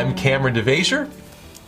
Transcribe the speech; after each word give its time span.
I'm 0.00 0.14
Kameron 0.14 0.54
DeVasher, 0.56 1.10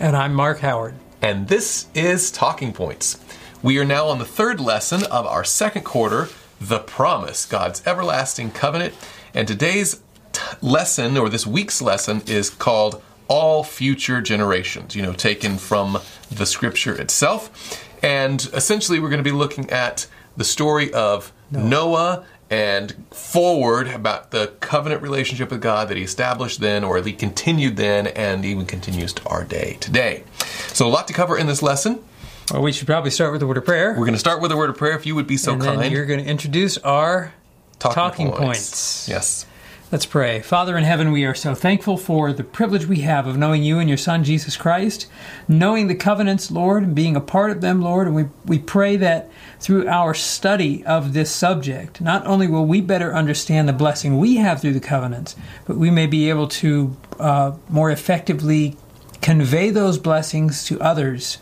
And 0.00 0.16
I'm 0.16 0.32
Mark 0.32 0.61
Howard. 0.61 0.95
and 1.21 1.48
this 1.48 1.88
is 1.95 2.30
Talking 2.30 2.72
Points. 2.72 3.18
We 3.62 3.77
are 3.79 3.84
now 3.84 4.07
on 4.07 4.18
the 4.18 4.25
third 4.25 4.58
lesson 4.58 5.04
of 5.04 5.27
our 5.27 5.45
second 5.45 5.82
quarter, 5.82 6.30
The 6.58 6.79
Promise, 6.79 7.45
God's 7.45 7.86
Everlasting 7.86 8.53
Covenant. 8.53 8.95
And 9.34 9.46
today's 9.46 10.00
t- 10.32 10.40
lesson, 10.62 11.18
or 11.18 11.29
this 11.29 11.46
week's 11.46 11.82
lesson, 11.82 12.22
is 12.26 12.48
called 12.48 13.03
All 13.29 13.64
Future 13.64 14.22
Generations, 14.22 14.96
you 14.96 15.03
know, 15.03 15.12
taken 15.12 15.58
from 15.58 15.99
the 16.30 16.46
scripture 16.46 16.99
itself. 16.99 17.85
And 18.03 18.49
essentially, 18.54 18.99
we're 18.99 19.11
going 19.11 19.22
to 19.22 19.30
be 19.30 19.36
looking 19.36 19.68
at 19.68 20.07
the 20.39 20.44
story 20.44 20.90
of 20.94 21.35
Noah 21.50 22.25
and 22.52 22.94
forward 23.11 23.88
about 23.88 24.30
the 24.30 24.52
covenant 24.61 25.00
relationship 25.00 25.50
with 25.50 25.62
God 25.62 25.88
that 25.88 25.96
he 25.96 26.02
established 26.02 26.61
then, 26.61 26.84
or 26.84 27.00
he 27.00 27.14
continued 27.14 27.76
then, 27.76 28.08
and 28.08 28.44
even 28.44 28.66
continues 28.66 29.14
to 29.14 29.26
our 29.26 29.42
day 29.42 29.78
today. 29.80 30.22
So, 30.68 30.86
a 30.86 30.90
lot 30.90 31.08
to 31.08 31.14
cover 31.14 31.38
in 31.38 31.46
this 31.46 31.62
lesson. 31.62 32.05
Well, 32.52 32.61
we 32.61 32.72
should 32.72 32.86
probably 32.86 33.11
start 33.11 33.33
with 33.33 33.41
the 33.41 33.47
word 33.47 33.56
of 33.56 33.64
prayer. 33.64 33.92
We're 33.92 34.05
going 34.05 34.12
to 34.12 34.19
start 34.19 34.42
with 34.42 34.52
a 34.52 34.56
word 34.58 34.69
of 34.69 34.77
prayer, 34.77 34.94
if 34.94 35.06
you 35.06 35.14
would 35.14 35.27
be 35.27 35.38
so 35.38 35.55
and 35.55 35.62
kind. 35.62 35.91
you're 35.91 36.05
going 36.05 36.22
to 36.22 36.30
introduce 36.30 36.77
our 36.77 37.33
talking, 37.78 38.30
points. 38.30 39.08
Yes. 39.08 39.47
Let's 39.92 40.06
pray. 40.06 40.41
Father 40.41 40.78
in 40.78 40.84
heaven, 40.84 41.12
we 41.12 41.27
are 41.27 41.34
so 41.34 41.55
thankful 41.55 41.98
for 41.98 42.33
the 42.33 42.45
privilege 42.45 42.87
we 42.87 43.01
have 43.01 43.27
of 43.27 43.37
knowing 43.37 43.62
you 43.62 43.78
and 43.78 43.91
your 43.91 43.98
Son, 43.98 44.25
Jesus 44.25 44.56
Christ, 44.56 45.06
knowing 45.47 45.87
the 45.87 45.95
covenants, 45.95 46.51
Lord, 46.51 46.83
and 46.83 46.95
being 46.95 47.15
a 47.15 47.20
part 47.20 47.51
of 47.51 47.61
them, 47.61 47.83
Lord. 47.83 48.06
And 48.06 48.17
we, 48.17 48.25
we 48.47 48.59
pray 48.59 48.97
that 48.97 49.31
through 49.61 49.87
our 49.87 50.15
study 50.15 50.83
of 50.87 51.12
this 51.12 51.31
subject, 51.31 52.01
not 52.01 52.27
only 52.27 52.49
will 52.49 52.65
we 52.65 52.81
better 52.81 53.15
understand 53.15 53.69
the 53.69 53.75
blessing 53.75 54.17
we 54.17 54.37
have 54.37 54.62
through 54.62 54.73
the 54.73 54.81
covenants, 54.81 55.37
but 55.67 55.77
we 55.77 55.91
may 55.91 56.06
be 56.06 56.31
able 56.31 56.49
to 56.49 56.97
uh, 57.21 57.53
more 57.69 57.91
effectively 57.91 58.79
convey 59.21 59.69
those 59.69 59.99
blessings 59.99 60.65
to 60.65 60.81
others. 60.81 61.37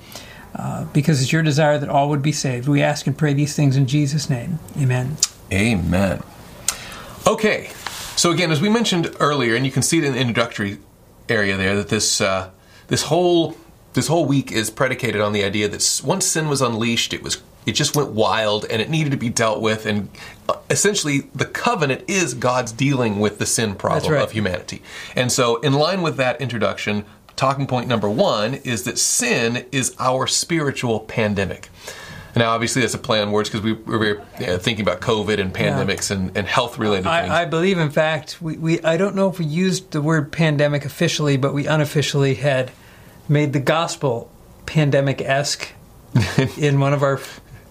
Uh, 0.56 0.86
because 0.86 1.22
it's 1.22 1.32
your 1.32 1.42
desire 1.42 1.78
that 1.78 1.88
all 1.88 2.08
would 2.08 2.20
be 2.22 2.32
saved. 2.32 2.66
We 2.66 2.82
ask 2.82 3.06
and 3.06 3.16
pray 3.16 3.32
these 3.32 3.54
things 3.54 3.76
in 3.76 3.86
Jesus' 3.86 4.28
name. 4.28 4.58
Amen. 4.76 5.16
Amen. 5.52 6.20
Okay, 7.24 7.70
so 8.20 8.30
again, 8.30 8.52
as 8.52 8.60
we 8.60 8.68
mentioned 8.68 9.16
earlier, 9.18 9.54
and 9.54 9.64
you 9.64 9.72
can 9.72 9.80
see 9.80 9.96
it 9.96 10.04
in 10.04 10.12
the 10.12 10.20
introductory 10.20 10.76
area 11.26 11.56
there, 11.56 11.74
that 11.76 11.88
this 11.88 12.20
uh, 12.20 12.50
this 12.88 13.04
whole 13.04 13.56
this 13.94 14.08
whole 14.08 14.26
week 14.26 14.52
is 14.52 14.68
predicated 14.68 15.22
on 15.22 15.32
the 15.32 15.42
idea 15.42 15.68
that 15.68 16.02
once 16.04 16.26
sin 16.26 16.46
was 16.46 16.60
unleashed, 16.60 17.14
it 17.14 17.22
was 17.22 17.42
it 17.64 17.72
just 17.72 17.96
went 17.96 18.10
wild 18.10 18.66
and 18.66 18.82
it 18.82 18.90
needed 18.90 19.08
to 19.12 19.16
be 19.16 19.30
dealt 19.30 19.62
with, 19.62 19.86
and 19.86 20.10
uh, 20.50 20.58
essentially 20.68 21.30
the 21.34 21.46
covenant 21.46 22.04
is 22.08 22.34
God's 22.34 22.72
dealing 22.72 23.20
with 23.20 23.38
the 23.38 23.46
sin 23.46 23.74
problem 23.74 24.12
right. 24.12 24.22
of 24.22 24.32
humanity. 24.32 24.82
And 25.16 25.32
so, 25.32 25.56
in 25.60 25.72
line 25.72 26.02
with 26.02 26.18
that 26.18 26.42
introduction, 26.42 27.06
talking 27.36 27.66
point 27.66 27.88
number 27.88 28.10
one 28.10 28.52
is 28.52 28.82
that 28.82 28.98
sin 28.98 29.64
is 29.72 29.96
our 29.98 30.26
spiritual 30.26 31.00
pandemic. 31.00 31.70
Now, 32.36 32.50
obviously, 32.50 32.82
that's 32.82 32.94
a 32.94 32.98
play 32.98 33.20
on 33.20 33.32
words 33.32 33.48
because 33.48 33.64
we 33.64 33.72
we 33.72 33.96
were 33.96 34.20
uh, 34.38 34.58
thinking 34.58 34.82
about 34.82 35.00
COVID 35.00 35.38
and 35.40 35.52
pandemics 35.52 36.10
and, 36.10 36.36
and 36.36 36.46
health 36.46 36.78
related 36.78 37.04
things. 37.04 37.30
I, 37.30 37.44
believe, 37.44 37.78
in 37.78 37.90
fact, 37.90 38.40
we, 38.40 38.56
we 38.56 38.80
I 38.82 38.96
don't 38.96 39.14
know 39.14 39.28
if 39.28 39.38
we 39.38 39.44
used 39.46 39.90
the 39.90 40.00
word 40.02 40.30
pandemic 40.32 40.84
officially, 40.84 41.36
but 41.36 41.52
we 41.54 41.66
unofficially 41.66 42.34
had 42.34 42.70
made 43.28 43.52
the 43.52 43.60
gospel 43.60 44.30
pandemic 44.66 45.20
esque 45.20 45.72
in 46.58 46.80
one 46.80 46.92
of 46.92 47.02
our 47.02 47.20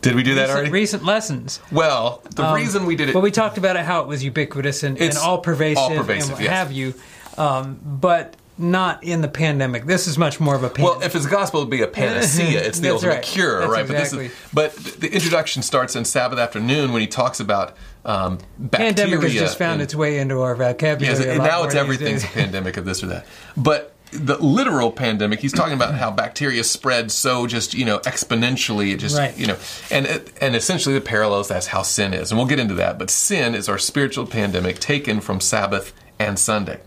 Did 0.01 0.15
we 0.15 0.23
do 0.23 0.35
that 0.35 0.41
recent, 0.43 0.57
already? 0.57 0.71
recent 0.71 1.05
lessons. 1.05 1.59
well, 1.71 2.21
the 2.35 2.43
Um, 2.43 2.55
reason 2.55 2.85
we 2.85 2.95
did 2.95 3.09
it. 3.09 3.13
But 3.13 3.21
we 3.21 3.31
talked 3.31 3.57
about 3.57 3.75
it, 3.75 3.83
how 3.85 4.01
it 4.01 4.07
was 4.07 4.23
ubiquitous 4.23 4.83
and, 4.83 4.97
and 4.99 5.17
all 5.17 5.39
pervasive, 5.39 5.83
all-pervasive, 5.83 6.29
and 6.29 6.37
what 6.37 6.43
yes. 6.43 6.51
have 6.53 6.71
you, 6.71 6.93
um, 7.37 7.79
but 7.83 8.35
not 8.59 9.03
in 9.03 9.21
the 9.21 9.27
pandemic. 9.29 9.85
This 9.85 10.05
is 10.05 10.17
much 10.17 10.39
more 10.39 10.53
of 10.53 10.63
a 10.63 10.69
pandemic. 10.69 10.97
Well, 10.99 11.05
if 11.07 11.15
it's 11.15 11.25
gospel, 11.25 11.61
it'd 11.61 11.71
be 11.71 11.81
a 11.81 11.87
panacea. 11.87 12.61
It's 12.67 12.79
the 12.79 12.89
ultimate 12.91 13.13
right. 13.13 13.23
cure, 13.23 13.59
That's 13.61 13.71
right? 13.71 13.89
exactly. 13.89 14.31
But 14.53 14.75
this 14.75 14.85
is, 14.87 14.93
but 14.93 14.99
the 15.01 15.13
introduction 15.13 15.63
starts 15.63 15.95
on 15.95 16.03
Sabbath 16.05 16.37
afternoon 16.37 16.91
when 16.91 17.01
he 17.01 17.07
talks 17.07 17.39
about 17.39 17.75
um, 18.05 18.37
bacteria. 18.57 18.93
pandemic 18.93 19.21
has 19.23 19.33
just 19.33 19.57
found 19.57 19.73
and- 19.75 19.81
its 19.83 19.95
way 19.95 20.19
into 20.19 20.41
our 20.41 20.55
vocabulary. 20.55 21.17
Yes, 21.17 21.25
a 21.25 21.29
and 21.31 21.39
lot 21.39 21.45
now 21.47 21.63
it's 21.63 21.75
everything's 21.75 22.23
a 22.23 22.27
pandemic 22.27 22.75
of 22.77 22.85
this 22.85 23.01
or 23.03 23.07
that. 23.07 23.25
But 23.55 23.95
the 24.11 24.37
literal 24.37 24.91
pandemic, 24.91 25.39
he's 25.39 25.53
talking 25.53 25.73
about 25.75 25.93
how 25.93 26.09
bacteria 26.11 26.63
spread 26.63 27.11
so 27.11 27.45
just 27.47 27.73
you 27.73 27.85
know 27.85 27.99
exponentially. 27.99 28.91
It 28.91 28.97
just 28.97 29.17
Right. 29.17 29.37
you 29.37 29.47
know, 29.47 29.57
and 29.91 30.05
and 30.41 30.55
essentially 30.55 30.95
the 30.95 31.01
parallels. 31.01 31.47
That's 31.47 31.67
how 31.67 31.83
sin 31.83 32.13
is, 32.13 32.31
and 32.31 32.37
we'll 32.37 32.47
get 32.47 32.59
into 32.59 32.73
that. 32.75 32.97
But 32.99 33.09
sin 33.09 33.55
is 33.55 33.69
our 33.69 33.77
spiritual 33.77 34.25
pandemic 34.25 34.79
taken 34.79 35.21
from 35.21 35.39
Sabbath 35.39 35.93
and 36.17 36.37
Sunday. 36.39 36.79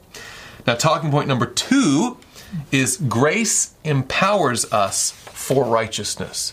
Now, 0.66 0.74
talking 0.74 1.10
point 1.10 1.28
number 1.28 1.46
two 1.46 2.18
is 2.70 2.96
grace 2.96 3.74
empowers 3.84 4.70
us 4.72 5.10
for 5.10 5.64
righteousness. 5.64 6.52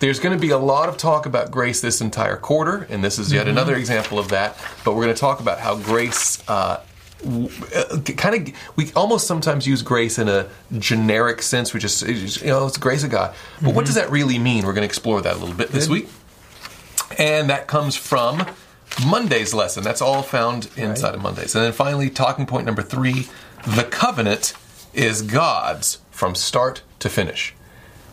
There's 0.00 0.18
going 0.18 0.36
to 0.36 0.40
be 0.40 0.50
a 0.50 0.58
lot 0.58 0.88
of 0.88 0.96
talk 0.96 1.24
about 1.24 1.50
grace 1.50 1.80
this 1.80 2.00
entire 2.00 2.36
quarter, 2.36 2.86
and 2.90 3.02
this 3.02 3.18
is 3.18 3.32
yet 3.32 3.48
another 3.48 3.74
example 3.74 4.18
of 4.18 4.28
that. 4.28 4.56
But 4.84 4.94
we're 4.94 5.04
going 5.04 5.14
to 5.14 5.20
talk 5.20 5.40
about 5.40 5.60
how 5.60 5.76
grace, 5.76 6.46
uh, 6.48 6.80
uh, 7.24 8.00
kind 8.16 8.48
of, 8.48 8.54
we 8.76 8.92
almost 8.94 9.26
sometimes 9.26 9.66
use 9.66 9.82
grace 9.82 10.18
in 10.18 10.28
a 10.28 10.48
generic 10.78 11.42
sense, 11.42 11.72
which 11.72 11.84
is, 11.84 12.00
just, 12.00 12.42
you 12.42 12.48
know, 12.48 12.66
it's 12.66 12.76
the 12.76 12.82
grace 12.82 13.02
of 13.02 13.10
God. 13.10 13.34
But 13.62 13.74
what 13.74 13.86
does 13.86 13.94
that 13.94 14.10
really 14.10 14.38
mean? 14.38 14.66
We're 14.66 14.74
going 14.74 14.82
to 14.82 14.86
explore 14.86 15.22
that 15.22 15.36
a 15.36 15.38
little 15.38 15.54
bit 15.54 15.70
this 15.70 15.88
week. 15.88 16.08
And 17.16 17.48
that 17.48 17.66
comes 17.66 17.96
from 17.96 18.44
Monday's 19.06 19.52
lesson. 19.54 19.82
That's 19.82 20.00
all 20.00 20.22
found 20.22 20.68
inside 20.76 21.14
of 21.14 21.22
Monday's. 21.22 21.54
And 21.54 21.64
then 21.64 21.72
finally, 21.72 22.10
talking 22.10 22.46
point 22.46 22.66
number 22.66 22.82
three 22.82 23.26
the 23.66 23.84
covenant 23.84 24.52
is 24.92 25.22
God's 25.22 25.98
from 26.10 26.34
start 26.34 26.82
to 27.00 27.08
finish. 27.08 27.54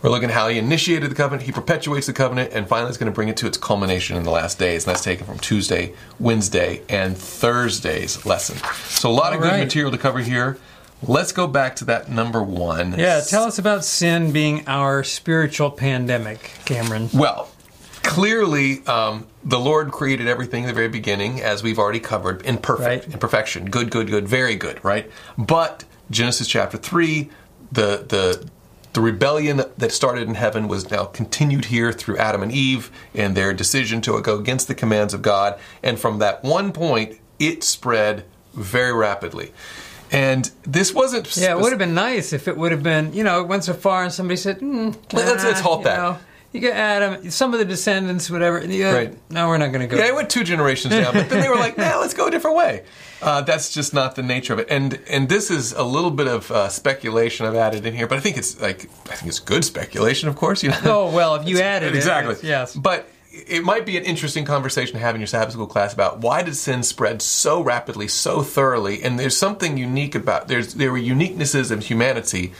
We're 0.02 0.10
looking 0.10 0.30
at 0.30 0.34
how 0.34 0.48
he 0.48 0.58
initiated 0.58 1.10
the 1.10 1.14
covenant, 1.14 1.44
he 1.44 1.52
perpetuates 1.52 2.08
the 2.08 2.12
covenant, 2.12 2.52
and 2.52 2.66
finally 2.66 2.90
is 2.90 2.98
going 2.98 3.12
to 3.12 3.14
bring 3.14 3.28
it 3.28 3.36
to 3.36 3.46
its 3.46 3.56
culmination 3.56 4.16
in 4.16 4.24
the 4.24 4.30
last 4.30 4.58
days. 4.58 4.84
And 4.84 4.92
that's 4.92 5.04
taken 5.04 5.26
from 5.26 5.38
Tuesday, 5.38 5.94
Wednesday, 6.18 6.82
and 6.88 7.16
Thursday's 7.16 8.26
lesson. 8.26 8.56
So 8.86 9.08
a 9.08 9.12
lot 9.12 9.32
of 9.32 9.38
All 9.38 9.44
good 9.44 9.52
right. 9.52 9.64
material 9.64 9.92
to 9.92 9.98
cover 9.98 10.18
here. 10.18 10.58
Let's 11.06 11.32
go 11.32 11.46
back 11.46 11.76
to 11.76 11.84
that 11.86 12.08
number 12.08 12.42
one. 12.42 12.98
Yeah, 12.98 13.20
tell 13.20 13.44
us 13.44 13.58
about 13.58 13.84
sin 13.84 14.32
being 14.32 14.64
our 14.66 15.04
spiritual 15.04 15.70
pandemic, 15.70 16.38
Kameron. 16.64 17.12
Well, 17.14 17.48
clearly, 18.02 18.84
um, 18.86 19.26
the 19.44 19.58
Lord 19.58 19.90
created 19.90 20.28
everything 20.28 20.62
in 20.64 20.68
the 20.68 20.74
very 20.74 20.88
beginning, 20.88 21.40
as 21.40 21.62
we've 21.62 21.78
already 21.78 22.00
covered, 22.00 22.42
in 22.42 22.58
perfect, 22.58 23.04
Right. 23.06 23.14
in 23.14 23.18
perfection, 23.18 23.70
good, 23.70 23.90
good, 23.90 24.08
good, 24.08 24.28
very 24.28 24.54
good, 24.56 24.82
right? 24.84 25.10
But 25.36 25.84
Genesis 26.10 26.46
chapter 26.46 26.76
three, 26.78 27.30
the 27.70 28.04
the 28.08 28.44
the 28.92 29.00
rebellion 29.00 29.62
that 29.78 29.90
started 29.90 30.28
in 30.28 30.34
heaven 30.34 30.68
was 30.68 30.90
now 30.90 31.04
continued 31.06 31.64
here 31.66 31.92
through 31.92 32.18
Adam 32.18 32.42
and 32.42 32.52
Eve 32.52 32.90
and 33.14 33.34
their 33.34 33.54
decision 33.54 34.02
to 34.02 34.20
go 34.20 34.38
against 34.38 34.68
the 34.68 34.74
commands 34.74 35.14
of 35.14 35.22
God, 35.22 35.58
and 35.82 35.98
from 35.98 36.18
that 36.18 36.44
one 36.44 36.72
point, 36.72 37.18
it 37.38 37.64
spread 37.64 38.24
very 38.54 38.92
rapidly. 38.92 39.52
And 40.10 40.50
this 40.64 40.92
wasn't. 40.92 41.34
Yeah, 41.38 41.52
it 41.52 41.58
would 41.60 41.72
have 41.72 41.78
been 41.78 41.94
nice 41.94 42.34
if 42.34 42.46
it 42.46 42.56
would 42.58 42.70
have 42.70 42.82
been, 42.82 43.14
you 43.14 43.24
know, 43.24 43.40
it 43.40 43.48
went 43.48 43.64
so 43.64 43.72
far 43.72 44.02
and 44.04 44.12
somebody 44.12 44.36
said, 44.36 44.60
mm, 44.60 44.94
Let's- 45.10 45.42
let's 45.42 45.60
halt 45.60 45.84
that. 45.84 45.96
know, 45.96 46.18
you 46.52 46.60
get 46.60 46.74
Adam, 46.76 47.30
some 47.30 47.52
of 47.54 47.58
the 47.58 47.64
descendants, 47.64 48.30
whatever. 48.30 48.58
and 48.58 48.72
you 48.72 48.86
Right. 48.88 49.16
No, 49.30 49.48
we're 49.48 49.56
not 49.58 49.72
going 49.72 49.80
to 49.80 49.86
go. 49.86 50.00
Yeah, 50.00 50.08
it 50.08 50.14
went 50.14 50.28
two 50.30 50.44
generations 50.44 50.94
down, 50.94 51.14
but 51.14 51.28
then 51.30 51.40
they 51.40 51.48
were 51.48 51.56
like, 51.56 51.78
"Nah, 51.78 51.98
let's 51.98 52.14
go 52.14 52.26
a 52.26 52.30
different 52.30 52.56
way." 52.56 52.82
Uh, 53.22 53.40
that's 53.40 53.72
just 53.72 53.94
not 53.94 54.16
the 54.16 54.22
nature 54.22 54.52
of 54.52 54.58
it, 54.58 54.66
and 54.70 54.98
and 55.08 55.28
this 55.28 55.50
is 55.50 55.72
a 55.72 55.82
little 55.82 56.10
bit 56.10 56.26
of 56.28 56.50
uh, 56.50 56.68
speculation 56.68 57.46
I've 57.46 57.54
added 57.54 57.86
in 57.86 57.94
here, 57.94 58.06
but 58.06 58.18
I 58.18 58.20
think 58.20 58.36
it's 58.36 58.60
like 58.60 58.84
I 59.10 59.14
think 59.14 59.28
it's 59.28 59.38
good 59.38 59.64
speculation, 59.64 60.28
of 60.28 60.36
course. 60.36 60.62
You 60.62 60.70
know, 60.70 60.78
Oh, 60.84 61.10
well, 61.14 61.34
if 61.36 61.48
you 61.48 61.60
added 61.60 61.94
it, 61.94 61.96
exactly, 61.96 62.32
it's- 62.34 62.44
yes. 62.44 62.74
But 62.74 63.08
it 63.32 63.64
might 63.64 63.86
be 63.86 63.96
an 63.96 64.04
interesting 64.04 64.44
conversation 64.44 64.92
to 64.92 64.98
have 64.98 65.14
in 65.14 65.20
your 65.22 65.26
Sabbath 65.28 65.54
school 65.54 65.66
class 65.66 65.94
about 65.94 66.18
why 66.20 66.42
did 66.42 66.54
sin 66.54 66.82
spread 66.82 67.22
so 67.22 67.62
rapidly, 67.62 68.06
so 68.06 68.42
thoroughly, 68.42 69.02
and 69.02 69.18
there's 69.18 69.36
something 69.36 69.78
unique 69.78 70.14
about 70.14 70.48
there's 70.48 70.74
there 70.74 70.92
were 70.92 70.98
uniquenesses 71.00 71.70
of 71.70 71.86
humanity 71.86 72.52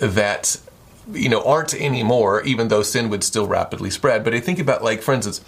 that 0.00 0.60
you 1.12 1.28
know 1.28 1.42
aren't 1.44 1.74
anymore, 1.74 2.42
even 2.42 2.68
though 2.68 2.82
sin 2.82 3.08
would 3.10 3.24
still 3.24 3.46
rapidly 3.46 3.90
spread. 3.90 4.24
But 4.24 4.34
I 4.34 4.40
think 4.40 4.58
about 4.58 4.82
like, 4.82 5.02
for 5.02 5.14
instance, 5.14 5.40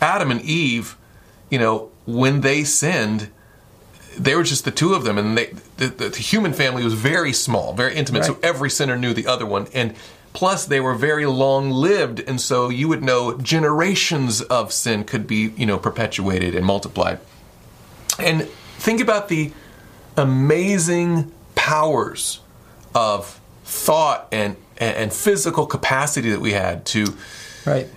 Adam 0.00 0.30
and 0.30 0.40
Eve, 0.42 0.96
you 1.50 1.58
know, 1.58 1.90
when 2.06 2.40
they 2.40 2.64
sinned, 2.64 3.30
they 4.18 4.34
were 4.34 4.42
just 4.42 4.64
the 4.64 4.70
two 4.70 4.94
of 4.94 5.04
them, 5.04 5.18
and 5.18 5.38
they, 5.38 5.46
the, 5.76 5.86
the, 5.86 6.08
the 6.10 6.18
human 6.18 6.52
family 6.52 6.84
was 6.84 6.94
very 6.94 7.32
small, 7.32 7.72
very 7.72 7.94
intimate. 7.94 8.24
So 8.24 8.38
every 8.42 8.70
sinner 8.70 8.96
knew 8.96 9.14
the 9.14 9.26
other 9.26 9.46
one, 9.46 9.68
and 9.72 9.94
plus 10.32 10.66
they 10.66 10.80
were 10.80 10.94
very 10.94 11.26
long 11.26 11.70
lived, 11.70 12.20
and 12.20 12.40
so 12.40 12.68
you 12.68 12.88
would 12.88 13.02
know 13.02 13.36
generations 13.38 14.42
of 14.42 14.72
sin 14.72 15.04
could 15.04 15.26
be, 15.26 15.52
you 15.56 15.66
know, 15.66 15.78
perpetuated 15.78 16.54
and 16.54 16.64
multiplied. 16.64 17.20
And 18.18 18.48
think 18.78 19.00
about 19.00 19.28
the 19.28 19.52
amazing 20.16 21.32
powers 21.54 22.40
of 22.94 23.40
thought 23.64 24.28
and 24.32 24.56
and 24.78 25.12
physical 25.12 25.66
capacity 25.66 26.30
that 26.30 26.40
we 26.40 26.52
had 26.52 26.84
to 26.86 27.04
Right. 27.64 27.88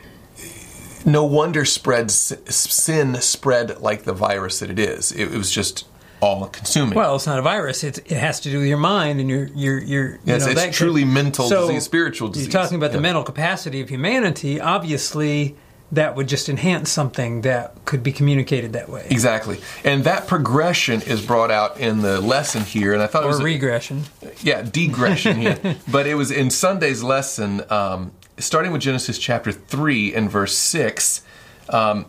no 1.05 1.23
wonder 1.23 1.65
spread 1.65 2.11
sin 2.11 3.15
spread 3.21 3.81
like 3.81 4.03
the 4.03 4.13
virus 4.13 4.59
that 4.59 4.69
it 4.69 4.77
is. 4.79 5.11
It, 5.11 5.33
it 5.33 5.37
was 5.37 5.49
just 5.51 5.85
all 6.21 6.47
consuming. 6.47 6.93
Well, 6.95 7.15
it's 7.15 7.27
not 7.27 7.39
a 7.39 7.41
virus. 7.41 7.83
It's, 7.83 7.97
it 7.99 8.11
has 8.11 8.39
to 8.41 8.49
do 8.51 8.59
with 8.59 8.67
your 8.67 8.77
mind 8.77 9.19
and 9.19 9.29
your 9.29 9.45
your 9.55 9.79
your. 9.79 10.11
You 10.11 10.19
Yes, 10.25 10.45
know, 10.45 10.51
it's 10.51 10.61
that 10.61 10.67
could- 10.67 10.75
truly 10.75 11.05
mental 11.05 11.47
So, 11.47 11.67
disease, 11.67 11.83
spiritual 11.83 12.29
disease. 12.29 12.53
You're 12.53 12.61
talking 12.61 12.77
about 12.77 12.91
the 12.91 13.01
mental 13.01 13.23
capacity 13.23 13.81
of 13.81 13.89
humanity. 13.89 14.59
Obviously, 14.61 15.55
that 15.91 16.15
would 16.15 16.27
just 16.27 16.49
enhance 16.49 16.89
something 16.89 17.41
that 17.41 17.73
could 17.85 18.01
be 18.03 18.11
communicated 18.11 18.73
that 18.73 18.89
way, 18.89 19.05
Exactly. 19.09 19.59
And 19.83 20.03
that 20.05 20.27
progression 20.27 21.01
is 21.03 21.25
brought 21.25 21.51
out 21.51 21.79
in 21.79 22.01
the 22.01 22.19
lesson 22.19 22.63
here. 22.63 22.93
And 22.93 23.01
I 23.01 23.07
thought 23.07 23.23
it 23.23 23.27
or 23.27 23.29
was. 23.29 23.39
a- 23.39 23.43
regression. 23.43 24.03
yeah, 24.41 24.61
digression 24.63 25.37
here. 25.37 25.77
but 25.87 26.07
it 26.07 26.15
was 26.15 26.31
in 26.31 26.49
Sunday's 26.49 27.03
lesson, 27.03 27.63
um, 27.69 28.11
starting 28.39 28.71
with 28.71 28.81
Genesis 28.81 29.19
chapter 29.19 29.51
3 29.51 30.13
and 30.15 30.29
verse 30.29 30.57
6. 30.57 31.21
Um, 31.69 32.05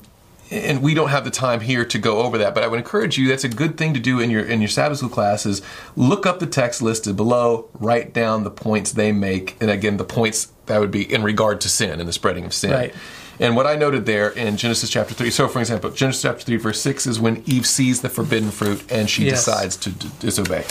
and 0.51 0.81
we 0.83 0.95
don't 0.95 1.09
have 1.09 1.25
the 1.25 1.31
time 1.31 1.61
here 1.61 1.85
to 1.85 1.99
go 1.99 2.21
over 2.21 2.39
that, 2.39 2.55
but 2.55 2.63
I 2.63 2.69
would 2.69 2.79
encourage 2.79 3.19
you. 3.19 3.29
That's 3.29 3.45
a 3.45 3.49
good 3.49 3.77
thing 3.77 3.95
to 3.95 4.01
do 4.01 4.21
in 4.21 4.31
your 4.31 4.45
in 4.45 4.61
your 4.61 4.69
Sabbath 4.69 4.99
school 4.99 5.11
classes. 5.11 5.61
Look 5.97 6.25
up 6.25 6.39
the 6.39 6.47
text 6.47 6.81
listed 6.81 7.17
below, 7.17 7.69
write 7.75 8.13
down 8.13 8.45
the 8.45 8.51
points 8.51 8.93
they 8.93 9.11
make, 9.11 9.57
and 9.61 9.71
again, 9.71 9.97
the 9.97 10.05
points 10.05 10.53
that 10.67 10.79
would 10.79 10.93
be 10.93 11.03
in 11.13 11.25
regard 11.25 11.61
to 11.63 11.69
sin 11.69 11.99
and 11.99 12.09
the 12.09 12.13
spreading 12.13 12.45
of 12.45 12.55
sin. 12.55 12.71
Right. 12.71 12.95
And 13.39 13.55
what 13.55 13.67
I 13.67 13.77
noted 13.77 14.07
there 14.07 14.31
in 14.31 14.57
Genesis 14.57 14.89
chapter 14.91 15.13
3, 15.15 15.31
so 15.31 15.47
for 15.49 15.61
example, 15.61 15.91
Genesis 15.91 16.23
chapter 16.23 16.43
3, 16.45 16.57
verse 16.57 16.81
6 16.81 17.07
is 17.07 17.21
when 17.21 17.43
Eve 17.47 17.67
sees 17.67 18.01
the 18.01 18.09
forbidden 18.09 18.51
fruit 18.51 18.83
and 18.91 19.11
she 19.11 19.27
Yes. 19.27 19.45
decides 19.45 19.77
to 19.79 19.91
d- 19.91 20.11
disobey. 20.21 20.65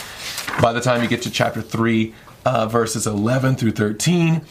By 0.62 0.74
the 0.74 0.82
time 0.82 1.02
you 1.04 1.08
get 1.08 1.22
to 1.24 1.30
chapter 1.30 1.62
3, 1.62 2.14
uh, 2.46 2.66
verses 2.68 3.06
11 3.06 3.56
through 3.56 3.72
13, 3.72 4.42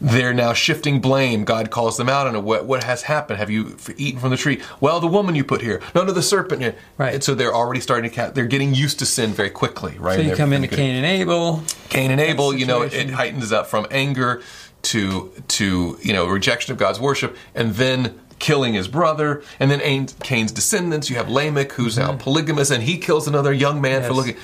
they're 0.00 0.32
now 0.32 0.52
shifting 0.54 1.00
blame. 1.00 1.44
God 1.44 1.70
calls 1.70 1.96
them 1.96 2.08
out 2.08 2.26
on 2.26 2.34
it. 2.34 2.42
What, 2.42 2.64
what 2.64 2.84
has 2.84 3.02
happened? 3.02 3.38
Have 3.38 3.50
you 3.50 3.76
eaten 3.96 4.18
from 4.20 4.30
the 4.30 4.36
tree? 4.36 4.60
Well, 4.80 4.98
the 5.00 5.06
woman 5.06 5.34
you 5.34 5.44
put 5.44 5.60
here. 5.60 5.80
No, 5.94 6.04
no, 6.04 6.12
the 6.12 6.22
serpent. 6.22 6.62
here. 6.62 6.74
Right. 6.96 7.14
And 7.14 7.22
so 7.24 7.34
they're 7.34 7.54
already 7.54 7.80
starting 7.80 8.08
to, 8.10 8.16
ca- 8.16 8.30
they're 8.30 8.46
getting 8.46 8.74
used 8.74 8.98
to 9.00 9.06
sin 9.06 9.30
very 9.32 9.50
quickly, 9.50 9.96
right? 9.98 10.16
So 10.16 10.22
you 10.22 10.36
come 10.36 10.52
into 10.52 10.68
Cain 10.68 10.94
and 10.96 11.04
Abel. 11.06 11.62
Cain 11.90 12.10
and 12.10 12.20
Abel, 12.20 12.54
you 12.54 12.64
know, 12.66 12.82
it, 12.82 12.94
it 12.94 13.10
heightens 13.10 13.52
up 13.52 13.66
from 13.66 13.86
anger 13.90 14.42
to 14.82 15.30
to 15.48 15.98
you 16.02 16.12
know 16.14 16.26
rejection 16.26 16.72
of 16.72 16.78
God's 16.78 16.98
worship, 16.98 17.36
and 17.54 17.74
then 17.74 18.18
killing 18.38 18.72
his 18.72 18.88
brother, 18.88 19.42
and 19.58 19.70
then 19.70 20.06
Cain's 20.22 20.52
descendants. 20.52 21.10
You 21.10 21.16
have 21.16 21.28
Lamech, 21.28 21.72
who's 21.72 21.98
now 21.98 22.16
polygamous, 22.16 22.70
and 22.70 22.82
he 22.82 22.96
kills 22.96 23.28
another 23.28 23.52
young 23.52 23.82
man 23.82 24.00
for 24.02 24.08
Mm-hmm. 24.08 24.16
Looking. 24.16 24.36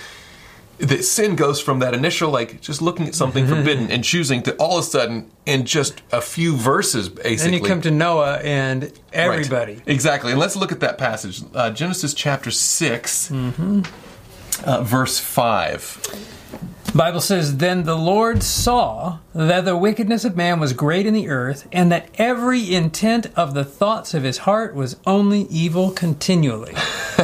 The 0.78 1.02
sin 1.02 1.36
goes 1.36 1.60
from 1.60 1.78
that 1.78 1.94
initial 1.94 2.30
like 2.30 2.60
just 2.60 2.82
looking 2.82 3.06
at 3.06 3.14
something 3.14 3.46
forbidden 3.46 3.90
and 3.90 4.04
choosing 4.04 4.42
to 4.42 4.54
all 4.56 4.76
of 4.78 4.84
a 4.84 4.86
sudden 4.86 5.30
in 5.46 5.64
just 5.64 6.02
a 6.12 6.20
few 6.20 6.54
verses, 6.56 7.08
basically. 7.08 7.36
Then 7.36 7.52
you 7.62 7.66
come 7.66 7.80
to 7.82 7.90
Noah 7.90 8.36
and 8.42 8.82
Right. 8.82 8.92
everybody. 9.12 9.80
Exactly. 9.86 10.32
And 10.32 10.40
let's 10.40 10.54
look 10.56 10.72
at 10.72 10.80
that 10.80 10.98
passage. 10.98 11.42
Uh, 11.54 11.70
Genesis 11.70 12.12
chapter 12.12 12.50
6, 12.50 13.28
Mm-hmm. 13.30 13.82
uh, 14.64 14.82
verse 14.82 15.18
5. 15.18 16.34
Bible 16.94 17.20
says, 17.20 17.56
Then 17.58 17.84
the 17.84 17.96
Lord 17.96 18.42
saw 18.42 19.18
that 19.34 19.64
the 19.66 19.76
wickedness 19.76 20.24
of 20.24 20.36
man 20.36 20.60
was 20.60 20.72
great 20.72 21.04
in 21.06 21.12
the 21.14 21.28
earth, 21.28 21.66
and 21.72 21.90
that 21.92 22.08
every 22.16 22.74
intent 22.74 23.26
of 23.36 23.52
the 23.54 23.64
thoughts 23.64 24.14
of 24.14 24.22
his 24.22 24.38
heart 24.38 24.74
was 24.74 24.96
only 25.06 25.42
evil 25.42 25.90
continually. 25.90 26.74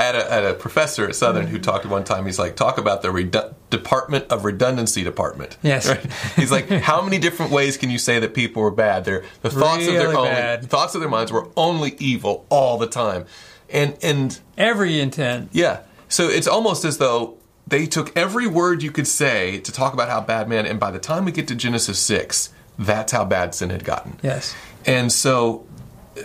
I 0.00 0.04
had 0.04 0.14
a, 0.16 0.30
had 0.30 0.44
a 0.44 0.54
professor 0.54 1.06
at 1.06 1.14
Southern 1.14 1.46
who 1.46 1.58
talked 1.58 1.84
one 1.86 2.04
time. 2.04 2.24
He's 2.26 2.38
like, 2.38 2.56
talk 2.56 2.78
about 2.78 3.02
the 3.02 3.08
redu- 3.08 3.54
Department 3.68 4.24
of 4.30 4.44
Redundancy 4.44 5.04
Department. 5.04 5.56
Yes. 5.62 5.88
Right? 5.88 6.04
He's 6.36 6.50
like, 6.50 6.68
how 6.68 7.02
many 7.02 7.18
different 7.18 7.52
ways 7.52 7.76
can 7.76 7.90
you 7.90 7.98
say 7.98 8.18
that 8.18 8.34
people 8.34 8.62
were 8.62 8.70
bad? 8.70 9.04
Their 9.04 9.24
the 9.42 9.50
thoughts 9.50 9.86
of 9.86 9.92
their 9.94 10.08
Really 10.08 10.28
own 10.28 10.62
thoughts 10.62 10.94
of 10.94 11.00
their 11.00 11.10
minds 11.10 11.30
were 11.30 11.48
only 11.56 11.96
evil 11.98 12.46
all 12.48 12.78
the 12.78 12.86
time, 12.86 13.26
and 13.68 13.96
and 14.02 14.40
Every 14.56 14.98
intent. 15.00 15.50
yeah. 15.52 15.80
So 16.08 16.28
it's 16.28 16.48
almost 16.48 16.84
as 16.84 16.98
though 16.98 17.36
they 17.68 17.86
took 17.86 18.16
every 18.16 18.46
word 18.48 18.82
you 18.82 18.90
could 18.90 19.06
say 19.06 19.58
to 19.60 19.70
talk 19.70 19.92
about 19.94 20.08
how 20.08 20.20
bad 20.20 20.48
man, 20.48 20.66
and 20.66 20.80
by 20.80 20.90
the 20.90 20.98
time 20.98 21.24
we 21.24 21.30
get 21.32 21.46
to 21.48 21.54
Genesis 21.54 21.98
six, 22.00 22.50
that's 22.78 23.12
how 23.12 23.24
bad 23.24 23.54
sin 23.54 23.70
had 23.70 23.84
gotten. 23.84 24.18
Yes. 24.22 24.54
And 24.86 25.12
so 25.12 25.66
uh, 26.18 26.22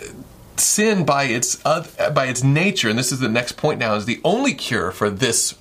sin 0.60 1.04
by 1.04 1.24
its 1.24 1.64
uh, 1.64 1.86
by 2.14 2.26
its 2.26 2.42
nature, 2.42 2.88
and 2.88 2.98
this 2.98 3.12
is 3.12 3.20
the 3.20 3.28
next 3.28 3.52
point 3.56 3.78
now, 3.80 3.94
is 3.94 4.04
the 4.06 4.20
only 4.24 4.54
cure 4.54 4.90
for 4.92 5.10
this 5.10 5.54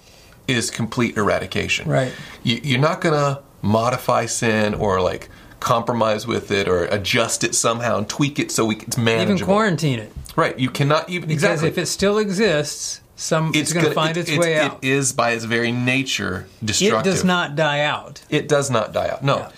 is 0.47 0.69
complete 0.69 1.17
eradication. 1.17 1.89
Right. 1.89 2.13
You, 2.43 2.59
you're 2.63 2.79
not 2.79 3.01
going 3.01 3.15
to 3.15 3.41
modify 3.61 4.27
sin 4.27 4.73
or 4.75 5.01
like 5.01 5.29
compromise 5.59 6.27
with 6.27 6.51
it 6.51 6.67
or 6.67 6.85
adjust 6.85 7.43
it 7.43 7.55
somehow 7.55 7.97
and 7.97 8.07
tweak 8.07 8.37
it 8.37 8.51
so 8.51 8.65
we, 8.65 8.75
it's 8.75 8.97
Even 8.97 9.39
quarantine 9.39 9.97
it. 9.97 10.11
right. 10.35 10.57
You 10.59 10.69
cannot 10.69 11.09
even 11.09 11.27
Because 11.27 11.43
exactly. 11.43 11.69
if 11.69 11.77
it 11.79 11.87
still 11.87 12.19
exists, 12.19 13.01
some 13.15 13.51
it's, 13.55 13.73
going 13.73 13.85
to 13.85 13.89
gonna- 13.93 13.95
find 13.95 14.17
it- 14.17 14.29
its 14.29 14.37
way 14.37 14.57
out. 14.59 14.83
It 14.83 14.87
is 14.89 15.13
by 15.13 15.31
its 15.31 15.45
very 15.45 15.71
nature 15.71 16.45
destructive. 16.63 16.99
It 17.11 17.15
does 17.15 17.23
not 17.23 17.55
die 17.55 17.79
out. 17.79 18.21
It 18.29 18.47
does 18.47 18.69
not 18.69 18.93
die 18.93 19.09
out. 19.09 19.23
No. 19.23 19.37
Yeah. 19.37 19.49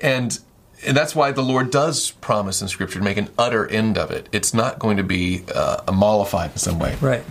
And 0.00 0.38
and 0.86 0.96
that's 0.96 1.14
why 1.14 1.32
the 1.32 1.42
Lord 1.42 1.70
does 1.70 2.12
promise 2.12 2.62
in 2.62 2.68
Scripture 2.68 2.98
to 2.98 3.04
make 3.04 3.16
an 3.16 3.28
utter 3.38 3.66
end 3.66 3.98
of 3.98 4.10
it. 4.10 4.28
It's 4.32 4.54
not 4.54 4.78
going 4.78 4.96
to 4.96 5.02
be 5.02 5.44
uh, 5.54 5.90
mollified 5.92 6.52
in 6.52 6.58
some 6.58 6.78
way. 6.78 6.96
Right. 7.00 7.24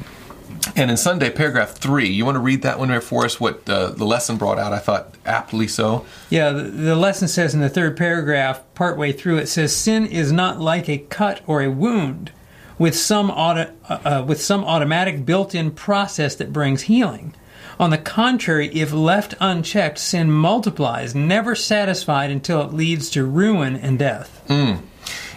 And 0.76 0.92
in 0.92 0.98
Sunday, 0.98 1.30
paragraph 1.30 1.72
three, 1.72 2.08
you 2.08 2.26
want 2.26 2.36
to 2.36 2.40
read 2.40 2.62
that 2.64 2.78
one 2.78 2.90
there 2.90 3.02
for 3.02 3.26
us? 3.26 3.40
What 3.40 3.68
uh, 3.70 3.90
the 3.90 4.06
lesson 4.06 4.38
brought 4.38 4.60
out, 4.60 4.74
I 4.74 4.80
thought 4.80 5.16
aptly 5.26 5.68
so. 5.68 6.06
Yeah, 6.30 6.52
the, 6.52 6.64
the 6.64 6.96
lesson 6.96 7.28
says 7.28 7.54
in 7.54 7.62
the 7.62 7.70
third 7.70 7.96
paragraph, 7.96 8.62
partway 8.76 9.12
through, 9.12 9.38
it 9.38 9.48
says, 9.48 9.76
"Sin 9.76 10.06
is 10.06 10.32
not 10.32 10.60
like 10.60 10.90
a 10.90 10.98
cut 10.98 11.42
or 11.48 11.62
a 11.62 11.70
wound, 11.70 12.32
with 12.78 12.96
some 12.96 13.30
auto, 13.32 13.72
uh, 13.90 14.00
uh, 14.04 14.26
with 14.28 14.42
some 14.42 14.64
automatic 14.64 15.26
built-in 15.26 15.72
process 15.72 16.36
that 16.36 16.54
brings 16.54 16.84
healing. 16.84 17.34
On 17.80 17.90
the 17.92 17.98
contrary, 17.98 18.70
if 18.70 18.92
left 18.92 19.36
unchecked, 19.40 20.00
sin 20.00 20.32
multiplies, 20.32 21.14
never 21.14 21.54
satisfied 21.54 22.32
until 22.32 22.62
it 22.62 22.74
leads 22.74 23.10
to 23.12 23.24
ruin 23.24 23.76
and 23.76 24.00
death." 24.00 24.42
Hmm. 24.48 24.78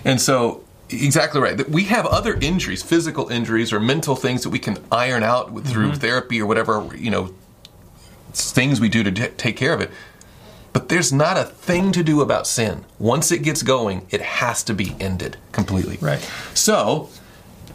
And 0.04 0.20
so, 0.20 0.64
exactly 0.88 1.40
right. 1.40 1.56
That 1.56 1.68
We 1.68 1.84
have 1.84 2.06
other 2.06 2.34
injuries, 2.40 2.82
physical 2.82 3.28
injuries 3.28 3.72
or 3.72 3.80
mental 3.80 4.16
things 4.16 4.42
that 4.42 4.50
we 4.50 4.58
can 4.58 4.78
iron 4.90 5.22
out 5.22 5.52
with, 5.52 5.66
through 5.66 5.90
mm-hmm. 5.90 6.00
therapy 6.00 6.40
or 6.40 6.46
whatever, 6.46 6.88
you 6.96 7.10
know, 7.10 7.34
things 8.32 8.80
we 8.80 8.88
do 8.88 9.02
to 9.02 9.10
t- 9.10 9.28
take 9.36 9.56
care 9.56 9.72
of 9.72 9.80
it. 9.80 9.90
But 10.72 10.88
there's 10.88 11.12
not 11.12 11.36
a 11.36 11.44
thing 11.44 11.90
to 11.92 12.02
do 12.04 12.20
about 12.20 12.46
sin. 12.46 12.84
Once 12.98 13.32
it 13.32 13.42
gets 13.42 13.62
going, 13.62 14.06
it 14.10 14.20
has 14.20 14.62
to 14.64 14.74
be 14.74 14.94
ended 15.00 15.36
completely. 15.52 15.98
Right. 16.00 16.20
So, 16.54 17.08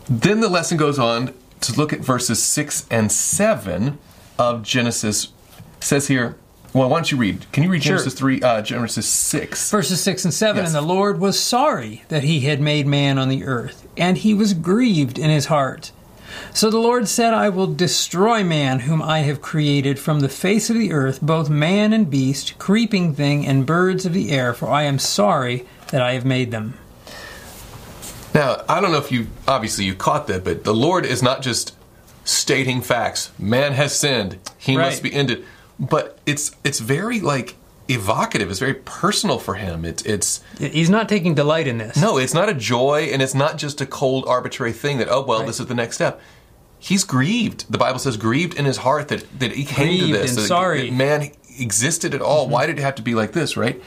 then 0.09 0.39
the 0.39 0.49
lesson 0.49 0.77
goes 0.77 0.97
on 0.97 1.33
to 1.61 1.73
look 1.73 1.91
at 1.91 1.99
verses 1.99 2.41
6 2.41 2.85
and 2.89 3.11
7 3.11 3.97
of 4.37 4.63
Genesis. 4.63 5.29
Says 5.79 6.07
here, 6.07 6.35
well, 6.73 6.89
why 6.89 6.97
don't 6.97 7.09
you 7.09 7.17
read? 7.17 7.49
Can 7.53 7.63
you 7.63 7.69
read 7.69 7.83
Sure. 7.83 7.93
Genesis 7.93 8.13
3, 8.15 8.41
uh, 8.41 8.61
Genesis 8.61 9.07
6? 9.07 9.71
Verses 9.71 10.01
6 10.01 10.25
and 10.25 10.33
7 10.33 10.57
Yes. 10.63 10.67
And 10.67 10.75
the 10.75 10.81
Lord 10.87 11.21
was 11.21 11.39
sorry 11.39 12.03
that 12.09 12.23
he 12.23 12.41
had 12.41 12.59
made 12.59 12.85
man 12.85 13.17
on 13.17 13.29
the 13.29 13.45
earth, 13.45 13.87
and 13.95 14.17
he 14.17 14.33
was 14.33 14.53
grieved 14.53 15.17
in 15.17 15.29
his 15.29 15.45
heart. 15.45 15.93
So 16.53 16.69
the 16.69 16.79
Lord 16.79 17.07
said, 17.07 17.33
I 17.33 17.47
will 17.47 17.67
destroy 17.73 18.43
man 18.43 18.79
whom 18.79 19.01
I 19.01 19.19
have 19.19 19.41
created 19.41 19.99
from 19.99 20.19
the 20.19 20.27
face 20.27 20.69
of 20.69 20.75
the 20.75 20.91
earth, 20.91 21.21
both 21.21 21.49
man 21.49 21.93
and 21.93 22.09
beast, 22.09 22.59
creeping 22.59 23.13
thing, 23.15 23.45
and 23.45 23.65
birds 23.65 24.05
of 24.05 24.13
the 24.13 24.31
air, 24.31 24.53
for 24.53 24.67
I 24.67 24.83
am 24.83 24.99
sorry 24.99 25.65
that 25.91 26.01
I 26.01 26.11
have 26.13 26.25
made 26.25 26.51
them. 26.51 26.77
Now, 28.33 28.63
I 28.67 28.81
don't 28.81 28.91
know 28.91 28.97
if 28.97 29.13
you 29.13 29.27
obviously 29.47 29.85
you 29.85 29.95
caught 29.95 30.27
that, 30.27 30.43
but 30.43 30.65
the 30.65 30.73
Lord 30.73 31.05
is 31.05 31.23
not 31.23 31.41
just 31.41 31.73
stating 32.25 32.81
facts. 32.81 33.31
Man 33.39 33.71
has 33.73 33.95
sinned; 33.97 34.37
he 34.57 34.75
Right. 34.75 34.87
must 34.87 35.01
be 35.01 35.13
ended. 35.13 35.45
But 35.79 36.17
it's 36.25 36.51
it's 36.65 36.79
very 36.79 37.21
like 37.21 37.55
evocative. 37.87 38.49
It's 38.49 38.59
very 38.59 38.73
personal 38.73 39.37
for 39.39 39.53
him. 39.55 39.85
It's 39.85 40.03
it's 40.03 40.41
He's 40.59 40.89
not 40.89 41.07
taking 41.07 41.35
delight 41.35 41.67
in 41.67 41.77
this. 41.77 41.95
no, 41.95 42.17
it's 42.17 42.33
not 42.33 42.49
a 42.49 42.53
joy, 42.53 43.09
and 43.13 43.21
it's 43.21 43.35
not 43.35 43.57
just 43.57 43.79
a 43.79 43.85
cold 43.85 44.25
arbitrary 44.27 44.73
thing 44.73 44.97
that 44.97 45.07
oh 45.09 45.21
well, 45.23 45.39
Right. 45.39 45.47
this 45.47 45.59
is 45.61 45.67
the 45.67 45.75
next 45.75 45.95
step. 45.95 46.19
He's 46.79 47.03
grieved. 47.03 47.65
The 47.71 47.77
Bible 47.77 47.99
says 47.99 48.17
grieved 48.17 48.53
in 48.59 48.65
his 48.65 48.77
heart 48.77 49.07
that 49.07 49.25
that 49.39 49.53
he 49.53 49.63
came 49.65 49.99
to 49.99 50.07
this. 50.17 50.35
that- 50.35 50.41
sorry. 50.47 50.89
that 50.89 50.95
man 50.95 51.31
existed 51.59 52.13
at 52.13 52.21
all. 52.21 52.43
Mm-hmm. 52.43 52.51
Why 52.53 52.65
did 52.65 52.79
it 52.79 52.81
have 52.81 52.95
to 52.95 53.01
be 53.01 53.15
like 53.15 53.31
this? 53.33 53.55
Right. 53.57 53.81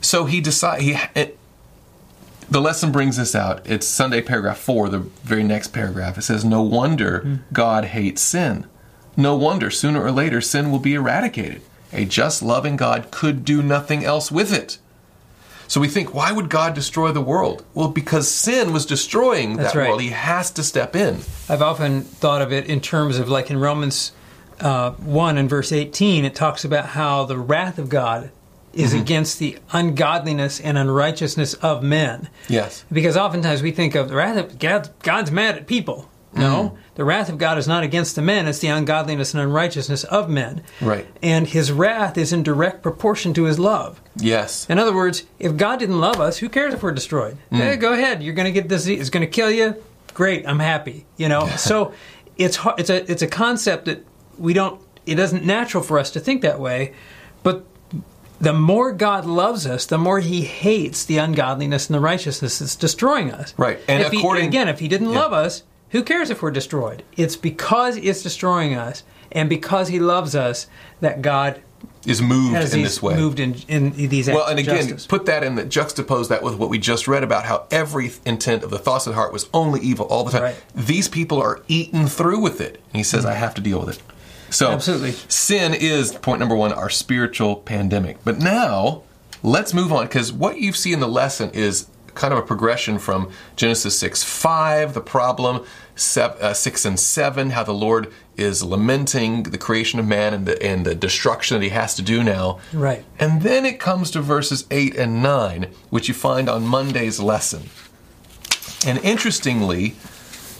So 0.00 0.24
he 0.26 0.40
decide 0.40 0.82
he. 0.82 0.96
The 2.48 2.60
lesson 2.60 2.92
brings 2.92 3.16
this 3.16 3.34
out. 3.34 3.66
It's 3.66 3.86
Sunday 3.86 4.22
paragraph 4.22 4.58
four, 4.58 4.88
the 4.88 5.00
very 5.00 5.42
next 5.42 5.68
paragraph. 5.68 6.16
It 6.16 6.22
says, 6.22 6.44
No 6.44 6.62
wonder 6.62 7.40
God 7.52 7.86
hates 7.86 8.22
sin. 8.22 8.66
No 9.16 9.34
wonder 9.34 9.70
sooner 9.70 10.02
or 10.02 10.12
later 10.12 10.40
sin 10.40 10.70
will 10.70 10.78
be 10.78 10.94
eradicated. 10.94 11.62
A 11.92 12.04
just, 12.04 12.42
loving 12.42 12.76
God 12.76 13.10
could 13.10 13.44
do 13.44 13.62
nothing 13.62 14.04
else 14.04 14.30
with 14.30 14.52
it. 14.52 14.78
So 15.68 15.80
we 15.80 15.88
think, 15.88 16.14
why 16.14 16.30
would 16.30 16.48
God 16.48 16.74
destroy 16.74 17.10
the 17.10 17.20
world? 17.20 17.64
Well, 17.74 17.88
because 17.88 18.30
sin 18.30 18.72
was 18.72 18.86
destroying 18.86 19.56
That's 19.56 19.72
that 19.72 19.78
right. 19.78 19.88
world. 19.88 20.02
He 20.02 20.10
has 20.10 20.50
to 20.52 20.62
step 20.62 20.94
in. 20.94 21.20
I've 21.48 21.62
often 21.62 22.02
thought 22.02 22.42
of 22.42 22.52
it 22.52 22.66
in 22.66 22.80
terms 22.80 23.18
of 23.18 23.28
like 23.28 23.50
in 23.50 23.58
Romans 23.58 24.12
uh, 24.60 24.92
1 24.92 25.38
and 25.38 25.50
verse 25.50 25.72
18, 25.72 26.24
it 26.24 26.34
talks 26.34 26.64
about 26.64 26.86
how 26.86 27.24
the 27.24 27.38
wrath 27.38 27.78
of 27.78 27.88
God 27.88 28.30
is 28.76 28.92
Mm-hmm. 28.92 29.00
against 29.02 29.38
the 29.38 29.58
ungodliness 29.72 30.60
and 30.60 30.76
unrighteousness 30.78 31.54
of 31.54 31.82
men. 31.82 32.28
Yes. 32.48 32.84
Because 32.92 33.16
oftentimes 33.16 33.62
we 33.62 33.72
think 33.72 33.94
of 33.94 34.08
the 34.08 34.14
wrath 34.16 34.36
of 34.36 34.58
God, 34.58 34.90
God's 35.02 35.30
mad 35.30 35.56
at 35.56 35.66
people. 35.66 36.08
No, 36.34 36.76
the 36.96 37.04
wrath 37.04 37.30
of 37.30 37.38
God 37.38 37.56
is 37.56 37.66
not 37.66 37.82
against 37.82 38.14
the 38.14 38.20
men, 38.20 38.46
it's 38.46 38.58
the 38.58 38.68
ungodliness 38.68 39.32
and 39.32 39.42
unrighteousness 39.42 40.04
of 40.04 40.28
men. 40.28 40.62
Right. 40.82 41.06
And 41.22 41.46
his 41.46 41.72
wrath 41.72 42.18
is 42.18 42.30
in 42.30 42.42
direct 42.42 42.82
proportion 42.82 43.32
to 43.34 43.44
his 43.44 43.58
love. 43.58 44.02
Yes. 44.16 44.66
In 44.68 44.78
other 44.78 44.94
words, 44.94 45.24
if 45.38 45.56
God 45.56 45.78
didn't 45.78 45.98
love 45.98 46.20
us, 46.20 46.36
who 46.36 46.50
cares 46.50 46.74
if 46.74 46.82
we're 46.82 46.92
destroyed? 46.92 47.38
Eh, 47.52 47.76
go 47.76 47.94
ahead. 47.94 48.22
You're 48.22 48.34
going 48.34 48.44
to 48.44 48.52
get 48.52 48.68
disease. 48.68 49.00
It's 49.00 49.08
going 49.08 49.24
to 49.24 49.30
kill 49.32 49.50
you. 49.50 49.82
Great. 50.12 50.46
I'm 50.46 50.58
happy. 50.58 51.06
You 51.16 51.30
know. 51.30 51.46
so 51.56 51.94
it's 52.36 52.56
hard, 52.56 52.78
it's 52.80 52.90
a 52.90 53.10
it's 53.10 53.22
a 53.22 53.26
concept 53.26 53.86
that 53.86 54.04
we 54.36 54.52
don't. 54.52 54.78
It 55.06 55.18
isn't 55.18 55.42
natural 55.42 55.82
for 55.82 55.98
us 55.98 56.10
to 56.10 56.20
think 56.20 56.42
that 56.42 56.60
way, 56.60 56.92
but 57.42 57.64
the 58.40 58.52
more 58.52 58.92
God 58.92 59.24
loves 59.24 59.66
us, 59.66 59.86
the 59.86 59.98
more 59.98 60.20
He 60.20 60.42
hates 60.42 61.04
the 61.04 61.18
ungodliness 61.18 61.88
and 61.88 61.94
the 61.94 62.00
righteousness 62.00 62.58
that's 62.58 62.76
destroying 62.76 63.32
us. 63.32 63.54
Right. 63.56 63.78
And 63.88 64.02
if 64.02 64.12
he, 64.12 64.26
again, 64.40 64.68
if 64.68 64.78
He 64.80 64.88
didn't 64.88 65.10
Yeah. 65.10 65.20
love 65.20 65.32
us, 65.32 65.62
who 65.90 66.02
cares 66.02 66.30
if 66.30 66.42
we're 66.42 66.50
destroyed? 66.50 67.02
It's 67.16 67.36
because 67.36 67.96
it's 67.96 68.22
destroying 68.22 68.74
us, 68.74 69.02
and 69.32 69.48
because 69.48 69.88
He 69.88 69.98
loves 69.98 70.34
us, 70.34 70.66
that 71.00 71.22
God 71.22 71.60
Is 72.04 72.20
moved 72.22 72.54
in 72.74 72.82
this 72.82 73.02
way. 73.02 73.14
moved 73.16 73.40
in, 73.40 73.56
in 73.68 73.90
these 73.92 74.28
acts 74.28 74.36
Well, 74.36 74.46
and 74.46 74.58
again, 74.58 74.76
justice. 74.88 75.06
put 75.06 75.26
that 75.26 75.42
in 75.42 75.54
the 75.56 75.64
juxtapose 75.64 76.28
that 76.28 76.42
with 76.42 76.54
what 76.56 76.68
we 76.70 76.78
just 76.78 77.08
read 77.08 77.22
about 77.24 77.44
how 77.46 77.64
every 77.70 78.12
intent 78.24 78.62
of 78.62 78.70
the 78.70 78.78
thoughts 78.78 79.06
of 79.06 79.12
the 79.12 79.16
heart 79.16 79.32
was 79.32 79.48
only 79.54 79.80
evil 79.80 80.06
all 80.06 80.24
the 80.24 80.30
time. 80.32 80.42
Right. 80.42 80.56
These 80.74 81.08
people 81.08 81.40
are 81.42 81.62
eaten 81.68 82.06
through 82.06 82.40
with 82.40 82.60
it. 82.60 82.74
And 82.92 82.96
he 82.98 83.02
says, 83.02 83.24
I 83.26 83.34
have 83.34 83.54
to 83.54 83.60
deal 83.60 83.80
with 83.80 83.96
it. 83.96 84.02
So, 84.56 84.70
Absolutely. 84.70 85.12
sin 85.28 85.74
is 85.74 86.12
point 86.12 86.40
number 86.40 86.56
one, 86.56 86.72
our 86.72 86.88
spiritual 86.88 87.56
pandemic. 87.56 88.16
But 88.24 88.38
now, 88.38 89.02
let's 89.42 89.74
move 89.74 89.92
on 89.92 90.06
because 90.06 90.32
what 90.32 90.58
you 90.58 90.72
see 90.72 90.94
in 90.94 91.00
the 91.00 91.06
lesson 91.06 91.50
is 91.50 91.88
kind 92.14 92.32
of 92.32 92.38
a 92.38 92.42
progression 92.42 92.98
from 92.98 93.30
Genesis 93.56 93.98
6 93.98 94.24
5, 94.24 94.94
the 94.94 95.02
problem, 95.02 95.62
uh, 96.16 96.54
6 96.54 96.84
and 96.86 96.98
7, 96.98 97.50
how 97.50 97.64
the 97.64 97.74
Lord 97.74 98.10
is 98.38 98.62
lamenting 98.62 99.42
the 99.42 99.58
creation 99.58 100.00
of 100.00 100.06
man 100.06 100.32
and 100.32 100.46
the, 100.46 100.62
and 100.62 100.86
the 100.86 100.94
destruction 100.94 101.58
that 101.58 101.62
he 101.62 101.68
has 101.68 101.94
to 101.96 102.00
do 102.00 102.24
now. 102.24 102.58
Right. 102.72 103.04
And 103.18 103.42
then 103.42 103.66
it 103.66 103.78
comes 103.78 104.10
to 104.12 104.22
verses 104.22 104.64
8 104.70 104.96
and 104.96 105.22
9, 105.22 105.66
which 105.90 106.08
you 106.08 106.14
find 106.14 106.48
on 106.48 106.66
Monday's 106.66 107.20
lesson. 107.20 107.68
And 108.86 109.04
interestingly, 109.04 109.96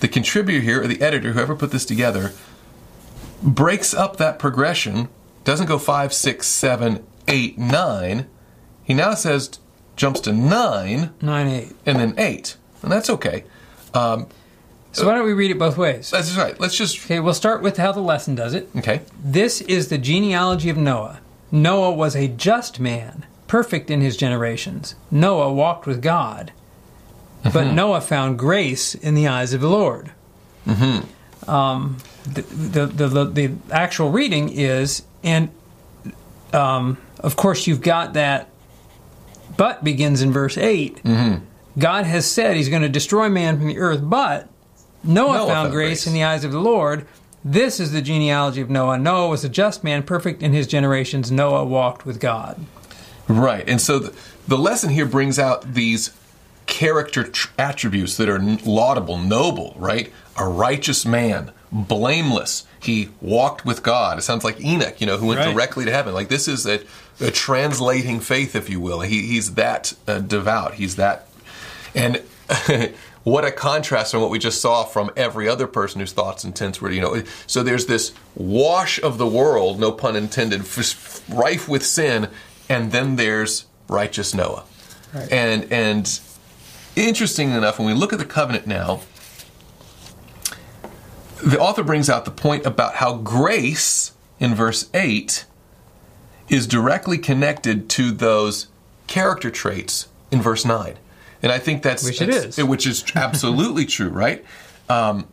the 0.01 0.09
contributor 0.09 0.61
here, 0.61 0.83
or 0.83 0.87
the 0.87 1.01
editor, 1.01 1.33
whoever 1.33 1.57
put 1.57 1.71
this 1.71 1.87
together, 1.87 2.33
breaks 3.47 3.95
up 3.95 4.17
that 4.17 4.39
progression, 4.39 5.09
doesn't 5.45 5.67
go 5.67 5.79
5, 5.79 6.13
6, 6.13 6.47
7, 6.47 7.07
8, 7.29 7.59
9. 7.59 8.27
He 8.85 8.95
now 8.95 9.15
says, 9.15 9.59
jumps 9.97 10.21
to 10.21 10.33
9 10.33 11.15
nine 11.23 11.47
eight. 11.49 11.73
and 11.87 11.99
then 11.99 12.15
8. 12.19 12.57
And 12.83 12.93
that's 12.93 13.09
okay. 13.09 13.45
Um, 13.95 14.27
So 14.93 15.07
why 15.07 15.15
don't 15.15 15.25
we 15.25 15.33
read 15.33 15.51
it 15.51 15.59
both 15.59 15.77
ways? 15.79 16.11
that's 16.11 16.37
right. 16.37 16.59
Let's 16.61 16.77
just. 16.77 17.05
Okay, 17.05 17.19
we'll 17.21 17.35
start 17.35 17.63
with 17.63 17.77
how 17.79 17.93
the 17.93 18.01
lesson 18.01 18.35
does 18.35 18.53
it. 18.55 18.69
Okay. 18.77 19.01
This 19.23 19.61
is 19.63 19.89
the 19.89 19.99
genealogy 19.99 20.69
of 20.69 20.77
Noah. 20.77 21.21
Noah 21.51 21.93
was 21.93 22.15
a 22.17 22.29
just 22.29 22.79
man, 22.81 23.25
perfect 23.47 23.91
in 23.91 24.01
his 24.01 24.17
generations. 24.17 24.95
Noah 25.11 25.53
walked 25.53 25.87
with 25.87 26.03
God, 26.03 26.53
but 27.53 27.73
Noah 27.73 28.01
found 28.01 28.39
grace 28.39 28.95
in 28.95 29.15
the 29.15 29.29
eyes 29.29 29.53
of 29.55 29.61
the 29.61 29.69
Lord. 29.71 30.11
Um, 31.49 31.99
the, 32.25 32.43
the, 32.43 33.07
the, 33.07 33.25
the, 33.25 33.55
actual 33.71 34.11
reading 34.11 34.49
is, 34.49 35.03
and 35.23 35.51
um, 36.53 36.99
of 37.21 37.37
course, 37.37 37.67
you've 37.67 37.83
got 37.83 38.15
that, 38.15 38.49
but 39.57 39.85
begins 39.85 40.23
in 40.23 40.33
verse 40.33 40.59
8. 40.59 41.03
God 41.79 42.05
has 42.07 42.31
said 42.31 42.57
he's 42.57 42.69
going 42.69 42.83
to 42.83 42.89
destroy 42.89 43.29
man 43.29 43.59
from 43.59 43.69
the 43.69 43.79
earth, 43.79 44.01
but 44.03 44.49
Noah, 45.05 45.27
Noah 45.27 45.39
found, 45.39 45.51
found 45.51 45.73
grace, 45.73 45.89
grace. 45.89 46.07
in 46.07 46.15
the 46.15 46.25
eyes 46.25 46.45
of 46.45 46.53
the 46.53 46.61
Lord. 46.61 47.07
This 47.45 47.79
is 47.79 47.93
the 47.93 48.03
genealogy 48.03 48.61
of 48.61 48.71
Noah. 48.71 48.99
Noah 48.99 49.29
was 49.29 49.45
a 49.45 49.49
just 49.49 49.85
man, 49.85 50.03
perfect 50.03 50.43
in 50.43 50.53
his 50.53 50.67
generations. 50.67 51.31
Noah 51.31 51.65
walked 51.65 52.05
with 52.05 52.19
God. 52.19 52.65
Right. 53.29 53.69
And 53.69 53.81
so 53.81 53.99
the, 53.99 54.19
the 54.49 54.59
lesson 54.59 54.91
here 54.91 55.07
brings 55.07 55.39
out 55.39 55.75
these 55.75 56.11
character 56.67 57.25
tr- 57.25 57.49
attributes 57.59 58.17
that 58.17 58.29
are 58.29 58.41
laudable, 58.65 59.19
noble, 59.19 59.75
right? 59.79 60.13
A 60.37 60.47
righteous 60.49 61.07
man, 61.07 61.53
blameless. 61.73 62.67
He 62.81 63.09
walked 63.21 63.65
with 63.65 63.83
God. 63.83 64.19
It 64.19 64.23
sounds 64.23 64.45
like 64.45 64.61
Enoch, 64.61 65.01
you 65.01 65.07
know, 65.07 65.17
who 65.17 65.27
went 65.27 65.41
Right. 65.41 65.53
directly 65.53 65.85
to 65.85 65.91
heaven. 65.93 66.15
Like 66.15 66.29
this 66.29 66.47
is 66.49 66.67
a, 66.67 66.81
a 67.21 67.31
translating 67.31 68.21
faith, 68.21 68.55
if 68.55 68.69
you 68.69 68.81
will. 68.81 69.01
He, 69.01 69.23
he's 69.27 69.55
that 69.55 69.95
uh, 70.07 70.19
devout. 70.19 70.75
He's 70.75 70.97
that. 70.97 71.29
And 71.95 72.23
what 73.25 73.45
a 73.45 73.51
contrast 73.51 74.13
from 74.13 74.21
what 74.21 74.31
we 74.31 74.39
just 74.39 74.61
saw 74.61 74.85
from 74.85 75.11
every 75.17 75.49
other 75.49 75.67
person 75.67 76.01
whose 76.01 76.13
thoughts 76.13 76.45
and 76.45 76.53
intents 76.53 76.81
were, 76.81 76.91
you 76.91 77.01
know. 77.01 77.23
So 77.47 77.63
there's 77.63 77.87
this 77.87 78.13
wash 78.35 79.01
of 79.03 79.19
the 79.19 79.27
world, 79.27 79.81
no 79.81 79.93
pun 79.93 80.15
intended, 80.17 80.61
f- 80.61 81.23
rife 81.29 81.69
with 81.69 81.85
sin, 81.85 82.29
and 82.69 82.93
then 82.93 83.17
there's 83.17 83.67
righteous 83.89 84.35
Noah. 84.35 84.65
Right. 85.15 85.33
And 85.33 85.73
and 85.73 86.07
interesting 86.97 87.51
enough, 87.51 87.79
when 87.79 87.87
we 87.87 87.95
look 87.95 88.13
at 88.13 88.19
the 88.19 88.25
covenant 88.25 88.67
now, 88.67 89.01
the 91.45 91.59
author 91.59 91.83
brings 91.83 92.09
out 92.09 92.25
the 92.25 92.31
point 92.31 92.65
about 92.67 92.95
how 92.97 93.17
grace 93.17 94.13
in 94.41 94.55
verse 94.55 94.89
8 94.95 95.45
is 96.49 96.67
directly 96.67 97.19
connected 97.19 97.89
to 97.91 98.11
those 98.11 98.69
character 99.07 99.51
traits 99.51 100.09
in 100.31 100.41
verse 100.41 100.65
9. 100.65 100.97
And 101.43 101.53
I 101.53 101.59
think 101.59 101.83
that's 101.83 102.03
Which 102.05 102.23
it 102.23 102.31
is. 102.31 102.59
which 102.63 102.87
is 102.87 103.05
absolutely 103.15 103.87
true, 103.87 104.09
right? 104.09 104.45
Um, 104.89 105.29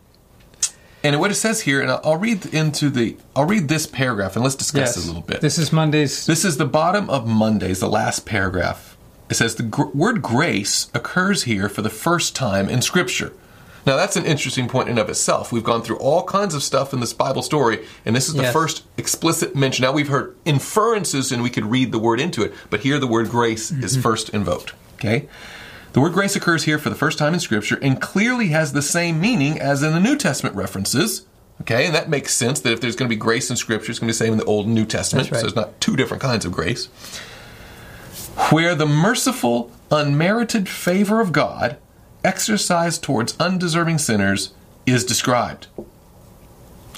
and 1.03 1.19
what 1.19 1.31
it 1.31 1.35
says 1.35 1.61
here, 1.61 1.81
and 1.81 1.91
I'll 1.91 2.01
I'll 2.03 2.17
read 2.17 2.45
into 2.53 2.89
the, 2.89 3.17
I'll 3.35 3.45
read 3.45 3.67
this 3.67 3.85
paragraph 3.85 4.35
and 4.35 4.43
let's 4.43 4.55
discuss 4.55 4.95
it 4.97 5.03
a 5.03 5.07
little 5.07 5.21
bit. 5.21 5.41
This 5.41 5.57
is 5.57 5.71
Monday's. 5.71 6.25
This 6.25 6.45
is 6.45 6.57
the 6.57 6.65
bottom 6.65 7.09
of 7.09 7.27
Mondays, 7.27 7.79
the 7.79 7.89
last 7.89 8.25
paragraph. 8.25 8.92
It 9.33 9.37
says 9.37 9.55
the 9.55 9.63
gr- 9.63 9.85
word 9.95 10.21
grace 10.21 10.91
occurs 10.93 11.45
here 11.45 11.67
for 11.67 11.81
the 11.81 11.89
first 11.89 12.35
time 12.35 12.69
in 12.69 12.83
Scripture. 12.83 13.33
Now, 13.83 13.95
that's 13.95 14.15
an 14.15 14.27
interesting 14.27 14.67
point 14.67 14.89
in 14.89 14.99
of 14.99 15.09
itself. 15.09 15.51
We've 15.51 15.63
gone 15.63 15.81
through 15.81 15.97
all 15.97 16.23
kinds 16.25 16.53
of 16.53 16.61
stuff 16.61 16.93
in 16.93 16.99
this 16.99 17.13
Bible 17.13 17.41
story, 17.41 17.83
and 18.05 18.15
this 18.15 18.27
is 18.27 18.35
the 18.35 18.43
Yes. 18.43 18.53
first 18.53 18.83
explicit 18.95 19.55
mention. 19.55 19.81
Now, 19.81 19.91
we've 19.91 20.09
heard 20.09 20.35
inferences 20.45 21.31
and 21.31 21.41
we 21.41 21.49
could 21.49 21.65
read 21.65 21.91
the 21.91 21.97
word 21.97 22.21
into 22.21 22.43
it, 22.43 22.53
but 22.69 22.81
here 22.81 22.99
the 22.99 23.07
word 23.07 23.31
grace 23.31 23.71
is 23.71 23.93
mm-hmm. 23.93 24.01
first 24.03 24.29
invoked. 24.29 24.73
Okay? 24.99 25.27
The 25.93 25.99
word 25.99 26.13
grace 26.13 26.35
occurs 26.35 26.65
here 26.65 26.77
for 26.77 26.91
the 26.91 26.95
first 26.95 27.17
time 27.17 27.33
in 27.33 27.39
Scripture 27.39 27.79
and 27.81 27.99
clearly 27.99 28.49
has 28.49 28.73
the 28.73 28.83
same 28.83 29.19
meaning 29.19 29.59
as 29.59 29.81
in 29.81 29.93
the 29.93 29.99
New 29.99 30.15
Testament 30.15 30.55
references. 30.55 31.23
Okay, 31.61 31.87
and 31.87 31.95
that 31.95 32.07
makes 32.07 32.35
sense 32.35 32.59
that 32.59 32.71
if 32.71 32.81
there's 32.81 32.95
going 32.95 33.09
to 33.09 33.15
be 33.15 33.19
grace 33.19 33.49
in 33.49 33.55
Scripture, 33.55 33.89
it's 33.89 33.97
going 33.97 34.07
to 34.07 34.13
be 34.13 34.17
the 34.19 34.25
same 34.25 34.33
in 34.33 34.37
the 34.37 34.45
Old 34.45 34.67
and 34.67 34.75
New 34.75 34.85
Testament. 34.85 35.31
Right. 35.31 35.41
So 35.41 35.47
it's 35.47 35.55
not 35.55 35.81
two 35.81 35.95
different 35.95 36.21
kinds 36.21 36.45
of 36.45 36.51
grace. 36.51 36.87
Where 38.49 38.75
the 38.75 38.85
merciful, 38.85 39.71
unmerited 39.91 40.67
favor 40.67 41.21
of 41.21 41.31
God 41.31 41.77
exercised 42.23 43.03
towards 43.03 43.37
undeserving 43.39 43.99
sinners 43.99 44.53
is 44.85 45.05
described. 45.05 45.67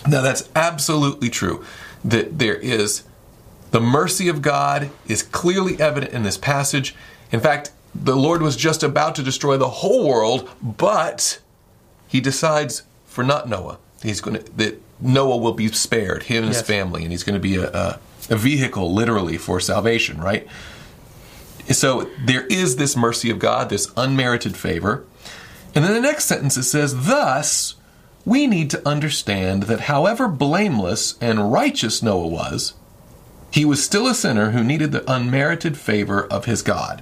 Now, 0.08 0.22
that's 0.22 0.50
absolutely 0.56 1.30
true. 1.30 1.63
That 2.04 2.38
there 2.38 2.56
is 2.56 3.04
the 3.72 3.82
mercy 3.82 4.30
of 4.30 4.42
God 4.42 4.92
is 5.08 5.24
clearly 5.24 5.80
evident 5.82 6.13
in 6.13 6.24
this 6.24 6.38
passage. 6.38 6.96
In 7.32 7.39
fact, 7.39 7.72
the 7.94 8.15
Lord 8.15 8.42
was 8.42 8.56
just 8.56 8.84
about 8.84 9.15
to 9.15 9.24
destroy 9.24 9.58
the 9.58 9.70
whole 9.70 10.08
world, 10.08 10.50
but 10.62 11.39
he 12.08 12.22
decides 12.22 12.84
for 13.06 13.24
not 13.24 13.50
Noah. 13.50 13.80
He's 14.04 14.22
going 14.22 14.42
to 14.42 14.58
that 14.58 14.82
Noah 15.01 15.38
will 15.38 15.54
be 15.54 15.68
spared, 15.70 16.24
him 16.24 16.44
and 16.44 16.54
his 16.54 16.62
family, 16.62 17.04
and 17.04 17.12
he's 17.12 17.24
going 17.24 17.34
to 17.34 17.39
be 17.39 17.56
a, 17.56 17.70
a, 17.70 18.00
a 18.30 18.36
vehicle, 18.36 18.94
literally, 18.94 19.38
for 19.38 19.60
salvation. 19.60 20.22
Right. 20.22 20.48
So 21.72 22.10
there 22.24 22.45
is 22.48 22.75
this 22.75 22.95
mercy 22.95 23.29
of 23.29 23.39
God, 23.39 23.69
this 23.69 23.91
unmerited 23.98 24.55
favor. 24.55 25.03
And 25.74 25.84
then 25.84 25.93
the 25.93 26.01
next 26.01 26.25
sentence 26.25 26.57
it 26.57 26.63
says, 26.63 27.05
Thus, 27.05 27.75
we 28.24 28.48
need 28.48 28.69
to 28.72 28.88
understand 28.88 29.63
that 29.63 29.81
however 29.81 30.27
blameless 30.27 31.17
and 31.19 31.51
righteous 31.51 32.01
Noah 32.01 32.27
was, 32.27 32.74
he 33.51 33.65
was 33.65 33.84
still 33.84 34.07
a 34.07 34.13
sinner 34.13 34.51
who 34.51 34.63
needed 34.63 34.91
the 34.91 35.10
unmerited 35.12 35.77
favor 35.77 36.25
of 36.25 36.45
his 36.45 36.62
God. 36.62 37.01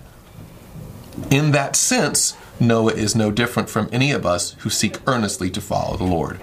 In 1.30 1.52
that 1.52 1.76
sense, 1.76 2.36
Noah 2.60 2.94
is 2.94 3.16
no 3.16 3.32
different 3.32 3.70
from 3.70 3.90
any 3.92 4.12
of 4.12 4.26
us 4.26 4.52
who 4.60 4.70
seek 4.70 5.00
earnestly 5.08 5.50
to 5.52 5.62
follow 5.62 5.98
the 5.98 6.04
Lord. 6.04 6.40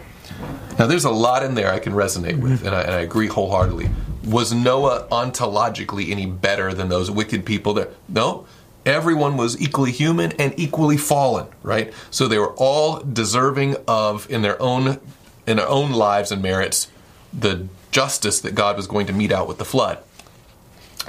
Now, 0.79 0.87
there's 0.87 1.05
a 1.05 1.11
lot 1.11 1.43
in 1.43 1.55
there 1.55 1.73
I 1.73 1.79
can 1.79 1.93
resonate 1.93 2.41
with, 2.41 2.65
and 2.65 2.75
I, 2.75 2.83
and 2.83 2.93
I 2.93 3.01
agree 3.01 3.27
wholeheartedly. 3.27 3.91
Was 4.25 4.53
Noah 4.53 5.07
ontologically 5.11 6.11
any 6.11 6.27
better 6.27 6.75
than 6.75 6.89
those 6.89 7.11
wicked 7.11 7.45
people 7.45 7.75
there? 7.75 7.89
No. 8.09 8.47
Everyone 8.85 9.37
was 9.37 9.61
equally 9.61 9.93
human 9.93 10.33
and 10.33 10.55
equally 10.59 10.97
fallen, 10.97 11.47
right? 11.63 11.93
So 12.11 12.27
they 12.27 12.39
were 12.39 12.55
all 12.57 13.01
deserving 13.01 13.77
of, 13.87 14.31
in 14.31 14.43
their 14.43 14.61
own, 14.61 15.01
in 15.47 15.57
their 15.57 15.69
own 15.69 15.93
lives 15.93 16.33
and 16.33 16.43
merits, 16.43 16.89
the 17.33 17.69
justice 17.93 18.41
that 18.41 18.55
God 18.55 18.77
was 18.77 18.87
going 18.87 19.07
to 19.07 19.13
mete 19.13 19.33
out 19.33 19.49
with 19.49 19.59
the 19.59 19.65
flood. 19.65 19.99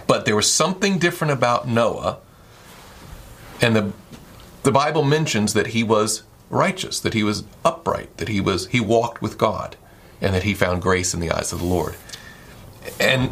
But 0.08 0.26
there 0.26 0.36
was 0.36 0.52
something 0.52 1.00
different 1.00 1.34
about 1.34 1.68
Noah, 1.68 2.20
and 3.62 3.76
the 3.76 3.94
the 4.64 4.72
Bible 4.72 5.04
mentions 5.04 5.54
that 5.54 5.68
he 5.68 5.84
was 5.84 6.24
righteous, 6.50 7.00
that 7.00 7.14
he 7.14 7.24
was 7.24 7.44
upright, 7.66 8.16
that 8.18 8.30
he 8.30 8.40
was 8.40 8.68
he 8.68 8.80
walked 8.80 9.22
with 9.22 9.38
God, 9.38 9.76
and 10.20 10.34
that 10.34 10.44
he 10.44 10.54
found 10.54 10.82
grace 10.82 11.14
in 11.14 11.20
the 11.20 11.32
eyes 11.32 11.52
of 11.52 11.60
the 11.60 11.66
Lord. 11.66 11.96
And 13.00 13.30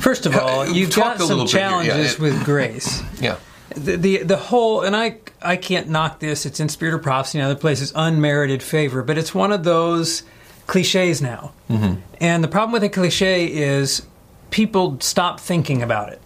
First 0.00 0.24
of 0.26 0.34
all, 0.36 0.60
Uh, 0.60 0.64
you've 0.64 0.90
talk 0.90 1.18
got 1.18 1.26
some 1.26 1.28
little 1.28 1.44
bit 1.44 1.50
here, 1.52 1.60
yeah, 1.60 1.68
challenges 1.68 2.12
it- 2.14 2.20
with 2.20 2.44
grace. 2.44 3.02
yeah, 3.20 3.36
the, 3.74 3.96
the 3.96 4.22
the 4.22 4.36
whole 4.36 4.80
and 4.80 4.96
I 4.96 5.16
I 5.42 5.56
can't 5.56 5.88
knock 5.88 6.20
this. 6.20 6.46
It's 6.46 6.58
in 6.58 6.68
Spirit 6.70 6.94
of 6.94 7.02
Prophecy 7.02 7.38
and 7.38 7.44
other 7.44 7.54
places. 7.60 7.92
Unmerited 7.94 8.62
favor, 8.62 9.02
but 9.02 9.18
it's 9.18 9.34
one 9.34 9.52
of 9.52 9.62
those 9.64 10.22
cliches 10.66 11.20
now. 11.20 11.52
Mm-hmm. 11.68 12.00
And 12.20 12.42
the 12.42 12.48
problem 12.48 12.72
with 12.72 12.82
a 12.82 12.88
cliche 12.88 13.46
is 13.46 14.02
people 14.50 14.96
stop 15.00 15.38
thinking 15.38 15.82
about 15.82 16.12
it. 16.12 16.20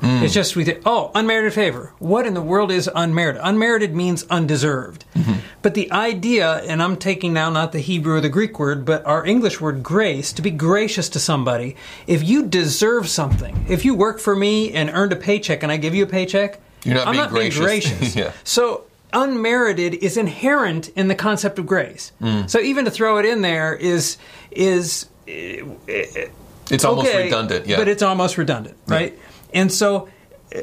Mm. 0.00 0.22
It's 0.22 0.34
just 0.34 0.56
we 0.56 0.64
think, 0.64 0.82
oh, 0.84 1.10
unmerited 1.14 1.54
favor. 1.54 1.92
What 1.98 2.26
in 2.26 2.34
the 2.34 2.42
world 2.42 2.70
is 2.70 2.90
unmerited? 2.94 3.40
Unmerited 3.44 3.94
means 3.94 4.24
undeserved. 4.28 5.04
Mm-hmm. 5.14 5.34
But 5.62 5.74
the 5.74 5.90
idea, 5.92 6.56
and 6.64 6.82
I'm 6.82 6.96
taking 6.96 7.32
now 7.32 7.48
not 7.48 7.72
the 7.72 7.78
Hebrew 7.78 8.16
or 8.16 8.20
the 8.20 8.28
Greek 8.28 8.58
word, 8.58 8.84
but 8.84 9.04
our 9.06 9.24
English 9.24 9.60
word 9.60 9.82
grace, 9.82 10.32
to 10.34 10.42
be 10.42 10.50
gracious 10.50 11.08
to 11.10 11.18
somebody. 11.20 11.76
If 12.06 12.22
you 12.22 12.44
deserve 12.46 13.08
something, 13.08 13.64
if 13.68 13.84
you 13.84 13.94
work 13.94 14.18
for 14.18 14.36
me 14.36 14.72
and 14.72 14.90
earned 14.90 15.12
a 15.12 15.16
paycheck 15.16 15.62
and 15.62 15.72
I 15.72 15.76
give 15.78 15.94
you 15.94 16.02
a 16.04 16.08
paycheck, 16.08 16.60
You're 16.84 16.96
not 16.96 17.06
I'm 17.06 17.12
being 17.14 17.24
not 17.24 17.30
gracious. 17.30 17.58
being 17.58 17.68
gracious. 18.00 18.16
Yeah. 18.16 18.32
So 18.42 18.84
unmerited 19.12 19.94
is 19.94 20.16
inherent 20.16 20.88
in 20.88 21.08
the 21.08 21.14
concept 21.14 21.58
of 21.58 21.66
grace. 21.66 22.12
Mm. 22.20 22.50
So 22.50 22.58
even 22.60 22.84
to 22.84 22.90
throw 22.90 23.18
it 23.18 23.24
in 23.24 23.40
there 23.42 23.74
is 23.74 24.16
is 24.50 25.06
eh, 25.28 25.62
eh, 25.88 26.26
it's 26.70 26.84
almost 26.84 27.12
redundant. 27.14 27.66
Yeah, 27.66 27.76
But 27.76 27.88
it's 27.88 28.02
almost 28.02 28.38
redundant, 28.38 28.76
right? 28.86 29.18
And 29.54 29.72
so 29.72 30.08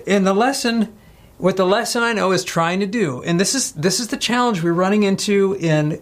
in 0.06 0.24
the 0.26 0.34
lesson 0.34 0.96
what 1.42 1.58
the 1.58 1.66
lesson 1.66 2.04
I 2.04 2.14
know 2.14 2.34
is 2.34 2.44
trying 2.44 2.82
to 2.82 2.86
do, 2.86 3.24
and 3.24 3.40
this 3.40 3.56
is 3.56 3.72
this 3.72 4.00
is 4.00 4.10
the 4.10 4.18
challenge 4.18 4.62
we're 4.62 4.74
running 4.74 5.02
into 5.02 5.58
in 5.60 6.00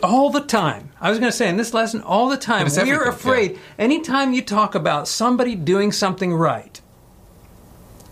all 0.00 0.30
the 0.30 0.40
time. 0.40 0.92
I 1.00 1.10
was 1.10 1.18
going 1.18 1.30
to 1.30 1.36
say 1.36 1.48
in 1.48 1.56
this 1.56 1.74
lesson 1.74 2.02
all 2.02 2.28
the 2.28 2.36
time 2.36 2.68
we're 2.76 3.08
afraid 3.08 3.52
yeah. 3.52 3.58
anytime 3.80 4.32
you 4.32 4.42
talk 4.42 4.76
about 4.76 5.08
somebody 5.08 5.56
doing 5.56 5.90
something 5.90 6.32
right, 6.32 6.80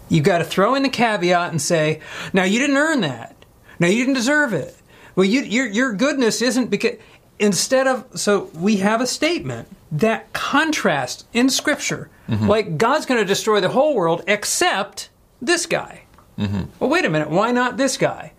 you've 0.08 0.24
got 0.24 0.38
to 0.38 0.44
throw 0.44 0.74
in 0.74 0.82
the 0.82 0.88
caveat 0.88 1.52
and 1.52 1.62
say, 1.62 2.00
"Now 2.32 2.42
you 2.42 2.58
didn't 2.58 2.76
earn 2.76 3.02
that. 3.02 3.36
Now 3.78 3.86
you 3.86 3.98
didn't 3.98 4.14
deserve 4.14 4.52
it. 4.52 4.76
Well, 5.14 5.26
you, 5.26 5.42
your 5.42 5.68
your 5.68 5.92
goodness 5.92 6.42
isn't 6.42 6.70
because." 6.70 6.98
Instead 7.38 7.88
of 7.88 8.06
so 8.14 8.50
we 8.54 8.76
have 8.76 9.00
a 9.00 9.06
statement 9.06 9.68
that 9.94 10.32
contrast 10.32 11.26
in 11.32 11.48
Scripture, 11.48 12.10
mm-hmm. 12.28 12.48
like 12.48 12.76
God's 12.76 13.06
going 13.06 13.20
to 13.20 13.26
destroy 13.26 13.60
the 13.60 13.68
whole 13.68 13.94
world 13.94 14.22
except 14.26 15.08
this 15.40 15.66
guy. 15.66 16.02
Mm-hmm. 16.36 16.64
Well, 16.80 16.90
wait 16.90 17.04
a 17.04 17.08
minute. 17.08 17.30
Why 17.30 17.52
not 17.52 17.76
this 17.76 17.96
guy? 17.96 18.32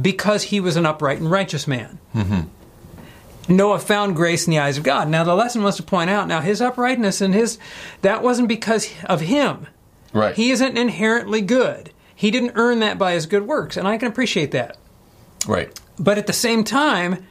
Because 0.00 0.44
he 0.44 0.60
was 0.60 0.76
an 0.76 0.86
upright 0.86 1.18
and 1.18 1.30
righteous 1.30 1.66
man. 1.66 1.98
Mm-hmm. 2.14 3.54
Noah 3.56 3.80
found 3.80 4.16
grace 4.16 4.46
in 4.46 4.52
the 4.52 4.58
eyes 4.58 4.78
of 4.78 4.84
God. 4.84 5.08
Now, 5.08 5.24
the 5.24 5.34
lesson 5.34 5.62
was 5.62 5.76
to 5.76 5.82
point 5.82 6.10
out 6.10 6.28
now 6.28 6.40
his 6.40 6.62
uprightness 6.62 7.20
and 7.20 7.34
his 7.34 7.58
that 8.02 8.22
wasn't 8.22 8.48
because 8.48 8.90
of 9.04 9.20
him. 9.22 9.66
right. 10.12 10.34
He 10.34 10.50
isn't 10.50 10.78
inherently 10.78 11.40
good. 11.42 11.90
He 12.14 12.30
didn't 12.30 12.52
earn 12.54 12.78
that 12.78 12.98
by 12.98 13.12
his 13.12 13.26
good 13.26 13.46
works, 13.46 13.76
and 13.76 13.86
I 13.86 13.98
can 13.98 14.08
appreciate 14.08 14.52
that. 14.52 14.76
right. 15.46 15.78
But 15.98 16.18
at 16.18 16.26
the 16.26 16.32
same 16.32 16.64
time, 16.64 17.26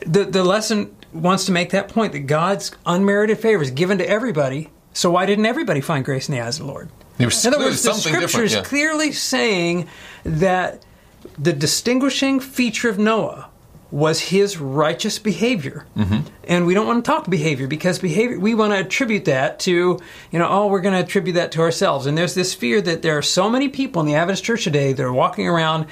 the 0.00 0.24
the 0.24 0.44
lesson 0.44 0.95
wants 1.16 1.46
to 1.46 1.52
make 1.52 1.70
that 1.70 1.88
point 1.88 2.12
that 2.12 2.20
God's 2.20 2.72
unmerited 2.84 3.38
favor 3.38 3.62
is 3.62 3.70
given 3.70 3.98
to 3.98 4.08
everybody. 4.08 4.70
So 4.92 5.10
why 5.10 5.26
didn't 5.26 5.46
everybody 5.46 5.80
find 5.80 6.04
grace 6.04 6.28
in 6.28 6.34
the 6.34 6.40
eyes 6.40 6.58
of 6.58 6.66
the 6.66 6.72
Lord? 6.72 6.88
Was 7.18 7.44
In 7.44 7.54
other 7.54 7.64
words, 7.64 7.82
the 7.82 7.94
scripture 7.94 8.42
is 8.42 8.54
yeah. 8.54 8.62
clearly 8.62 9.12
saying 9.12 9.88
that 10.24 10.84
the 11.38 11.52
distinguishing 11.52 12.40
feature 12.40 12.88
of 12.88 12.98
Noah 12.98 13.48
was 13.90 14.20
his 14.20 14.58
righteous 14.58 15.18
behavior. 15.18 15.86
Mm-hmm. 15.96 16.28
And 16.44 16.66
we 16.66 16.74
don't 16.74 16.86
want 16.86 17.04
to 17.04 17.10
talk 17.10 17.30
behavior 17.30 17.66
because 17.66 17.98
behavior, 17.98 18.38
we 18.38 18.54
want 18.54 18.72
to 18.72 18.80
attribute 18.80 19.26
that 19.26 19.60
to, 19.60 19.98
you 20.30 20.38
know, 20.38 20.48
oh, 20.48 20.66
we're 20.66 20.80
going 20.80 20.94
to 20.94 21.00
attribute 21.00 21.34
that 21.36 21.52
to 21.52 21.60
ourselves. 21.60 22.06
And 22.06 22.18
there's 22.18 22.34
this 22.34 22.52
fear 22.52 22.80
that 22.82 23.02
there 23.02 23.16
are 23.16 23.22
so 23.22 23.48
many 23.48 23.68
people 23.68 24.00
in 24.00 24.06
the 24.06 24.14
Adventist 24.14 24.44
church 24.44 24.64
today 24.64 24.92
that 24.92 25.02
are 25.02 25.12
walking 25.12 25.48
around 25.48 25.86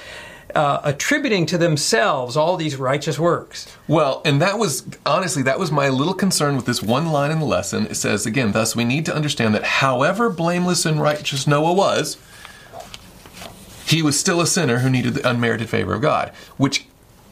uh, 0.54 0.80
attributing 0.84 1.46
to 1.46 1.58
themselves 1.58 2.36
all 2.36 2.56
these 2.56 2.76
righteous 2.76 3.18
works. 3.18 3.66
Well, 3.88 4.22
and 4.24 4.40
that 4.40 4.58
was 4.58 4.84
honestly 5.04 5.42
that 5.42 5.58
was 5.58 5.70
my 5.72 5.88
little 5.88 6.14
concern 6.14 6.56
with 6.56 6.64
this 6.66 6.82
one 6.82 7.10
line 7.10 7.30
in 7.30 7.38
the 7.40 7.44
lesson. 7.46 7.86
It 7.86 7.96
says 7.96 8.26
again, 8.26 8.52
thus 8.52 8.74
we 8.76 8.84
need 8.84 9.04
to 9.06 9.14
understand 9.14 9.54
that 9.54 9.64
however 9.64 10.30
blameless 10.30 10.86
and 10.86 11.00
righteous 11.00 11.46
Noah 11.46 11.72
was, 11.74 12.16
he 13.86 14.02
was 14.02 14.18
still 14.18 14.40
a 14.40 14.46
sinner 14.46 14.78
who 14.78 14.90
needed 14.90 15.14
the 15.14 15.28
unmerited 15.28 15.68
favor 15.68 15.94
of 15.94 16.00
God, 16.02 16.30
which 16.56 16.86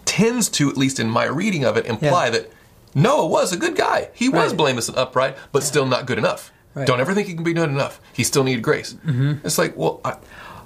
tends 0.05 0.49
to, 0.51 0.69
at 0.69 0.77
least 0.77 1.01
in 1.01 1.09
my 1.09 1.25
reading 1.25 1.65
of 1.65 1.77
it, 1.77 1.87
imply 1.87 2.27
Yeah. 2.27 2.31
that 2.33 2.53
Noah 2.95 3.27
was 3.27 3.53
a 3.53 3.57
good 3.57 3.75
guy. 3.77 4.09
He 4.13 4.29
was 4.29 4.49
Right. 4.51 4.57
blameless 4.57 4.89
and 4.89 4.99
upright, 4.99 5.37
but 5.51 5.63
still 5.63 5.87
not 5.87 6.07
good 6.07 6.19
enough. 6.19 6.53
Right. 6.75 6.87
Don't 6.87 7.01
ever 7.01 7.15
think 7.15 7.29
he 7.29 7.35
can 7.35 7.45
be 7.45 7.53
good 7.55 7.69
enough. 7.71 8.01
He 8.13 8.23
still 8.25 8.45
needed 8.45 8.63
grace. 8.63 8.95
It's 9.45 9.57
like, 9.59 9.77
well, 9.77 10.01
I, 10.05 10.17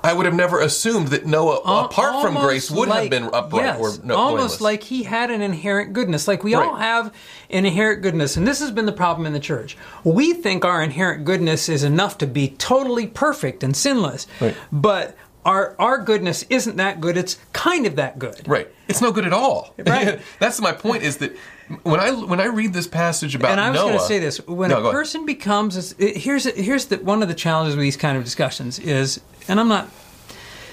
I 0.07 0.13
would 0.13 0.25
have 0.27 0.35
never 0.35 0.61
assumed 0.61 1.09
that 1.09 1.27
Noah, 1.27 1.57
apart 1.85 2.23
from 2.23 2.35
grace, 2.35 2.71
would 2.71 2.89
have 2.89 3.11
been 3.11 3.25
upright 3.25 3.65
yes, 3.65 3.79
or 3.81 4.05
no, 4.05 4.15
almost 4.17 4.59
blameless. 4.59 4.61
like 4.61 4.83
he 4.85 5.03
had 5.03 5.31
an 5.31 5.43
inherent 5.43 5.93
goodness. 5.93 6.29
Like 6.29 6.45
we 6.45 6.55
all 6.55 6.77
have 6.77 7.07
an 7.51 7.65
inherent 7.67 8.03
goodness, 8.03 8.37
and 8.37 8.47
this 8.47 8.61
has 8.61 8.71
been 8.71 8.87
the 8.87 8.93
problem 8.93 9.27
in 9.27 9.33
the 9.33 9.41
church. 9.41 9.77
We 10.05 10.33
think 10.33 10.65
our 10.65 10.83
inherent 10.83 11.25
goodness 11.25 11.69
is 11.69 11.83
enough 11.83 12.19
to 12.19 12.27
be 12.27 12.49
totally 12.51 13.07
perfect 13.07 13.63
and 13.65 13.77
sinless, 13.77 14.27
Right. 14.41 14.57
but 14.71 15.17
our 15.45 15.75
our 15.79 15.99
goodness 15.99 16.45
isn't 16.51 16.77
that 16.77 17.01
good. 17.01 17.17
It's 17.17 17.39
kind 17.53 17.87
of 17.87 17.97
that 17.97 18.19
good. 18.19 18.47
Right. 18.49 18.69
It's 18.89 19.01
no 19.03 19.11
good 19.13 19.27
at 19.27 19.33
all. 19.33 19.75
Right. 19.87 20.21
That's 20.39 20.61
my 20.61 20.73
point. 20.73 21.03
Is 21.03 21.17
that 21.19 21.37
when 21.83 21.99
I 22.01 22.11
when 22.13 22.41
I 22.41 22.47
read 22.47 22.73
this 22.73 22.87
passage 22.87 23.35
about 23.35 23.51
and 23.51 23.61
I 23.61 23.71
was 23.71 23.81
Noah, 23.81 23.89
going 23.89 23.99
to 23.99 24.05
say 24.07 24.19
this: 24.19 24.39
when 24.47 24.71
No, 24.71 24.77
a 24.79 24.81
go 24.81 24.87
ahead. 24.89 24.93
person 24.97 25.27
becomes, 25.27 25.95
it- 25.99 26.17
here's 26.17 26.45
here's 26.45 26.87
the, 26.87 26.99
one 26.99 27.23
of 27.23 27.29
the 27.29 27.35
challenges 27.35 27.75
with 27.77 27.83
these 27.83 27.97
kind 27.97 28.17
of 28.17 28.25
discussions 28.25 28.79
is, 28.79 29.21
and 29.49 29.59
I'm 29.59 29.69
not 29.69 29.89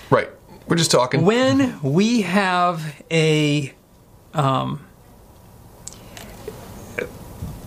right, 0.10 0.30
we're 0.68 0.76
just 0.76 0.92
talking. 0.92 1.26
when 1.26 1.80
we 1.82 2.22
have 2.22 3.02
a 3.10 3.74
um, 4.36 4.86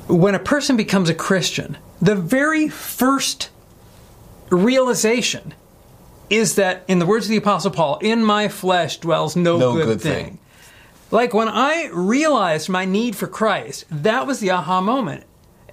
when 0.07 0.35
a 0.35 0.39
person 0.39 0.77
becomes 0.77 1.09
a 1.09 1.15
christian 1.15 1.77
the 2.01 2.15
very 2.15 2.69
first 2.69 3.51
realization 4.51 5.53
is 6.31 6.57
that 6.57 6.85
in 6.89 6.99
the 6.99 7.07
words 7.07 7.27
of 7.27 7.31
the 7.31 7.37
apostle 7.37 7.71
paul 7.71 7.99
in 8.03 8.25
my 8.25 8.49
flesh 8.49 8.99
dwells 8.99 9.37
no, 9.37 9.57
No 9.59 9.73
good, 9.75 9.87
good 9.87 10.01
thing. 10.01 10.25
thing. 10.27 10.39
like 11.11 11.33
when 11.35 11.49
i 11.49 11.89
realized 11.93 12.69
my 12.69 12.85
need 12.85 13.15
for 13.17 13.27
christ 13.27 13.85
that 13.91 14.27
was 14.27 14.41
the 14.41 14.51
aha 14.51 14.81
moment. 14.81 15.25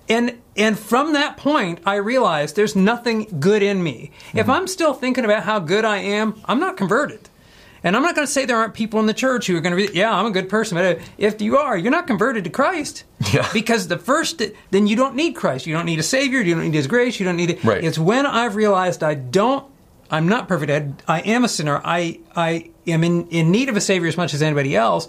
And 0.10 0.38
and 0.58 0.78
from 0.78 1.14
that 1.14 1.38
point 1.38 1.80
i 1.86 1.96
realized 1.96 2.56
there's 2.58 2.76
nothing 2.76 3.38
good 3.40 3.64
in 3.64 3.82
me. 3.82 4.12
If 4.34 4.42
mm-hmm. 4.42 4.52
i'm 4.52 4.68
still 4.68 4.94
thinking 4.94 5.24
about 5.26 5.44
how 5.44 5.60
good 5.60 5.86
i 5.86 5.98
am 5.98 6.36
i'm 6.46 6.60
not 6.60 6.76
converted. 6.78 7.30
And 7.86 7.96
i'm 7.96 8.02
not 8.04 8.14
going 8.14 8.28
to 8.28 8.32
say 8.32 8.46
there 8.46 8.58
aren't 8.58 8.74
people 8.74 9.00
in 9.00 9.06
the 9.06 9.14
church 9.14 9.48
who 9.48 9.56
are 9.56 9.62
going 9.62 9.76
to 9.78 9.88
be 9.88 9.98
yeah 9.98 10.14
i'm 10.14 10.26
a 10.26 10.32
good 10.32 10.50
person 10.50 10.76
but 10.78 11.00
if 11.18 11.42
you 11.42 11.58
are 11.58 11.78
you're 11.78 11.92
not 11.92 12.06
converted 12.06 12.44
to 12.44 12.50
christ. 12.50 13.06
Yeah. 13.34 13.48
because 13.54 13.88
the 13.88 13.98
first 13.98 14.42
then 14.72 14.86
you 14.88 14.98
don't 14.98 15.16
need 15.16 15.34
christ. 15.36 15.66
You 15.66 15.74
don't 15.74 15.86
need 15.86 16.00
a 16.00 16.04
savior. 16.04 16.42
You 16.42 16.56
don't 16.56 16.66
need 16.66 16.74
his 16.74 16.88
grace. 16.88 17.18
You 17.20 17.26
don't 17.26 17.38
need 17.38 17.52
it. 17.52 17.64
Right. 17.64 17.82
it's 17.84 17.98
when 17.98 18.26
i've 18.26 18.56
realized 18.58 19.02
i 19.04 19.14
don't 19.16 19.66
i'm 20.14 20.28
not 20.30 20.48
perfect 20.48 20.72
I, 21.08 21.18
I 21.18 21.20
am 21.22 21.44
a 21.44 21.50
sinner 21.50 21.82
i 21.84 22.20
i 22.36 22.70
am 22.88 23.04
in, 23.04 23.28
in 23.30 23.52
need 23.52 23.68
of 23.70 23.76
a 23.76 23.82
savior 23.82 24.08
as 24.08 24.16
much 24.18 24.34
as 24.34 24.42
anybody 24.42 24.76
else 24.76 25.08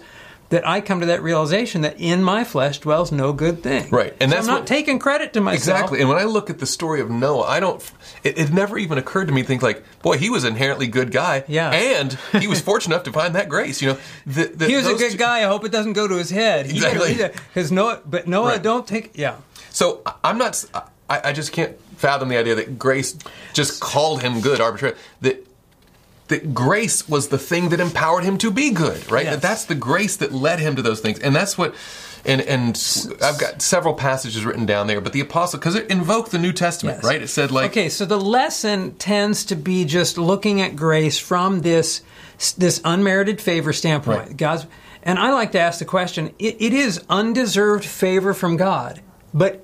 that 0.49 0.65
I 0.67 0.79
come 0.79 0.99
to 0.99 1.07
that 1.07 1.23
realization 1.23 1.81
that 1.81 1.99
in 1.99 2.21
my 2.21 2.43
flesh 2.43 2.77
dwells 2.77 3.11
no 3.11 3.33
good 3.33 3.63
thing. 3.63 3.89
Right, 3.89 4.13
and 4.21 4.29
So 4.29 4.35
that's 4.35 4.47
I'm 4.47 4.53
not 4.53 4.59
what- 4.61 4.67
taking 4.67 4.99
credit 4.99 5.33
to 5.33 5.41
myself. 5.41 5.57
Exactly. 5.79 6.01
And 6.01 6.07
when 6.07 6.19
I 6.19 6.25
look 6.25 6.51
at 6.51 6.59
the 6.59 6.67
story 6.67 7.01
of 7.01 7.09
Noah, 7.09 7.47
I 7.47 7.59
don't. 7.59 7.81
It, 8.23 8.37
it 8.37 8.53
never 8.53 8.77
even 8.77 8.99
occurred 8.99 9.25
to 9.25 9.33
me 9.33 9.41
to 9.41 9.47
think 9.47 9.63
like, 9.63 9.83
boy, 10.03 10.19
he 10.19 10.29
was 10.29 10.43
an 10.43 10.51
inherently 10.53 10.85
good 10.85 11.11
guy. 11.11 11.45
Yeah. 11.47 11.71
And 11.71 12.13
he 12.39 12.45
was 12.47 12.61
fortunate 12.61 12.93
enough 12.93 13.05
to 13.05 13.11
find 13.11 13.33
that 13.33 13.49
grace. 13.49 13.81
You 13.81 13.93
know, 13.93 13.97
the, 14.27 14.45
the, 14.45 14.67
He 14.67 14.75
was 14.75 14.85
a 14.85 14.93
good 14.93 15.13
two- 15.13 15.17
guy. 15.17 15.39
I 15.39 15.47
hope 15.47 15.65
it 15.65 15.71
doesn't 15.71 15.93
go 15.93 16.07
to 16.07 16.15
his 16.15 16.29
head. 16.29 16.67
He- 16.67 16.73
Exactly. 16.73 17.15
Because 17.15 17.71
Noah, 17.71 18.01
but 18.05 18.27
Noah, 18.27 18.49
Right. 18.49 18.61
don't 18.61 18.85
take. 18.87 19.17
Yeah. 19.17 19.37
So 19.71 20.03
I'm 20.23 20.37
not. 20.37 20.63
I, 21.09 21.21
I 21.29 21.33
just 21.33 21.53
can't 21.53 21.75
fathom 21.97 22.29
the 22.29 22.37
idea 22.37 22.55
that 22.55 22.77
grace 22.79 23.17
just 23.53 23.81
called 23.81 24.21
him 24.21 24.41
good 24.41 24.61
arbitrarily. 24.61 24.99
That 25.21 25.45
that 26.27 26.53
grace 26.55 27.07
was 27.07 27.27
the 27.27 27.37
thing 27.37 27.69
that 27.69 27.79
empowered 27.79 28.23
him 28.23 28.37
to 28.39 28.49
be 28.49 28.71
good, 28.71 29.11
right? 29.11 29.25
Yes. 29.25 29.35
That 29.35 29.41
that's 29.41 29.65
the 29.65 29.75
grace 29.75 30.17
that 30.17 30.31
led 30.33 30.59
him 30.59 30.75
to 30.75 30.81
those 30.81 30.99
things, 31.01 31.19
and 31.19 31.35
that's 31.35 31.57
what. 31.57 31.75
And 32.27 32.41
and 32.41 32.75
I've 33.21 33.37
got 33.39 33.61
several 33.61 33.93
passages 33.93 34.43
written 34.45 34.65
down 34.65 34.87
there, 34.87 34.99
but 34.99 35.13
the 35.13 35.19
apostle 35.19 35.59
because 35.59 35.75
it 35.75 35.91
invoked 35.91 36.31
the 36.31 36.39
New 36.39 36.53
Testament, 36.53 36.97
Yes. 36.97 37.03
right? 37.03 37.21
It 37.21 37.27
said 37.27 37.51
like, 37.51 37.69
okay, 37.69 37.87
so 37.87 38.03
the 38.03 38.19
lesson 38.19 38.95
tends 38.95 39.45
to 39.45 39.55
be 39.55 39.85
just 39.85 40.17
looking 40.17 40.59
at 40.59 40.75
grace 40.75 41.19
from 41.19 41.61
this 41.61 42.01
this 42.57 42.81
unmerited 42.83 43.39
favor 43.39 43.71
standpoint. 43.73 44.19
Right. 44.27 44.37
God's, 44.37 44.65
and 45.03 45.19
I 45.19 45.33
like 45.33 45.51
to 45.51 45.59
ask 45.59 45.77
the 45.77 45.85
question: 45.85 46.33
it, 46.39 46.55
it 46.59 46.73
is 46.73 47.03
undeserved 47.09 47.85
favor 47.85 48.33
from 48.33 48.57
God, 48.57 49.01
but 49.31 49.63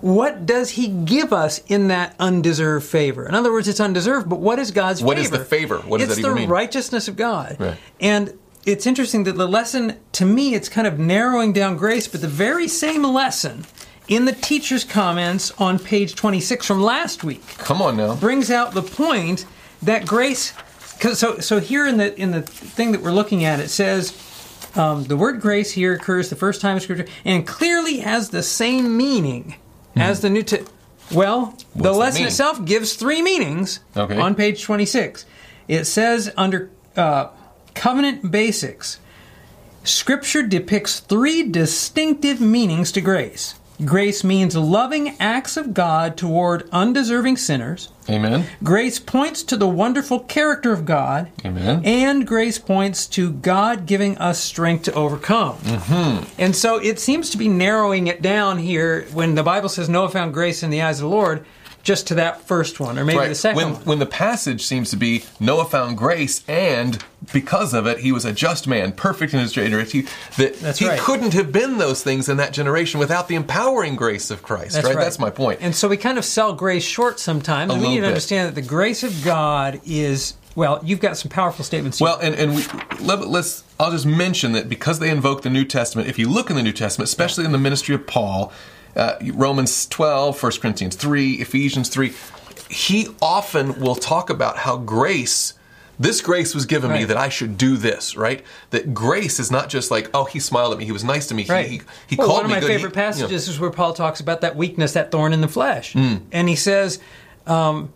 what 0.00 0.46
does 0.46 0.70
he 0.70 0.88
give 0.88 1.32
us 1.32 1.58
in 1.66 1.88
that 1.88 2.14
undeserved 2.18 2.86
favor? 2.86 3.26
In 3.28 3.34
other 3.34 3.52
words, 3.52 3.68
it's 3.68 3.80
undeserved, 3.80 4.28
but 4.28 4.40
what 4.40 4.58
is 4.58 4.70
God's 4.70 5.02
What 5.02 5.16
favor? 5.18 5.28
What 5.28 5.32
is 5.34 5.38
the 5.38 5.44
favor? 5.44 5.78
What 5.78 5.98
does 6.00 6.08
it's 6.10 6.20
that 6.22 6.30
even 6.30 6.42
the 6.42 6.48
righteousness 6.48 7.08
of 7.08 7.16
God. 7.16 7.56
Right. 7.58 7.76
And 8.00 8.38
it's 8.64 8.86
interesting 8.86 9.24
that 9.24 9.36
the 9.36 9.48
lesson, 9.48 9.96
to 10.12 10.24
me, 10.24 10.54
it's 10.54 10.68
kind 10.68 10.86
of 10.86 10.98
narrowing 10.98 11.52
down 11.52 11.76
grace, 11.76 12.08
but 12.08 12.20
the 12.20 12.28
very 12.28 12.68
same 12.68 13.02
lesson 13.02 13.64
in 14.08 14.24
the 14.24 14.32
teacher's 14.32 14.84
comments 14.84 15.52
on 15.58 15.78
page 15.78 16.14
26 16.14 16.66
from 16.66 16.82
last 16.82 17.22
week 17.22 17.42
Come 17.58 17.80
on 17.80 17.96
now. 17.96 18.16
brings 18.16 18.50
out 18.50 18.72
the 18.74 18.82
point 18.82 19.46
that 19.82 20.04
grace 20.04 20.52
cause 20.98 21.18
so 21.18 21.38
so 21.38 21.60
here 21.60 21.86
in 21.86 21.96
the 21.96 22.20
in 22.20 22.32
the 22.32 22.42
thing 22.42 22.90
that 22.92 23.00
we're 23.02 23.12
looking 23.12 23.44
at 23.44 23.60
it 23.60 23.68
says 23.68 24.12
um, 24.74 25.04
the 25.04 25.16
word 25.16 25.40
grace 25.40 25.70
here 25.70 25.94
occurs 25.94 26.28
the 26.28 26.34
first 26.36 26.60
time 26.60 26.76
in 26.76 26.80
scripture 26.80 27.06
and 27.24 27.46
clearly 27.46 27.98
has 27.98 28.30
the 28.30 28.42
same 28.42 28.96
meaning 28.96 29.54
as 30.00 30.20
the 30.20 30.30
new 30.30 30.42
well 31.12 31.56
the 31.74 31.82
that 31.84 31.92
lesson 31.92 32.20
mean? 32.22 32.28
itself 32.28 32.64
gives 32.64 32.94
three 32.94 33.22
meanings 33.22 33.80
Okay. 33.96 34.16
on 34.18 34.34
page 34.34 34.62
26 34.62 35.26
it 35.68 35.84
says 35.84 36.32
under 36.36 36.70
uh, 36.96 37.28
covenant 37.74 38.30
basics 38.30 38.98
Scripture 39.82 40.42
depicts 40.42 41.00
three 41.00 41.42
distinctive 41.48 42.38
meanings 42.38 42.92
to 42.92 43.00
grace. 43.00 43.54
Grace 43.84 44.22
means 44.22 44.56
loving 44.56 45.16
acts 45.18 45.56
of 45.56 45.74
God 45.74 46.16
toward 46.16 46.68
undeserving 46.70 47.36
sinners. 47.36 47.88
Amen. 48.08 48.46
Grace 48.62 48.98
points 48.98 49.42
to 49.44 49.56
the 49.56 49.68
wonderful 49.68 50.20
character 50.20 50.72
of 50.72 50.84
God. 50.84 51.30
Amen. 51.44 51.82
And 51.84 52.26
grace 52.26 52.58
points 52.58 53.06
to 53.08 53.32
God 53.32 53.86
giving 53.86 54.18
us 54.18 54.40
strength 54.40 54.84
to 54.84 54.94
overcome. 54.94 55.56
Mm-hmm. 55.58 56.24
And 56.38 56.56
so 56.56 56.76
it 56.76 56.98
seems 56.98 57.30
to 57.30 57.38
be 57.38 57.48
narrowing 57.48 58.08
it 58.08 58.20
down 58.20 58.58
here 58.58 59.06
when 59.12 59.34
the 59.34 59.42
Bible 59.42 59.68
says 59.68 59.88
Noah 59.88 60.08
found 60.08 60.34
grace 60.34 60.62
in 60.62 60.70
the 60.70 60.82
eyes 60.82 60.98
of 60.98 61.04
the 61.04 61.16
Lord, 61.16 61.46
just 61.82 62.06
to 62.08 62.14
that 62.14 62.42
first 62.42 62.78
one, 62.80 62.98
or 62.98 63.04
maybe 63.04 63.18
Right. 63.18 63.28
the 63.28 63.34
second 63.34 63.56
when, 63.56 63.72
one. 63.72 63.82
when 63.82 63.98
the 63.98 64.06
passage 64.06 64.64
seems 64.64 64.90
to 64.90 64.96
be 64.96 65.24
Noah 65.38 65.64
found 65.64 65.96
grace, 65.96 66.42
and 66.46 67.02
because 67.32 67.72
of 67.74 67.86
it, 67.86 68.00
he 68.00 68.12
was 68.12 68.24
a 68.24 68.32
just 68.32 68.66
man, 68.66 68.92
perfect 68.92 69.32
in 69.34 69.40
his 69.40 69.52
generation. 69.52 70.06
That 70.36 70.58
That's 70.60 70.78
he 70.78 70.88
right. 70.88 70.98
couldn't 70.98 71.32
have 71.34 71.52
been 71.52 71.78
those 71.78 72.02
things 72.02 72.28
in 72.28 72.36
that 72.36 72.52
generation 72.52 73.00
without 73.00 73.28
the 73.28 73.34
empowering 73.34 73.96
grace 73.96 74.30
of 74.30 74.42
Christ. 74.42 74.72
That's 74.74 74.86
right? 74.86 74.94
right. 74.94 75.02
That's 75.02 75.18
my 75.18 75.30
point. 75.30 75.60
And 75.62 75.74
so 75.74 75.88
we 75.88 75.96
kind 75.96 76.18
of 76.18 76.24
sell 76.24 76.52
grace 76.52 76.84
short 76.84 77.18
sometimes. 77.18 77.72
We 77.72 77.78
need 77.80 77.96
to 77.96 78.00
bit. 78.02 78.08
understand 78.08 78.48
that 78.48 78.54
the 78.60 78.66
grace 78.66 79.02
of 79.02 79.24
God 79.24 79.80
is, 79.86 80.34
well, 80.54 80.80
you've 80.84 81.00
got 81.00 81.16
some 81.16 81.30
powerful 81.30 81.64
statements 81.64 81.98
here. 81.98 82.06
Well, 82.06 82.18
and, 82.20 82.34
and 82.34 82.54
we, 82.54 82.64
let, 83.00 83.20
us 83.20 83.64
I'll 83.78 83.90
just 83.90 84.06
mention 84.06 84.52
that 84.52 84.68
because 84.68 84.98
they 84.98 85.10
invoke 85.10 85.42
the 85.42 85.50
New 85.50 85.64
Testament, 85.64 86.08
if 86.08 86.18
you 86.18 86.28
look 86.28 86.50
in 86.50 86.56
the 86.56 86.62
New 86.62 86.72
Testament, 86.72 87.08
especially 87.08 87.44
in 87.44 87.52
the 87.52 87.58
ministry 87.58 87.94
of 87.94 88.06
Paul, 88.06 88.52
uh, 88.96 89.14
Romans 89.34 89.86
12, 89.86 90.42
1 90.42 90.52
Corinthians 90.60 90.96
3, 90.96 91.34
Ephesians 91.34 91.88
3, 91.88 92.12
he 92.68 93.08
often 93.20 93.80
will 93.80 93.94
talk 93.96 94.30
about 94.30 94.58
how 94.58 94.76
grace, 94.76 95.54
this 95.98 96.20
grace 96.20 96.54
was 96.54 96.66
given 96.66 96.92
me 96.92 97.04
that 97.04 97.16
I 97.16 97.28
should 97.28 97.58
do 97.58 97.76
this, 97.76 98.16
right? 98.16 98.42
That 98.70 98.94
grace 98.94 99.38
is 99.40 99.50
not 99.50 99.68
just 99.68 99.90
like, 99.90 100.08
oh, 100.14 100.24
he 100.24 100.38
smiled 100.40 100.72
at 100.72 100.78
me, 100.78 100.84
he 100.84 100.92
was 100.92 101.04
nice 101.04 101.26
to 101.28 101.34
me, 101.34 101.44
Right. 101.46 101.66
he, 101.68 101.76
he, 101.78 101.82
he 102.10 102.16
well, 102.16 102.26
called 102.28 102.38
one 102.38 102.44
of 102.46 102.50
my 102.52 102.60
good. 102.60 102.70
He- 102.70 102.76
favorite 102.76 102.90
you 102.94 103.02
know. 103.02 103.06
passages 103.08 103.48
is 103.48 103.58
where 103.60 103.70
Paul 103.70 103.92
talks 103.92 104.20
about 104.20 104.40
that 104.42 104.56
weakness, 104.56 104.92
that 104.92 105.10
thorn 105.10 105.32
in 105.32 105.40
the 105.40 105.48
flesh, 105.48 105.92
Hmm. 105.94 106.16
and 106.32 106.48
he 106.48 106.56
says 106.56 107.00
um, 107.46 107.92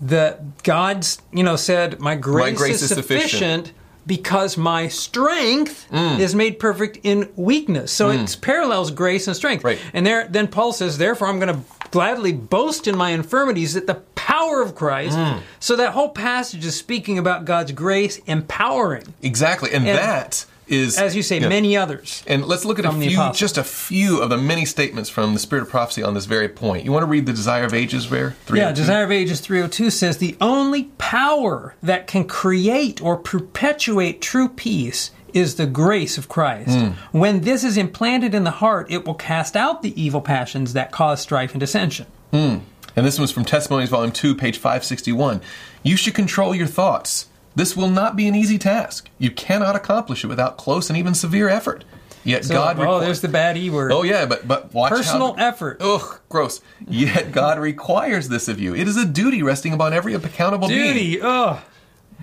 that 0.00 0.62
God's, 0.64 1.20
you 1.32 1.42
know, 1.42 1.56
said, 1.56 2.00
"My 2.00 2.14
grace, 2.16 2.56
grace 2.58 2.76
is, 2.82 2.90
is 2.90 2.96
sufficient." 2.96 3.30
sufficient." 3.30 3.72
Because 4.10 4.56
my 4.56 4.88
strength 4.88 5.86
Hmm. 5.90 6.18
is 6.20 6.34
made 6.34 6.58
perfect 6.58 6.98
in 7.04 7.28
weakness, 7.36 7.92
so 7.92 8.10
it 8.10 8.36
parallels 8.40 8.90
grace 8.90 9.28
and 9.28 9.36
strength. 9.36 9.62
Right. 9.62 9.78
And 9.94 10.04
there, 10.04 10.26
then 10.28 10.48
Paul 10.48 10.72
says, 10.72 10.98
"Therefore, 10.98 11.28
I'm 11.28 11.38
going 11.38 11.54
to 11.54 11.60
gladly 11.92 12.32
boast 12.32 12.88
in 12.88 12.96
my 12.96 13.10
infirmities, 13.10 13.74
that 13.74 13.86
the 13.86 14.00
power 14.16 14.62
of 14.62 14.74
Christ." 14.74 15.16
Hmm. 15.16 15.38
So 15.60 15.76
that 15.76 15.90
whole 15.92 16.08
passage 16.08 16.64
is 16.64 16.74
speaking 16.74 17.18
about 17.18 17.44
God's 17.44 17.70
grace 17.70 18.18
empowering, 18.26 19.14
Exactly, 19.22 19.70
and, 19.72 19.86
And 19.86 19.96
that 19.96 20.44
is, 20.70 20.98
as 20.98 21.16
you 21.16 21.22
say, 21.22 21.40
yeah. 21.40 21.48
many 21.48 21.76
others. 21.76 22.22
And 22.26 22.46
let's 22.46 22.64
look 22.64 22.78
at 22.78 22.84
a 22.84 22.92
few, 22.92 23.32
just 23.32 23.58
a 23.58 23.64
few 23.64 24.22
of 24.22 24.30
the 24.30 24.38
many 24.38 24.64
statements 24.64 25.10
from 25.10 25.34
the 25.34 25.40
Spirit 25.40 25.62
of 25.62 25.68
Prophecy 25.68 26.02
on 26.02 26.14
this 26.14 26.26
very 26.26 26.48
point. 26.48 26.84
You 26.84 26.92
want 26.92 27.02
to 27.02 27.08
read 27.08 27.26
the 27.26 27.32
Desire 27.32 27.64
of 27.64 27.74
Ages, 27.74 28.06
Bear? 28.06 28.36
Yeah, 28.52 28.70
oh 28.70 28.74
Desire 28.74 29.04
of 29.04 29.10
Ages 29.10 29.40
302 29.40 29.90
says 29.90 30.18
the 30.18 30.36
only 30.40 30.84
power 30.98 31.74
that 31.82 32.06
can 32.06 32.24
create 32.24 33.02
or 33.02 33.16
perpetuate 33.16 34.22
true 34.22 34.48
peace 34.48 35.10
is 35.34 35.56
the 35.56 35.66
grace 35.66 36.18
of 36.18 36.28
Christ. 36.28 36.78
Hmm. 36.78 37.18
When 37.18 37.42
this 37.42 37.64
is 37.64 37.76
implanted 37.76 38.34
in 38.34 38.44
the 38.44 38.50
heart, 38.50 38.90
it 38.90 39.06
will 39.06 39.14
cast 39.14 39.56
out 39.56 39.82
the 39.82 40.00
evil 40.00 40.20
passions 40.20 40.72
that 40.72 40.92
cause 40.92 41.20
strife 41.20 41.52
and 41.52 41.60
dissension. 41.60 42.06
Hmm. 42.32 42.58
And 42.96 43.06
this 43.06 43.18
one's 43.18 43.30
from 43.30 43.44
Testimonies, 43.44 43.88
Volume 43.88 44.12
2, 44.12 44.34
page 44.34 44.56
561. 44.58 45.40
You 45.82 45.96
should 45.96 46.14
control 46.14 46.54
your 46.54 46.66
thoughts. 46.66 47.28
This 47.54 47.76
will 47.76 47.90
not 47.90 48.16
be 48.16 48.28
an 48.28 48.34
easy 48.34 48.58
task. 48.58 49.08
You 49.18 49.30
cannot 49.30 49.76
accomplish 49.76 50.24
it 50.24 50.28
without 50.28 50.56
close 50.56 50.88
and 50.88 50.96
even 50.96 51.14
severe 51.14 51.48
effort. 51.48 51.84
Yet 52.22 52.44
So, 52.44 52.54
God 52.54 52.78
oh, 52.78 53.00
there's 53.00 53.22
the 53.22 53.28
bad 53.28 53.56
E 53.56 53.70
word. 53.70 53.92
Oh 53.92 54.02
yeah, 54.02 54.26
but 54.26 54.46
but 54.46 54.74
watch 54.74 54.90
Personal 54.90 55.34
how, 55.34 55.48
effort. 55.48 55.78
Ugh, 55.80 56.20
gross. 56.28 56.60
Yet 56.86 57.32
God 57.32 57.58
requires 57.58 58.28
this 58.28 58.46
of 58.46 58.60
you. 58.60 58.74
It 58.74 58.86
is 58.86 58.96
a 58.96 59.06
duty 59.06 59.42
resting 59.42 59.72
upon 59.72 59.92
every 59.94 60.14
accountable 60.14 60.68
being. 60.68 60.92
Duty. 60.92 61.20
Oh, 61.22 61.62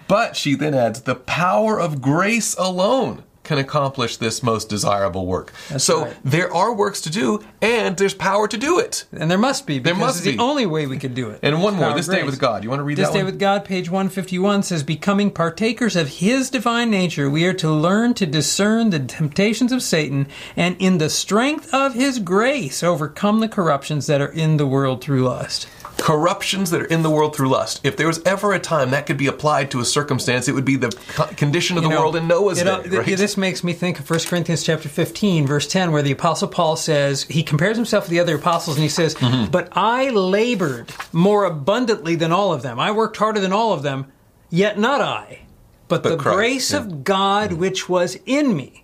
But 0.07 0.35
she 0.35 0.55
then 0.55 0.73
adds, 0.73 1.01
the 1.01 1.15
power 1.15 1.79
of 1.79 2.01
grace 2.01 2.55
alone 2.57 3.23
can 3.47 3.57
accomplish 3.57 4.17
this 4.17 4.43
most 4.43 4.69
desirable 4.69 5.25
work. 5.25 5.53
That's 5.69 5.83
so 5.83 6.03
right. 6.03 6.17
there 6.23 6.53
are 6.53 6.73
works 6.73 7.01
to 7.01 7.09
do, 7.09 7.43
and 7.61 7.97
there's 7.97 8.13
power 8.13 8.47
to 8.47 8.57
do 8.57 8.79
it. 8.79 9.05
and 9.11 9.31
there 9.31 9.37
must 9.37 9.65
be. 9.65 9.79
Because 9.79 9.97
must 9.97 10.17
it's 10.17 10.25
be. 10.25 10.35
the 10.35 10.43
only 10.43 10.65
way 10.65 10.85
we 10.85 10.97
can 10.97 11.13
do 11.13 11.29
it. 11.29 11.39
And 11.41 11.63
one 11.63 11.75
more, 11.75 11.93
this 11.93 12.07
day 12.07 12.23
with 12.23 12.39
God. 12.39 12.63
You 12.63 12.69
want 12.69 12.81
to 12.81 12.83
read 12.83 12.97
that. 12.97 13.03
This 13.03 13.11
Day 13.11 13.19
one? 13.19 13.25
with 13.25 13.39
God, 13.39 13.65
page 13.65 13.89
151 13.89 14.63
says, 14.63 14.83
Becoming 14.83 15.31
partakers 15.31 15.95
of 15.95 16.09
His 16.09 16.49
divine 16.49 16.91
nature, 16.91 17.29
we 17.29 17.45
are 17.45 17.53
to 17.53 17.71
learn 17.71 18.13
to 18.15 18.25
discern 18.25 18.89
the 18.89 18.99
temptations 18.99 19.71
of 19.71 19.81
Satan 19.81 20.27
and, 20.55 20.75
in 20.79 20.97
the 20.97 21.09
strength 21.09 21.73
of 21.73 21.93
His 21.93 22.19
grace, 22.19 22.83
overcome 22.83 23.39
the 23.39 23.47
corruptions 23.47 24.07
that 24.07 24.21
are 24.21 24.31
in 24.31 24.57
the 24.57 24.67
world 24.67 25.01
through 25.01 25.23
lust. 25.23 25.67
Corruptions 25.97 26.69
that 26.71 26.81
are 26.81 26.85
in 26.85 27.01
the 27.03 27.09
world 27.09 27.35
through 27.35 27.49
lust. 27.49 27.81
If 27.83 27.97
there 27.97 28.07
was 28.07 28.21
ever 28.23 28.53
a 28.53 28.59
time 28.59 28.91
that 28.91 29.05
could 29.05 29.17
be 29.17 29.27
applied 29.27 29.71
to 29.71 29.79
a 29.79 29.85
circumstance, 29.85 30.47
it 30.47 30.53
would 30.53 30.63
be 30.65 30.75
the 30.75 30.89
condition 31.37 31.77
of 31.77 31.83
You 31.83 31.89
the 31.89 31.95
know, 31.95 32.01
world 32.01 32.15
in 32.15 32.27
Noah's 32.27 32.59
you 32.59 32.65
know, 32.65 32.81
day. 32.83 32.97
right? 32.97 33.17
This 33.17 33.35
makes 33.37 33.63
me 33.63 33.73
think 33.73 33.99
of 33.99 34.09
1 34.09 34.19
Corinthians 34.27 34.63
chapter 34.63 34.87
15, 34.89 35.45
verse 35.47 35.67
10, 35.67 35.91
where 35.91 36.01
the 36.01 36.11
Apostle 36.11 36.47
Paul 36.47 36.75
says, 36.75 37.23
he 37.23 37.43
compares 37.43 37.75
himself 37.77 38.05
with 38.05 38.11
the 38.11 38.19
other 38.19 38.35
apostles 38.35 38.77
and 38.77 38.83
he 38.83 38.89
says, 38.89 39.15
Mm-hmm. 39.15 39.51
But 39.51 39.69
I 39.75 40.09
labored 40.09 40.91
more 41.11 41.45
abundantly 41.45 42.15
than 42.15 42.31
all 42.31 42.53
of 42.53 42.61
them. 42.61 42.79
I 42.79 42.91
worked 42.91 43.17
harder 43.17 43.39
than 43.39 43.51
all 43.53 43.73
of 43.73 43.83
them, 43.83 44.11
yet 44.49 44.77
not 44.77 45.01
I, 45.01 45.39
but, 45.87 46.03
But 46.03 46.09
the 46.09 46.17
Christ, 46.17 46.35
grace 46.37 46.71
yeah. 46.73 46.79
Mm. 46.79 46.81
of 46.85 47.03
God 47.03 47.53
which 47.53 47.89
was 47.89 48.17
in 48.25 48.55
me. 48.55 48.83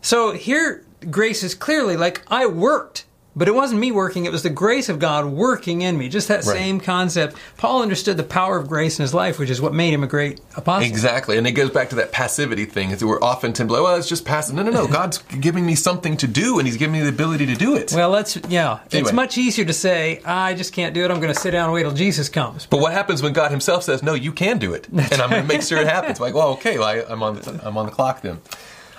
So 0.00 0.32
here, 0.32 0.84
grace 1.10 1.42
is 1.42 1.54
clearly 1.54 1.96
like 1.96 2.22
I 2.28 2.46
worked. 2.46 3.04
But 3.34 3.48
it 3.48 3.54
wasn't 3.54 3.80
me 3.80 3.90
working, 3.92 4.26
it 4.26 4.32
was 4.32 4.42
the 4.42 4.50
grace 4.50 4.90
of 4.90 4.98
God 4.98 5.24
working 5.24 5.80
in 5.80 5.96
me. 5.96 6.08
Just 6.10 6.28
that 6.28 6.44
Right. 6.44 6.56
same 6.56 6.80
concept. 6.80 7.34
Paul 7.56 7.80
understood 7.80 8.18
the 8.18 8.22
power 8.24 8.58
of 8.58 8.68
grace 8.68 8.98
in 8.98 9.02
his 9.02 9.14
life, 9.14 9.38
which 9.38 9.48
is 9.48 9.60
what 9.60 9.72
made 9.72 9.94
him 9.94 10.02
a 10.04 10.06
great 10.06 10.40
apostle. 10.54 10.86
Exactly, 10.86 11.38
and 11.38 11.46
it 11.46 11.52
goes 11.52 11.70
back 11.70 11.88
to 11.90 11.96
that 11.96 12.12
passivity 12.12 12.66
thing. 12.66 12.94
We're 13.00 13.22
often 13.22 13.52
tempted, 13.54 13.72
well, 13.72 13.96
it's 13.96 14.08
just 14.08 14.26
passive. 14.26 14.54
No, 14.54 14.62
no, 14.62 14.70
no. 14.70 14.86
God's 15.00 15.18
giving 15.40 15.64
me 15.64 15.74
something 15.74 16.16
to 16.18 16.26
do, 16.26 16.58
and 16.58 16.68
He's 16.68 16.76
giving 16.76 16.92
me 16.92 17.00
the 17.00 17.08
ability 17.08 17.46
to 17.46 17.54
do 17.54 17.74
it. 17.74 17.92
Well, 17.94 18.10
let's 18.10 18.36
yeah. 18.48 18.80
Anyway. 18.92 19.08
It's 19.08 19.12
much 19.12 19.38
easier 19.38 19.64
to 19.64 19.72
say 19.72 20.20
I 20.26 20.52
just 20.54 20.72
can't 20.74 20.92
do 20.92 21.02
it. 21.04 21.10
I'm 21.10 21.20
going 21.20 21.32
to 21.32 21.40
sit 21.40 21.52
down 21.52 21.64
and 21.64 21.72
wait 21.72 21.82
till 21.84 21.92
Jesus 21.92 22.28
comes. 22.28 22.66
But 22.66 22.80
what 22.80 22.92
happens 22.92 23.22
when 23.22 23.32
God 23.32 23.50
Himself 23.50 23.82
says, 23.84 24.02
"No, 24.02 24.12
you 24.14 24.32
can 24.32 24.58
do 24.58 24.74
it," 24.74 24.88
and 24.88 25.00
I'm 25.14 25.30
going 25.30 25.42
to 25.42 25.48
make 25.48 25.62
sure 25.62 25.78
it 25.80 25.86
happens? 25.88 26.12
Like, 26.22 26.34
well, 26.34 26.50
okay, 26.50 26.78
well, 26.78 26.88
I, 26.88 27.02
I'm 27.08 27.22
on 27.22 27.36
the, 27.36 27.60
I'm 27.64 27.76
on 27.78 27.86
the 27.86 27.92
clock 27.92 28.20
then. 28.20 28.38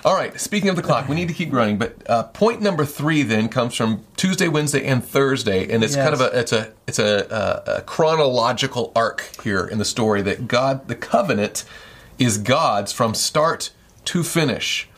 All 0.04 0.14
right. 0.14 0.38
Speaking 0.38 0.68
of 0.68 0.76
the 0.76 0.82
clock, 0.82 1.08
we 1.08 1.16
need 1.16 1.28
to 1.28 1.34
keep 1.34 1.50
running. 1.52 1.78
But 1.78 1.96
uh, 2.10 2.24
point 2.24 2.60
number 2.60 2.84
three 2.84 3.22
then 3.22 3.48
comes 3.48 3.74
from 3.74 4.04
Tuesday, 4.16 4.48
Wednesday, 4.48 4.84
and 4.86 5.02
Thursday, 5.02 5.72
and 5.72 5.82
it's 5.82 5.96
kind 5.96 6.12
of 6.12 6.20
a 6.20 6.38
it's 6.38 6.52
a 6.52 6.72
it's 6.86 6.98
a, 6.98 7.62
a, 7.66 7.76
a 7.78 7.80
chronological 7.82 8.92
arc 8.94 9.30
here 9.42 9.66
in 9.66 9.78
the 9.78 9.84
story 9.84 10.20
that 10.22 10.46
God, 10.46 10.88
the 10.88 10.94
covenant, 10.94 11.64
is 12.18 12.36
God's 12.36 12.92
from 12.92 13.14
start 13.14 13.70
to 14.06 14.22
finish. 14.22 14.88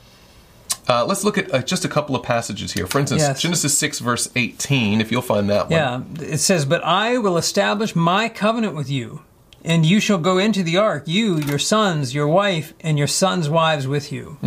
Uh, 0.88 1.04
let's 1.04 1.22
look 1.24 1.38
at 1.38 1.52
uh, 1.54 1.62
just 1.62 1.84
a 1.84 1.88
couple 1.88 2.14
of 2.16 2.22
passages 2.22 2.72
here. 2.72 2.86
For 2.86 2.98
instance, 3.00 3.20
Yes. 3.20 3.40
Genesis 3.42 3.76
6, 3.76 3.98
verse 3.98 4.28
18, 4.36 5.00
if 5.00 5.10
you'll 5.10 5.20
find 5.22 5.50
that 5.50 5.64
one. 5.68 5.72
Yeah, 5.72 6.02
it 6.20 6.38
says, 6.38 6.64
"But 6.64 6.82
I 6.84 7.18
will 7.18 7.36
establish 7.36 7.96
my 7.96 8.28
covenant 8.28 8.74
with 8.76 8.88
you, 8.88 9.22
and 9.66 9.84
you 9.84 10.00
shall 10.00 10.18
go 10.18 10.38
into 10.38 10.62
the 10.62 10.78
ark, 10.78 11.02
you, 11.06 11.38
your 11.40 11.58
sons, 11.58 12.14
your 12.14 12.28
wife, 12.28 12.72
and 12.80 12.96
your 12.96 13.08
sons' 13.08 13.50
wives 13.50 13.86
with 13.86 14.10
you." 14.12 14.38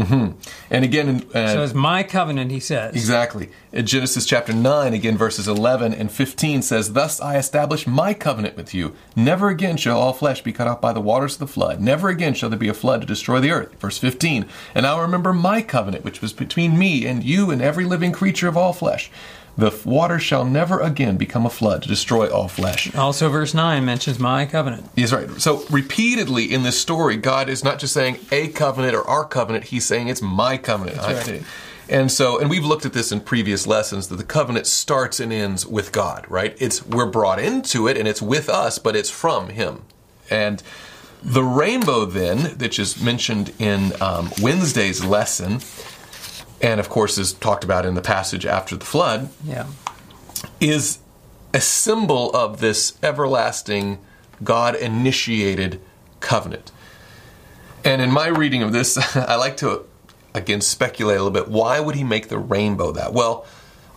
And 0.71 0.83
again, 0.85 1.25
uh, 1.35 1.47
So 1.53 1.63
it's 1.63 1.73
my 1.73 2.01
covenant, 2.03 2.49
he 2.51 2.59
says. 2.59 2.95
Exactly. 2.95 3.49
In 3.71 3.85
Genesis 3.85 4.25
chapter 4.25 4.51
9, 4.53 4.93
again, 4.95 5.15
verses 5.17 5.47
11 5.47 5.93
and 5.93 6.11
15 6.11 6.63
says, 6.63 6.93
Thus 6.93 7.21
I 7.21 7.37
establish 7.37 7.85
my 7.85 8.15
covenant 8.15 8.55
with 8.57 8.73
you. 8.73 8.95
Never 9.15 9.49
again 9.49 9.77
shall 9.77 9.99
all 9.99 10.13
flesh 10.13 10.41
be 10.41 10.51
cut 10.51 10.67
off 10.67 10.81
by 10.81 10.91
the 10.93 11.01
waters 11.01 11.33
of 11.33 11.39
the 11.39 11.47
flood. 11.47 11.79
Never 11.79 12.09
again 12.09 12.33
shall 12.33 12.49
there 12.49 12.57
be 12.57 12.67
a 12.69 12.73
flood 12.73 13.01
to 13.01 13.07
destroy 13.07 13.39
the 13.39 13.51
earth. 13.51 13.79
Verse 13.79 13.99
15, 13.99 14.45
And 14.73 14.87
I 14.87 14.95
will 14.95 15.01
remember 15.01 15.33
my 15.33 15.61
covenant, 15.61 16.03
which 16.03 16.21
was 16.21 16.33
between 16.33 16.79
me 16.79 17.05
and 17.05 17.23
you 17.23 17.51
and 17.51 17.61
every 17.61 17.85
living 17.85 18.11
creature 18.11 18.47
of 18.47 18.57
all 18.57 18.73
flesh. 18.73 19.11
The 19.57 19.77
water 19.85 20.19
shall 20.19 20.45
never 20.45 20.79
again 20.79 21.17
become 21.17 21.45
a 21.45 21.49
flood 21.49 21.81
to 21.83 21.89
destroy 21.89 22.29
all 22.29 22.47
flesh. 22.47 22.95
Also, 22.95 23.29
verse 23.29 23.53
9 23.53 23.83
mentions 23.83 24.19
my 24.19 24.45
covenant. 24.45 24.89
He's 24.95 25.11
right. 25.11 25.29
So 25.41 25.65
repeatedly 25.69 26.53
in 26.53 26.63
this 26.63 26.79
story, 26.79 27.17
God 27.17 27.49
is 27.49 27.63
not 27.63 27.79
just 27.79 27.93
saying 27.93 28.19
a 28.31 28.47
covenant 28.49 28.95
or 28.95 29.05
our 29.07 29.25
covenant. 29.25 29.65
He's 29.65 29.85
saying 29.85 30.07
it's 30.07 30.21
my 30.21 30.57
covenant. 30.57 30.97
That's 30.97 31.27
right. 31.27 31.43
And 31.89 32.11
so, 32.11 32.37
and 32.37 32.51
we've 32.51 32.63
looked 32.63 32.85
at 32.85 32.93
this 32.93 33.11
in 33.11 33.19
previous 33.19 33.65
lessons 33.65 34.09
that 34.09 34.17
the 34.17 34.23
covenant 34.23 34.67
starts 34.67 35.19
and 35.19 35.33
ends 35.33 35.65
with 35.65 35.91
God, 35.91 36.25
right? 36.29 36.55
It's 36.59 36.85
we're 36.85 37.07
brought 37.07 37.39
into 37.39 37.87
it 37.87 37.97
and 37.97 38.07
it's 38.07 38.21
with 38.21 38.47
us, 38.47 38.77
but 38.77 38.95
it's 38.95 39.09
from 39.09 39.49
Him. 39.49 39.81
And 40.29 40.61
the 41.23 41.43
rainbow, 41.43 42.05
then, 42.05 42.57
which 42.59 42.77
is 42.79 43.01
mentioned 43.01 43.53
in 43.59 43.91
um, 44.01 44.29
Wednesday's 44.41 45.03
lesson, 45.03 45.59
and 46.61 46.79
of 46.79 46.89
course 46.89 47.17
is 47.17 47.33
talked 47.33 47.63
about 47.63 47.85
in 47.85 47.95
the 47.95 48.01
passage 48.01 48.45
after 48.45 48.75
the 48.75 48.85
flood, 48.85 49.29
Yeah. 49.43 49.67
is 50.59 50.99
a 51.53 51.61
symbol 51.61 52.31
of 52.35 52.59
this 52.59 52.93
everlasting 53.01 53.97
God 54.43 54.75
initiated 54.75 55.81
covenant. 56.19 56.71
And 57.83 58.01
in 58.01 58.11
my 58.11 58.27
reading 58.27 58.61
of 58.61 58.71
this, 58.73 58.97
I 59.15 59.35
like 59.35 59.57
to 59.57 59.83
again 60.33 60.61
speculate 60.61 61.17
a 61.17 61.23
little 61.23 61.31
bit. 61.31 61.47
Why 61.49 61.79
would 61.79 61.95
he 61.95 62.03
make 62.03 62.29
the 62.29 62.37
rainbow 62.37 62.91
that? 62.91 63.13
Well, 63.13 63.45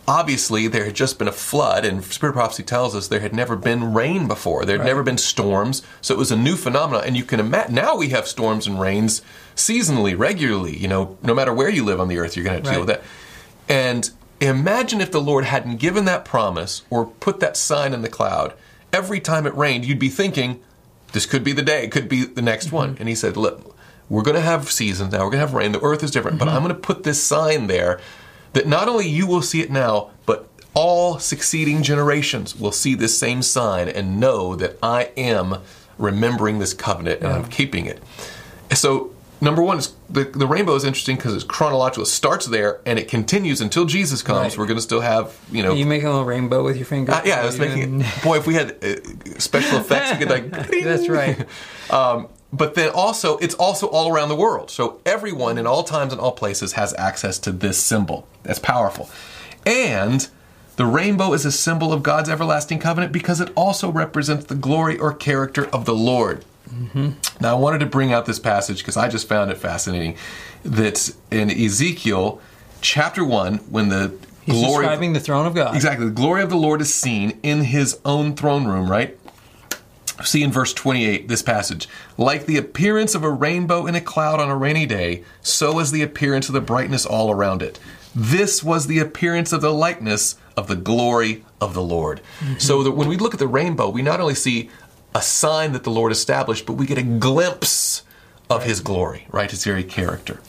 obviously 0.07 0.67
there 0.67 0.85
had 0.85 0.95
just 0.95 1.17
been 1.17 1.27
a 1.27 1.33
flood, 1.33 1.85
and 1.85 2.03
Spirit 2.03 2.33
Prophecy 2.33 2.63
tells 2.63 2.95
us 2.95 3.07
there 3.07 3.19
had 3.19 3.33
never 3.33 3.55
been 3.55 3.93
rain 3.93 4.27
before. 4.27 4.65
There 4.65 4.75
had 4.77 4.81
Right. 4.81 4.87
never 4.87 5.03
been 5.03 5.17
storms, 5.17 5.81
so 6.01 6.13
it 6.13 6.17
was 6.17 6.31
a 6.31 6.35
new 6.35 6.55
phenomenon. 6.55 7.03
And 7.05 7.15
you 7.15 7.23
can 7.23 7.39
imagine 7.39 7.75
now 7.75 7.95
we 7.95 8.09
have 8.09 8.27
storms 8.27 8.67
and 8.67 8.79
rains 8.79 9.21
seasonally, 9.55 10.17
regularly. 10.17 10.77
You 10.77 10.87
know, 10.87 11.17
no 11.21 11.33
matter 11.33 11.53
where 11.53 11.69
you 11.69 11.83
live 11.83 11.99
on 11.99 12.07
the 12.07 12.17
earth, 12.17 12.35
you're 12.35 12.45
going 12.45 12.61
to 12.61 12.69
deal 12.69 12.81
with 12.81 12.89
Right. 12.89 13.01
that. 13.67 13.73
And 13.73 14.09
imagine 14.41 14.99
if 14.99 15.11
the 15.11 15.21
Lord 15.21 15.45
hadn't 15.45 15.77
given 15.77 16.05
that 16.05 16.25
promise 16.25 16.81
or 16.89 17.05
put 17.05 17.39
that 17.39 17.55
sign 17.55 17.93
in 17.93 18.01
the 18.01 18.09
cloud. 18.09 18.53
Every 18.91 19.19
time 19.19 19.47
it 19.47 19.55
rained, 19.55 19.85
you'd 19.85 19.99
be 19.99 20.09
thinking, 20.09 20.59
this 21.13 21.25
could 21.25 21.43
be 21.43 21.53
the 21.53 21.61
day, 21.61 21.83
it 21.83 21.91
could 21.91 22.09
be 22.09 22.25
the 22.25 22.41
next 22.41 22.71
one. 22.71 22.91
Mm-hmm. 22.91 23.01
And 23.01 23.09
he 23.09 23.15
said, 23.15 23.37
look, 23.37 23.75
we're 24.09 24.21
going 24.21 24.35
to 24.35 24.41
have 24.41 24.69
seasons 24.69 25.13
now, 25.13 25.19
we're 25.19 25.31
going 25.31 25.41
to 25.41 25.47
have 25.47 25.53
rain, 25.53 25.71
the 25.71 25.81
earth 25.81 26.03
is 26.03 26.11
different, 26.11 26.37
but 26.39 26.47
mm-hmm. 26.47 26.57
I'm 26.57 26.63
going 26.63 26.75
to 26.75 26.79
put 26.79 27.03
this 27.03 27.23
sign 27.23 27.67
there 27.67 27.99
that 28.53 28.67
not 28.67 28.87
only 28.87 29.07
you 29.07 29.27
will 29.27 29.41
see 29.41 29.61
it 29.61 29.71
now, 29.71 30.11
but 30.25 30.49
all 30.73 31.19
succeeding 31.19 31.83
generations 31.83 32.57
will 32.57 32.71
see 32.71 32.95
this 32.95 33.17
same 33.17 33.41
sign 33.41 33.87
and 33.87 34.19
know 34.19 34.55
that 34.55 34.77
I 34.81 35.11
am 35.17 35.57
remembering 35.97 36.59
this 36.59 36.73
covenant 36.73 37.21
and 37.21 37.31
I'm 37.31 37.45
keeping 37.45 37.85
it. 37.85 38.01
So, 38.73 39.13
number 39.39 39.61
one 39.61 39.77
is 39.77 39.93
the, 40.09 40.23
the 40.23 40.47
rainbow 40.47 40.73
is 40.75 40.83
interesting 40.83 41.15
because 41.15 41.35
it's 41.35 41.43
chronological. 41.43 42.03
It 42.03 42.07
starts 42.07 42.47
there 42.47 42.81
and 42.85 42.97
it 42.97 43.07
continues 43.07 43.61
until 43.61 43.85
Jesus 43.85 44.23
comes. 44.23 44.53
Right. 44.53 44.57
We're 44.57 44.65
going 44.65 44.77
to 44.77 44.81
still 44.81 45.01
have, 45.01 45.37
you 45.51 45.61
know. 45.61 45.73
You 45.73 45.85
making 45.85 46.07
a 46.07 46.11
little 46.11 46.25
rainbow 46.25 46.63
with 46.63 46.77
your 46.77 46.85
finger? 46.85 47.11
Uh, 47.11 47.21
yeah, 47.23 47.41
I 47.41 47.45
was 47.45 47.59
making 47.59 48.01
it. 48.01 48.23
Boy, 48.23 48.37
if 48.37 48.47
we 48.47 48.55
had 48.55 48.83
uh, 48.83 49.39
special 49.39 49.79
effects, 49.79 50.13
we 50.13 50.25
could 50.25 50.29
like. 50.29 50.69
That's 50.83 51.09
right. 51.09 51.45
Um, 51.89 52.29
but 52.53 52.75
then 52.75 52.91
also, 52.91 53.37
it's 53.39 53.55
also 53.55 53.87
all 53.87 54.13
around 54.13 54.29
the 54.29 54.35
world. 54.35 54.69
So 54.69 55.01
everyone 55.07 55.57
in 55.57 55.65
all 55.65 55.83
times 55.83 56.13
and 56.13 56.21
all 56.21 56.31
places 56.31 56.73
has 56.73 56.93
access 56.93 57.39
to 57.39 57.51
this 57.51 57.79
symbol. 57.79 58.27
That's 58.43 58.59
powerful. 58.59 59.09
And 59.65 60.29
the 60.75 60.85
rainbow 60.85 61.33
is 61.33 61.45
a 61.45 61.51
symbol 61.51 61.91
of 61.91 62.03
God's 62.03 62.29
everlasting 62.29 62.77
covenant 62.77 63.11
because 63.11 63.41
it 63.41 63.51
also 63.55 63.91
represents 63.91 64.45
the 64.45 64.55
glory 64.55 64.99
or 64.99 65.13
character 65.13 65.65
of 65.73 65.85
the 65.85 65.95
Lord. 65.95 66.45
Mm-hmm. 66.69 67.11
Now, 67.41 67.57
I 67.57 67.59
wanted 67.59 67.79
to 67.79 67.87
bring 67.87 68.13
out 68.13 68.27
this 68.27 68.39
passage 68.39 68.77
because 68.79 68.97
I 68.97 69.09
just 69.09 69.27
found 69.27 69.49
it 69.49 69.57
fascinating. 69.57 70.15
That 70.63 71.11
in 71.31 71.49
Ezekiel 71.49 72.39
chapter 72.81 73.25
1, 73.25 73.57
when 73.69 73.89
the 73.89 74.13
He's 74.43 74.55
glory. 74.55 74.83
describing 74.83 75.13
the 75.13 75.19
throne 75.19 75.47
of 75.47 75.55
God. 75.55 75.75
Exactly. 75.75 76.05
The 76.05 76.11
glory 76.11 76.43
of 76.43 76.49
the 76.49 76.57
Lord 76.57 76.81
is 76.81 76.93
seen 76.93 77.39
in 77.43 77.61
his 77.61 77.99
own 78.03 78.35
throne 78.35 78.65
room, 78.65 78.91
right? 78.91 79.17
See 80.23 80.43
in 80.43 80.51
verse 80.51 80.73
28, 80.73 81.27
this 81.27 81.41
passage. 81.41 81.87
Like 82.17 82.45
the 82.45 82.57
appearance 82.57 83.15
of 83.15 83.23
a 83.23 83.31
rainbow 83.31 83.85
in 83.85 83.95
a 83.95 84.01
cloud 84.01 84.39
on 84.39 84.49
a 84.49 84.55
rainy 84.55 84.85
day, 84.85 85.23
so 85.41 85.79
is 85.79 85.91
the 85.91 86.01
appearance 86.01 86.47
of 86.47 86.53
the 86.53 86.61
brightness 86.61 87.05
all 87.05 87.31
around 87.31 87.61
it. 87.61 87.79
This 88.15 88.63
was 88.63 88.87
the 88.87 88.99
appearance 88.99 89.51
of 89.51 89.61
the 89.61 89.73
likeness 89.73 90.35
of 90.55 90.67
the 90.67 90.75
glory 90.75 91.43
of 91.59 91.73
the 91.73 91.81
Lord. 91.81 92.21
Mm-hmm. 92.39 92.59
So 92.59 92.83
that 92.83 92.91
when 92.91 93.07
we 93.07 93.17
look 93.17 93.33
at 93.33 93.39
the 93.39 93.47
rainbow, 93.47 93.89
we 93.89 94.01
not 94.01 94.19
only 94.19 94.35
see 94.35 94.69
a 95.15 95.21
sign 95.21 95.71
that 95.73 95.83
the 95.83 95.91
Lord 95.91 96.11
established, 96.11 96.65
but 96.65 96.73
we 96.73 96.85
get 96.85 96.97
a 96.97 97.03
glimpse 97.03 98.03
of 98.49 98.63
his 98.63 98.79
glory, 98.79 99.27
right? 99.31 99.49
His 99.49 99.63
very 99.63 99.83
character. 99.83 100.39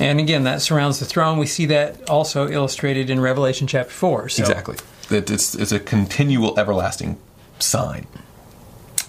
And 0.00 0.18
again, 0.18 0.44
that 0.44 0.62
surrounds 0.62 0.98
the 0.98 1.04
throne. 1.04 1.38
We 1.38 1.46
see 1.46 1.66
that 1.66 2.08
also 2.08 2.48
illustrated 2.48 3.10
in 3.10 3.20
Revelation 3.20 3.66
chapter 3.66 3.92
4. 3.92 4.30
So 4.30 4.42
Exactly. 4.42 4.76
It's, 5.10 5.54
it's 5.54 5.72
a 5.72 5.80
continual, 5.80 6.58
everlasting 6.58 7.18
sign. 7.58 8.06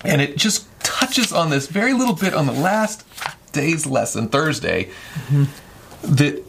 And 0.03 0.21
it 0.21 0.37
just 0.37 0.67
touches 0.83 1.31
on 1.31 1.49
this 1.49 1.67
very 1.67 1.93
little 1.93 2.15
bit 2.15 2.33
on 2.33 2.45
the 2.45 2.53
last 2.53 3.05
day's 3.51 3.85
lesson, 3.85 4.29
Thursday, 4.29 4.89
that 6.03 6.43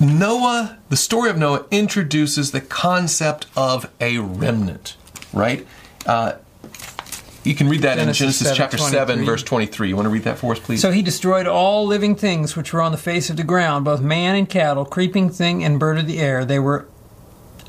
Noah, 0.00 0.78
the 0.88 0.96
story 0.96 1.30
of 1.30 1.36
Noah, 1.36 1.66
introduces 1.70 2.52
the 2.52 2.60
concept 2.60 3.46
of 3.56 3.90
a 4.00 4.18
remnant, 4.18 4.96
right? 5.32 5.66
Uh, 6.06 6.34
you 7.44 7.54
can 7.54 7.68
read 7.68 7.82
that 7.82 7.98
in 7.98 8.04
Genesis 8.04 8.18
Genesis 8.18 8.48
7, 8.48 8.56
chapter 8.56 8.78
7, 8.78 9.24
verse 9.24 9.42
23. 9.42 9.88
You 9.88 9.96
want 9.96 10.06
to 10.06 10.10
read 10.10 10.24
that 10.24 10.38
for 10.38 10.52
us, 10.52 10.58
please? 10.58 10.80
So 10.80 10.90
he 10.90 11.02
destroyed 11.02 11.46
all 11.46 11.86
living 11.86 12.16
things 12.16 12.56
which 12.56 12.72
were 12.72 12.80
on 12.80 12.90
the 12.90 12.98
face 12.98 13.28
of 13.28 13.36
the 13.36 13.44
ground, 13.44 13.84
both 13.84 14.00
man 14.00 14.34
and 14.34 14.48
cattle, 14.48 14.86
creeping 14.86 15.28
thing 15.28 15.62
and 15.62 15.78
bird 15.78 15.98
of 15.98 16.06
the 16.06 16.20
air. 16.20 16.46
They 16.46 16.58
were 16.58 16.88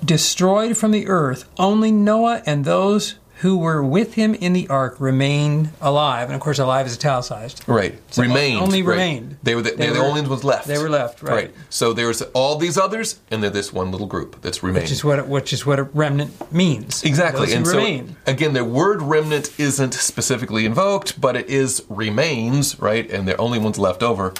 destroyed 0.03 0.77
from 0.77 0.91
the 0.91 1.07
earth. 1.07 1.49
Only 1.57 1.91
Noah 1.91 2.41
and 2.45 2.63
those 2.63 3.15
who 3.39 3.57
were 3.57 3.83
with 3.83 4.13
him 4.13 4.33
in 4.33 4.53
the 4.53 4.67
ark 4.69 4.99
remained 4.99 5.69
alive. 5.81 6.27
And 6.27 6.35
of 6.35 6.41
course, 6.41 6.57
alive 6.57 6.85
is 6.85 6.95
italicized. 6.95 7.63
Right. 7.67 7.99
So 8.11 8.21
remained. 8.21 8.61
only 8.61 8.81
right. 8.81 8.93
remained. 8.93 9.37
They 9.43 9.55
were 9.55 9.61
the, 9.61 9.71
They 9.71 9.75
they 9.75 9.87
were 9.89 9.95
the 9.95 10.03
only 10.03 10.21
ones 10.21 10.43
left. 10.43 10.67
they 10.67 10.77
were 10.77 10.89
left, 10.89 11.21
right. 11.21 11.33
right. 11.33 11.55
So 11.69 11.91
there's 11.91 12.21
all 12.33 12.55
these 12.57 12.77
others, 12.77 13.19
and 13.29 13.43
then 13.43 13.51
this 13.51 13.73
one 13.73 13.91
little 13.91 14.07
group 14.07 14.41
that's 14.41 14.63
remained. 14.63 14.83
Which 14.83 14.91
is 14.91 15.03
what 15.03 15.27
which 15.27 15.51
is 15.51 15.65
what 15.65 15.79
a 15.79 15.83
remnant 15.83 16.51
means. 16.53 17.03
Exactly. 17.03 17.53
And 17.53 17.67
remain. 17.67 18.09
so, 18.25 18.31
again, 18.31 18.53
the 18.53 18.63
word 18.63 19.01
remnant 19.01 19.59
isn't 19.59 19.93
specifically 19.93 20.65
invoked, 20.65 21.19
but 21.19 21.35
it 21.35 21.49
is 21.49 21.83
remains, 21.89 22.79
right? 22.79 23.09
And 23.11 23.27
they're 23.27 23.39
only 23.39 23.59
ones 23.59 23.77
left 23.77 24.01
over. 24.01 24.33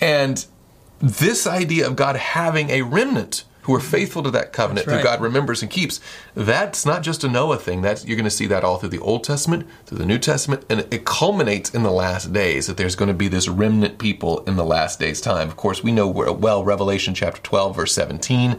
And 0.00 0.44
this 0.98 1.46
idea 1.46 1.86
of 1.86 1.94
God 1.94 2.16
having 2.16 2.70
a 2.70 2.82
remnant 2.82 3.44
who 3.66 3.74
are 3.74 3.80
faithful 3.80 4.22
to 4.22 4.30
that 4.30 4.52
covenant 4.52 4.86
That's 4.86 5.02
that. 5.02 5.04
God 5.04 5.20
remembers 5.20 5.60
and 5.60 5.68
keeps, 5.68 6.00
that's 6.36 6.86
not 6.86 7.02
just 7.02 7.24
a 7.24 7.28
Noah 7.28 7.58
thing. 7.58 7.82
That's 7.82 8.04
you're 8.04 8.16
going 8.16 8.22
to 8.22 8.30
see 8.30 8.46
that 8.46 8.62
all 8.62 8.78
through 8.78 8.90
the 8.90 9.00
Old 9.00 9.24
Testament, 9.24 9.66
through 9.86 9.98
the 9.98 10.06
New 10.06 10.18
Testament, 10.18 10.64
and 10.70 10.86
it 10.92 11.04
culminates 11.04 11.74
in 11.74 11.82
the 11.82 11.90
last 11.90 12.32
days 12.32 12.68
that 12.68 12.76
there's 12.76 12.94
going 12.94 13.08
to 13.08 13.14
be 13.14 13.26
this 13.26 13.48
remnant 13.48 13.98
people 13.98 14.44
in 14.44 14.54
the 14.54 14.64
last 14.64 15.00
days 15.00 15.20
time. 15.20 15.48
Of 15.48 15.56
course, 15.56 15.82
we 15.82 15.90
know 15.90 16.06
well 16.06 16.62
Revelation 16.62 17.12
chapter 17.12 17.42
12 17.42 17.74
verse 17.74 17.92
17 17.92 18.56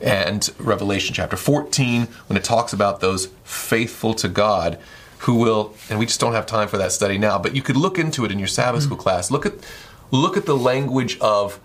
and 0.00 0.50
Revelation 0.58 1.14
chapter 1.14 1.36
14 1.36 2.08
when 2.26 2.38
it 2.38 2.44
talks 2.44 2.72
about 2.72 3.00
those 3.00 3.26
faithful 3.44 4.14
to 4.14 4.28
God 4.28 4.78
who 5.18 5.34
will 5.34 5.74
and 5.90 5.98
we 5.98 6.06
just 6.06 6.20
don't 6.20 6.32
have 6.32 6.46
time 6.46 6.68
for 6.68 6.78
that 6.78 6.92
study 6.92 7.18
now, 7.18 7.38
but 7.38 7.54
you 7.54 7.60
could 7.60 7.76
look 7.76 7.98
into 7.98 8.24
it 8.24 8.32
in 8.32 8.38
your 8.38 8.48
Sabbath 8.48 8.84
school 8.84 8.96
mm. 8.96 9.00
class. 9.00 9.30
Look 9.30 9.44
at 9.44 9.52
look 10.10 10.38
at 10.38 10.46
the 10.46 10.56
language 10.56 11.18
of 11.20 11.60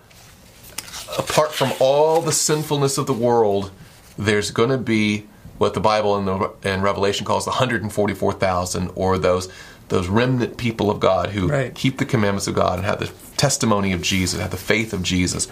apart 1.18 1.52
from 1.52 1.72
all 1.80 2.20
the 2.20 2.32
sinfulness 2.32 2.98
of 2.98 3.06
the 3.06 3.12
world, 3.12 3.70
there's 4.18 4.50
going 4.50 4.70
to 4.70 4.78
be 4.78 5.26
what 5.58 5.74
the 5.74 5.80
Bible 5.80 6.16
and, 6.16 6.26
the, 6.26 6.50
and 6.64 6.82
Revelation 6.82 7.24
calls 7.24 7.44
the 7.44 7.50
144,000, 7.50 8.90
or 8.94 9.18
those 9.18 9.48
those 9.88 10.08
remnant 10.08 10.56
people 10.56 10.90
of 10.90 11.00
God 11.00 11.30
who 11.30 11.48
Right. 11.48 11.74
keep 11.74 11.98
the 11.98 12.06
commandments 12.06 12.46
of 12.46 12.54
God 12.54 12.78
and 12.78 12.86
have 12.86 12.98
the 12.98 13.10
testimony 13.36 13.92
of 13.92 14.00
Jesus, 14.00 14.40
have 14.40 14.50
the 14.50 14.56
faith 14.56 14.94
of 14.94 15.02
Jesus. 15.02 15.48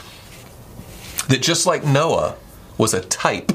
That 1.28 1.42
just 1.42 1.66
like 1.66 1.84
Noah 1.84 2.36
was 2.78 2.94
a 2.94 3.02
type, 3.02 3.52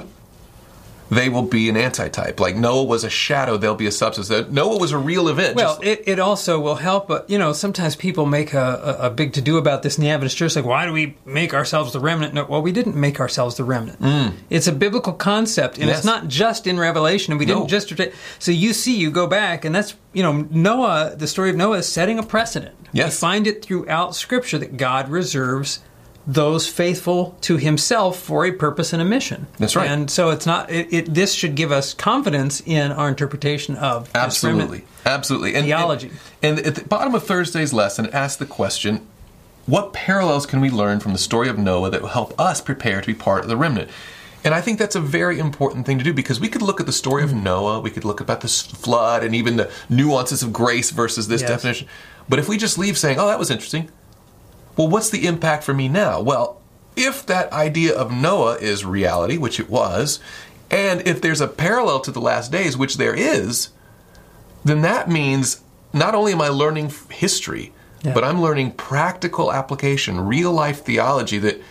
they 1.09 1.29
will 1.29 1.43
be 1.43 1.69
an 1.69 1.77
antitype. 1.77 2.39
Like 2.39 2.55
Noah 2.55 2.83
was 2.83 3.03
a 3.03 3.09
shadow, 3.09 3.57
they'll 3.57 3.75
be 3.75 3.85
a 3.87 3.91
substance. 3.91 4.29
Noah 4.51 4.77
was 4.77 4.91
a 4.91 4.97
real 4.97 5.27
event. 5.27 5.55
Well, 5.55 5.79
it, 5.83 6.03
it 6.07 6.19
also 6.19 6.59
will 6.59 6.75
help, 6.75 7.07
but 7.07 7.29
you 7.29 7.37
know, 7.37 7.53
sometimes 7.53 7.95
people 7.95 8.25
make 8.25 8.53
a, 8.53 8.97
a, 9.01 9.07
a 9.07 9.09
big 9.09 9.33
to 9.33 9.41
do 9.41 9.57
about 9.57 9.83
this 9.83 9.97
in 9.97 10.03
the 10.03 10.09
Adventist 10.09 10.37
church. 10.37 10.55
Like, 10.55 10.65
why 10.65 10.85
do 10.85 10.91
we 10.93 11.15
make 11.25 11.53
ourselves 11.53 11.93
the 11.93 11.99
remnant? 11.99 12.33
No, 12.33 12.45
well, 12.45 12.61
we 12.61 12.71
didn't 12.71 12.95
make 12.95 13.19
ourselves 13.19 13.55
the 13.55 13.63
remnant. 13.63 13.99
It's 14.49 14.67
a 14.67 14.71
biblical 14.71 15.13
concept, 15.13 15.75
and 15.77 15.85
Mm. 15.85 15.87
Yes. 15.89 15.97
it's 15.97 16.05
not 16.05 16.27
just 16.27 16.65
in 16.67 16.79
Revelation. 16.79 17.31
And 17.33 17.39
we 17.39 17.45
No. 17.45 17.65
didn't 17.67 17.69
just. 17.69 17.93
So 18.39 18.51
you 18.51 18.73
see, 18.73 18.95
you 18.95 19.11
go 19.11 19.27
back, 19.27 19.63
and 19.65 19.75
that's 19.75 19.93
you 20.13 20.23
know, 20.23 20.47
Noah. 20.49 21.13
The 21.17 21.27
story 21.27 21.49
of 21.49 21.55
Noah 21.55 21.77
is 21.79 21.87
setting 21.87 22.17
a 22.19 22.23
precedent. 22.23 22.73
Yes. 22.93 23.07
we 23.07 23.27
find 23.27 23.45
it 23.47 23.63
throughout 23.63 24.15
Scripture 24.15 24.57
that 24.57 24.77
God 24.77 25.09
reserves 25.09 25.79
those 26.27 26.67
faithful 26.67 27.37
to 27.41 27.57
Himself 27.57 28.19
for 28.19 28.45
a 28.45 28.51
purpose 28.51 28.93
and 28.93 29.01
a 29.01 29.05
mission. 29.05 29.47
That's 29.59 29.75
right. 29.75 29.89
And 29.89 30.09
so 30.09 30.29
it's 30.29 30.45
not. 30.45 30.71
It, 30.71 30.93
it 30.93 31.13
this 31.13 31.33
should 31.33 31.55
give 31.55 31.71
us 31.71 31.93
confidence 31.93 32.61
in 32.65 32.91
our 32.91 33.07
interpretation 33.07 33.75
of. 33.75 34.09
Absolutely, 34.15 34.85
absolutely. 35.05 35.55
And, 35.55 35.65
Theology. 35.65 36.11
And, 36.41 36.57
and 36.57 36.67
at 36.67 36.75
the 36.75 36.83
bottom 36.83 37.13
of 37.15 37.23
Thursday's 37.23 37.73
lesson, 37.73 38.05
it 38.05 38.13
asks 38.13 38.37
the 38.37 38.45
question: 38.45 39.05
What 39.65 39.93
parallels 39.93 40.45
can 40.45 40.61
we 40.61 40.69
learn 40.69 40.99
from 40.99 41.13
the 41.13 41.19
story 41.19 41.49
of 41.49 41.57
Noah 41.57 41.91
that 41.91 42.01
will 42.01 42.09
help 42.09 42.39
us 42.39 42.61
prepare 42.61 43.01
to 43.01 43.07
be 43.07 43.13
part 43.13 43.43
of 43.43 43.49
the 43.49 43.57
remnant? 43.57 43.89
And 44.43 44.53
I 44.53 44.61
think 44.61 44.77
that's 44.77 44.95
a 44.95 45.01
very 45.01 45.39
important 45.39 45.87
thing 45.87 45.97
to 45.97 46.03
do 46.03 46.13
because 46.13 46.39
we 46.39 46.49
could 46.49 46.61
look 46.61 46.79
at 46.79 46.85
the 46.85 46.91
story 46.91 47.23
of 47.23 47.31
mm-hmm. 47.31 47.43
Noah, 47.43 47.79
we 47.79 47.89
could 47.89 48.05
look 48.05 48.21
about 48.21 48.41
this 48.41 48.61
flood 48.61 49.23
and 49.23 49.33
even 49.33 49.57
the 49.57 49.71
nuances 49.89 50.43
of 50.43 50.53
grace 50.53 50.91
versus 50.91 51.27
this 51.27 51.41
Yes. 51.41 51.49
definition. 51.49 51.87
But 52.29 52.37
if 52.37 52.47
we 52.47 52.57
just 52.57 52.77
leave 52.77 52.95
saying, 52.95 53.19
oh, 53.19 53.25
that 53.25 53.39
was 53.39 53.49
interesting, 53.49 53.89
well, 54.77 54.87
what's 54.87 55.09
the 55.09 55.25
impact 55.25 55.63
for 55.63 55.73
me 55.73 55.87
now? 55.87 56.21
Well, 56.21 56.61
if 56.95 57.25
that 57.25 57.51
idea 57.51 57.93
of 57.95 58.11
Noah 58.11 58.55
is 58.55 58.85
reality, 58.85 59.37
which 59.37 59.59
it 59.59 59.69
was, 59.69 60.19
and 60.71 61.05
if 61.07 61.21
there's 61.21 61.41
a 61.41 61.47
parallel 61.47 61.99
to 62.01 62.11
the 62.11 62.21
last 62.21 62.51
days, 62.51 62.77
which 62.77 62.97
there 62.97 63.13
is, 63.13 63.69
then 64.63 64.81
that 64.81 65.09
means 65.09 65.61
not 65.93 66.15
only 66.15 66.33
am 66.33 66.41
I 66.41 66.49
learning 66.49 66.91
history, 67.09 67.71
Yeah. 68.03 68.13
but 68.13 68.23
I'm 68.23 68.41
learning 68.41 68.71
practical 68.71 69.51
application, 69.51 70.19
real 70.25 70.51
life 70.51 70.83
theology 70.83 71.37
that 71.39 71.61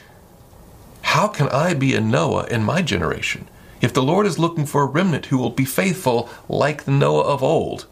how 1.02 1.28
can 1.28 1.48
I 1.48 1.74
be 1.74 1.94
a 1.94 2.00
Noah 2.00 2.46
in 2.46 2.64
my 2.64 2.82
generation? 2.82 3.46
If 3.80 3.92
the 3.92 4.02
Lord 4.02 4.26
is 4.26 4.38
looking 4.38 4.64
for 4.64 4.82
a 4.82 4.86
remnant 4.86 5.26
who 5.26 5.38
will 5.38 5.50
be 5.50 5.66
faithful 5.66 6.30
like 6.48 6.84
the 6.84 6.90
Noah 6.90 7.24
of 7.24 7.42
old, 7.42 7.86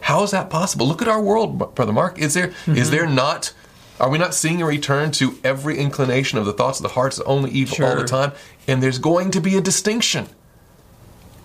how 0.00 0.22
is 0.22 0.32
that 0.32 0.50
possible? 0.50 0.86
Look 0.86 1.00
at 1.00 1.08
our 1.08 1.22
world, 1.22 1.74
Brother 1.74 1.92
Mark. 1.92 2.18
Is 2.18 2.34
there 2.34 2.48
is 2.48 2.54
mm-hmm. 2.66 2.90
there 2.90 3.06
not 3.06 3.54
are 4.00 4.10
we 4.10 4.18
not 4.18 4.34
seeing 4.34 4.60
a 4.60 4.66
return 4.66 5.10
to 5.12 5.38
every 5.44 5.78
inclination 5.78 6.38
of 6.38 6.46
the 6.46 6.52
thoughts 6.52 6.78
of 6.78 6.82
the 6.82 6.88
hearts 6.90 7.20
only 7.20 7.50
evil 7.50 7.84
all 7.86 7.96
the 7.96 8.04
time? 8.04 8.32
And 8.66 8.82
there's 8.82 8.98
going 8.98 9.30
to 9.32 9.40
be 9.40 9.56
a 9.56 9.60
distinction. 9.60 10.26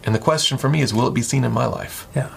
And 0.04 0.16
the 0.16 0.20
question 0.20 0.58
for 0.58 0.70
me 0.70 0.82
is, 0.82 0.94
will 0.94 1.08
it 1.08 1.14
be 1.14 1.22
seen 1.22 1.44
in 1.44 1.52
my 1.52 1.66
life? 1.66 2.08
Yeah. 2.16 2.30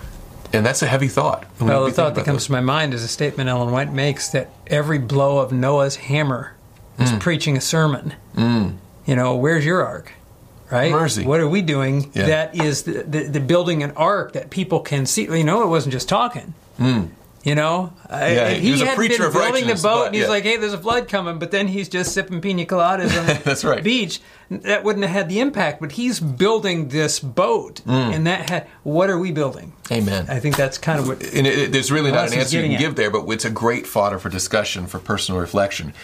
And 0.53 0.67
that's 0.67 0.83
a 0.83 0.87
heavy 0.87 1.09
thought. 1.09 1.47
Well, 1.61 1.87
the 1.87 1.93
thought 1.93 2.15
that 2.17 2.25
comes 2.27 2.43
those. 2.43 2.47
to 2.47 2.53
my 2.53 2.61
mind 2.61 2.93
is 2.93 3.03
a 3.03 3.09
statement 3.09 3.49
Ellen 3.49 3.73
White 3.73 3.93
makes 3.93 4.29
that 4.31 4.51
every 4.67 4.99
blow 4.99 5.39
of 5.39 5.51
Noah's 5.53 5.97
hammer 5.97 6.55
is 6.99 7.11
Mm. 7.11 7.21
preaching 7.21 7.57
a 7.57 7.61
sermon. 7.61 8.15
You 8.37 9.17
know, 9.17 9.35
where's 9.37 9.65
your 9.65 9.83
ark? 9.85 10.13
Right? 10.71 10.91
Mercy. 10.91 11.25
What 11.25 11.41
are 11.41 11.49
we 11.49 11.63
doing 11.63 12.11
Yeah. 12.15 12.27
that 12.27 12.55
is 12.55 12.83
the, 12.83 13.03
the, 13.03 13.23
the 13.25 13.41
building 13.41 13.83
an 13.83 13.93
ark 13.93 14.33
that 14.35 14.51
people 14.51 14.81
can 14.81 15.07
see? 15.07 15.23
You 15.25 15.45
know, 15.45 15.63
it 15.63 15.69
wasn't 15.69 15.93
just 15.93 16.09
talking. 16.09 16.53
You 17.45 17.57
know. 17.57 17.93
Yeah, 18.09 18.51
he 18.51 18.71
was 18.71 18.81
a 18.83 18.85
hadn't 18.85 18.97
preacher 18.99 19.19
been 19.19 19.27
of 19.27 19.33
building 19.33 19.67
the 19.67 19.75
boat, 19.75 19.83
but, 19.83 20.07
and 20.07 20.15
he's 20.15 20.25
yeah. 20.25 20.31
like, 20.31 20.45
"Hey, 20.45 20.57
there's 20.59 20.73
a 20.75 20.79
flood 20.79 21.09
coming," 21.09 21.41
but 21.41 21.51
then 21.51 21.67
he's 21.67 21.89
just 21.89 22.13
sipping 22.15 22.41
pina 22.41 22.65
coladas 22.65 23.19
on 23.19 23.27
the 23.27 23.69
right. 23.69 23.83
beach. 23.83 24.21
That 24.49 24.85
wouldn't 24.85 25.05
have 25.05 25.13
had 25.15 25.29
the 25.29 25.41
impact. 25.41 25.81
But 25.81 25.93
he's 25.93 26.21
building 26.21 26.89
this 26.91 27.19
boat, 27.19 27.81
Mm. 27.85 28.15
and 28.15 28.27
that 28.29 28.49
had. 28.49 28.69
What 28.85 29.11
are 29.11 29.19
we 29.19 29.33
building? 29.33 29.73
Amen. 29.91 30.27
I 30.29 30.39
think 30.39 30.57
that's 30.57 30.79
kind 30.79 31.01
of 31.01 31.09
what 31.09 31.23
and 31.35 31.47
it, 31.47 31.59
it- 31.59 31.73
there's 31.73 31.91
really 31.91 32.13
not 32.13 32.29
an 32.33 32.39
answer 32.39 32.59
you 32.59 32.63
can 32.63 32.73
at. 32.75 32.79
give 32.79 32.95
there, 32.95 33.11
but 33.11 33.29
it's 33.31 33.45
a 33.45 33.51
great 33.51 33.87
fodder 33.89 34.21
for 34.21 34.29
discussion, 34.29 34.87
for 34.87 35.01
personal 35.01 35.41
reflection. 35.41 35.95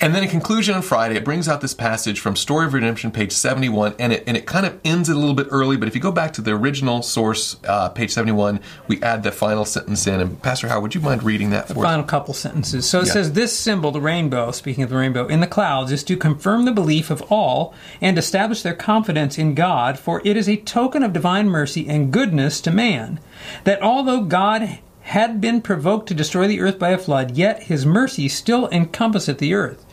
And 0.00 0.14
then 0.14 0.22
in 0.24 0.28
conclusion 0.28 0.74
on 0.74 0.82
Friday, 0.82 1.14
it 1.16 1.24
brings 1.24 1.48
out 1.48 1.60
this 1.60 1.72
passage 1.74 2.18
from 2.20 2.36
Story 2.36 2.66
of 2.66 2.74
Redemption, 2.74 3.10
page 3.10 3.32
71, 3.32 3.94
and 3.98 4.12
it, 4.12 4.24
and 4.26 4.36
it 4.36 4.44
kind 4.44 4.66
of 4.66 4.78
ends 4.84 5.08
it 5.08 5.16
a 5.16 5.18
little 5.18 5.34
bit 5.34 5.46
early, 5.50 5.76
but 5.76 5.86
if 5.88 5.94
you 5.94 6.00
go 6.00 6.10
back 6.12 6.32
to 6.34 6.42
the 6.42 6.50
original 6.52 7.00
source, 7.02 7.56
uh, 7.66 7.88
page 7.90 8.10
71, 8.10 8.60
we 8.88 9.00
add 9.02 9.22
the 9.22 9.30
final 9.32 9.64
sentence 9.64 10.06
in. 10.06 10.20
And 10.20 10.42
Pastor 10.42 10.68
Howard, 10.68 10.82
would 10.82 10.94
you 10.94 11.00
mind 11.00 11.22
reading 11.22 11.50
that 11.50 11.68
for 11.68 11.74
us? 11.74 11.82
final 11.84 12.04
couple 12.04 12.34
sentences. 12.34 12.88
So 12.88 13.00
it 13.00 13.06
Yeah. 13.06 13.12
says, 13.12 13.32
This 13.32 13.56
symbol, 13.56 13.92
the 13.92 14.00
rainbow, 14.00 14.50
speaking 14.50 14.82
of 14.84 14.90
the 14.90 14.96
rainbow, 14.96 15.26
in 15.26 15.40
the 15.40 15.46
clouds, 15.46 15.92
is 15.92 16.02
to 16.04 16.16
confirm 16.16 16.64
the 16.64 16.72
belief 16.72 17.10
of 17.10 17.22
all 17.30 17.72
and 18.00 18.18
establish 18.18 18.62
their 18.62 18.74
confidence 18.74 19.38
in 19.38 19.54
God, 19.54 19.98
for 19.98 20.20
it 20.24 20.36
is 20.36 20.48
a 20.48 20.56
token 20.56 21.02
of 21.02 21.12
divine 21.12 21.48
mercy 21.48 21.88
and 21.88 22.12
goodness 22.12 22.60
to 22.62 22.70
man, 22.70 23.20
that 23.64 23.80
although 23.82 24.20
God 24.22 24.78
had 25.04 25.40
been 25.40 25.60
provoked 25.60 26.08
to 26.08 26.14
destroy 26.14 26.48
the 26.48 26.60
earth 26.60 26.78
by 26.78 26.90
a 26.90 26.98
flood, 26.98 27.32
yet 27.32 27.64
his 27.64 27.84
mercy 27.84 28.26
still 28.28 28.68
encompasseth 28.68 29.38
the 29.38 29.54
earth. 29.54 29.84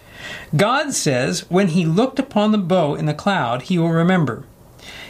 God 0.56 0.94
says, 0.94 1.50
When 1.50 1.70
he 1.70 1.86
looked 1.86 2.18
upon 2.18 2.52
the 2.52 2.58
bow 2.58 2.96
in 2.96 3.06
the 3.06 3.14
cloud, 3.14 3.64
he 3.64 3.78
will 3.78 3.90
remember. 3.90 4.46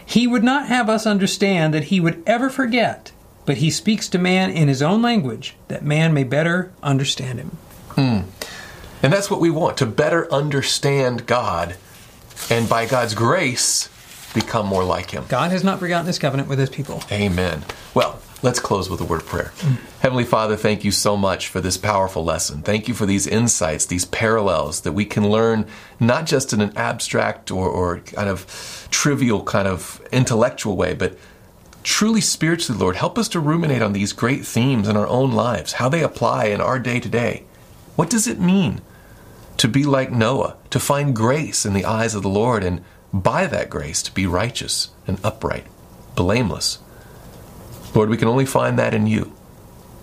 He 0.04 0.26
would 0.26 0.44
not 0.44 0.68
have 0.68 0.90
us 0.90 1.06
understand 1.06 1.74
that 1.74 1.86
he 1.86 2.00
would 2.00 2.24
ever 2.26 2.50
forget, 2.50 3.12
but 3.46 3.58
he 3.58 3.70
speaks 3.70 4.10
to 4.10 4.18
man 4.18 4.50
in 4.50 4.68
his 4.68 4.82
own 4.82 5.02
language, 5.02 5.56
that 5.68 5.86
man 5.86 6.14
may 6.14 6.24
better 6.24 6.72
understand 6.82 7.40
him. 7.40 7.58
Hmm. 7.90 8.20
And 9.04 9.14
that's 9.14 9.30
what 9.30 9.40
we 9.40 9.50
want 9.50 9.78
to 9.78 9.86
better 9.86 10.32
understand 10.34 11.28
God, 11.28 11.76
and 12.50 12.68
by 12.68 12.88
God's 12.88 13.14
grace, 13.14 13.88
become 14.34 14.66
more 14.66 14.84
like 14.84 15.12
Him. 15.12 15.26
God 15.28 15.52
has 15.52 15.64
not 15.64 15.80
forgotten 15.80 16.06
his 16.06 16.20
covenant 16.20 16.50
with 16.50 16.60
his 16.60 16.70
people. 16.70 17.04
Amen. 17.12 17.64
Well, 17.94 18.20
let's 18.42 18.60
close 18.60 18.90
with 18.90 19.02
a 19.02 19.06
word 19.06 19.22
of 19.22 19.28
prayer. 19.28 19.52
Heavenly 20.00 20.24
Father, 20.24 20.56
thank 20.56 20.84
you 20.84 20.92
so 20.92 21.16
much 21.18 21.48
for 21.48 21.62
this 21.62 21.78
powerful 21.78 22.24
lesson. 22.24 22.62
Thank 22.62 22.88
you 22.88 22.94
for 22.94 23.06
these 23.06 23.28
insights, 23.28 23.86
these 23.86 24.06
parallels 24.06 24.82
that 24.82 24.94
we 24.94 25.06
can 25.06 25.30
learn 25.30 25.68
not 26.00 26.26
just 26.26 26.54
in 26.54 26.62
an 26.62 26.76
abstract 26.76 27.52
or, 27.52 27.68
or 27.68 28.00
kind 28.00 28.30
of 28.30 28.88
trivial, 28.90 29.44
kind 29.44 29.68
of 29.68 30.02
intellectual 30.12 30.76
way, 30.76 30.94
but 30.94 31.18
truly 31.84 32.22
spiritually, 32.22 32.80
Lord. 32.80 32.96
Help 32.96 33.18
us 33.18 33.28
to 33.30 33.40
ruminate 33.40 33.82
on 33.82 33.94
these 33.94 34.14
great 34.14 34.46
themes 34.46 34.88
in 34.88 34.98
our 34.98 35.08
own 35.08 35.32
lives, 35.32 35.74
how 35.74 35.90
they 35.90 36.04
apply 36.04 36.46
in 36.46 36.62
our 36.62 36.80
day 36.80 37.00
to 37.00 37.10
day. 37.10 37.44
What 37.96 38.10
does 38.10 38.28
it 38.28 38.40
mean 38.40 38.82
to 39.58 39.68
be 39.68 39.84
like 39.84 40.12
Noah, 40.12 40.56
to 40.72 40.80
find 40.80 41.16
grace 41.16 41.66
in 41.66 41.74
the 41.74 41.86
eyes 41.86 42.16
of 42.16 42.24
the 42.24 42.30
Lord, 42.30 42.64
and 42.64 42.84
by 43.14 43.48
that 43.48 43.70
grace 43.70 44.02
to 44.04 44.14
be 44.14 44.26
righteous 44.26 44.90
and 45.08 45.20
upright, 45.24 45.66
blameless? 46.16 46.80
Lord, 47.94 48.10
we 48.10 48.18
can 48.18 48.28
only 48.28 48.46
find 48.46 48.80
that 48.80 48.94
in 48.94 49.08
you. 49.08 49.34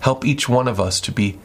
Help 0.01 0.23
each 0.23 0.47
one 0.47 0.67
of 0.67 0.79
us 0.79 1.01
to 1.01 1.11
be 1.11 1.39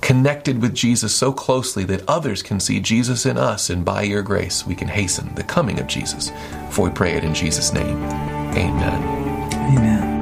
connected 0.00 0.62
with 0.62 0.74
Jesus 0.74 1.14
so 1.14 1.32
closely 1.32 1.84
that 1.84 2.08
others 2.08 2.42
can 2.42 2.58
see 2.58 2.80
Jesus 2.80 3.26
in 3.26 3.36
us, 3.36 3.70
and 3.70 3.84
by 3.84 4.02
your 4.02 4.22
grace, 4.22 4.66
we 4.66 4.74
can 4.74 4.88
hasten 4.88 5.34
the 5.34 5.44
coming 5.44 5.78
of 5.78 5.86
Jesus. 5.86 6.30
For 6.70 6.88
we 6.88 6.90
pray 6.90 7.12
it 7.12 7.24
in 7.24 7.34
Jesus' 7.34 7.72
name. 7.72 8.02
Amen. 8.54 9.02
Amen. 9.76 10.19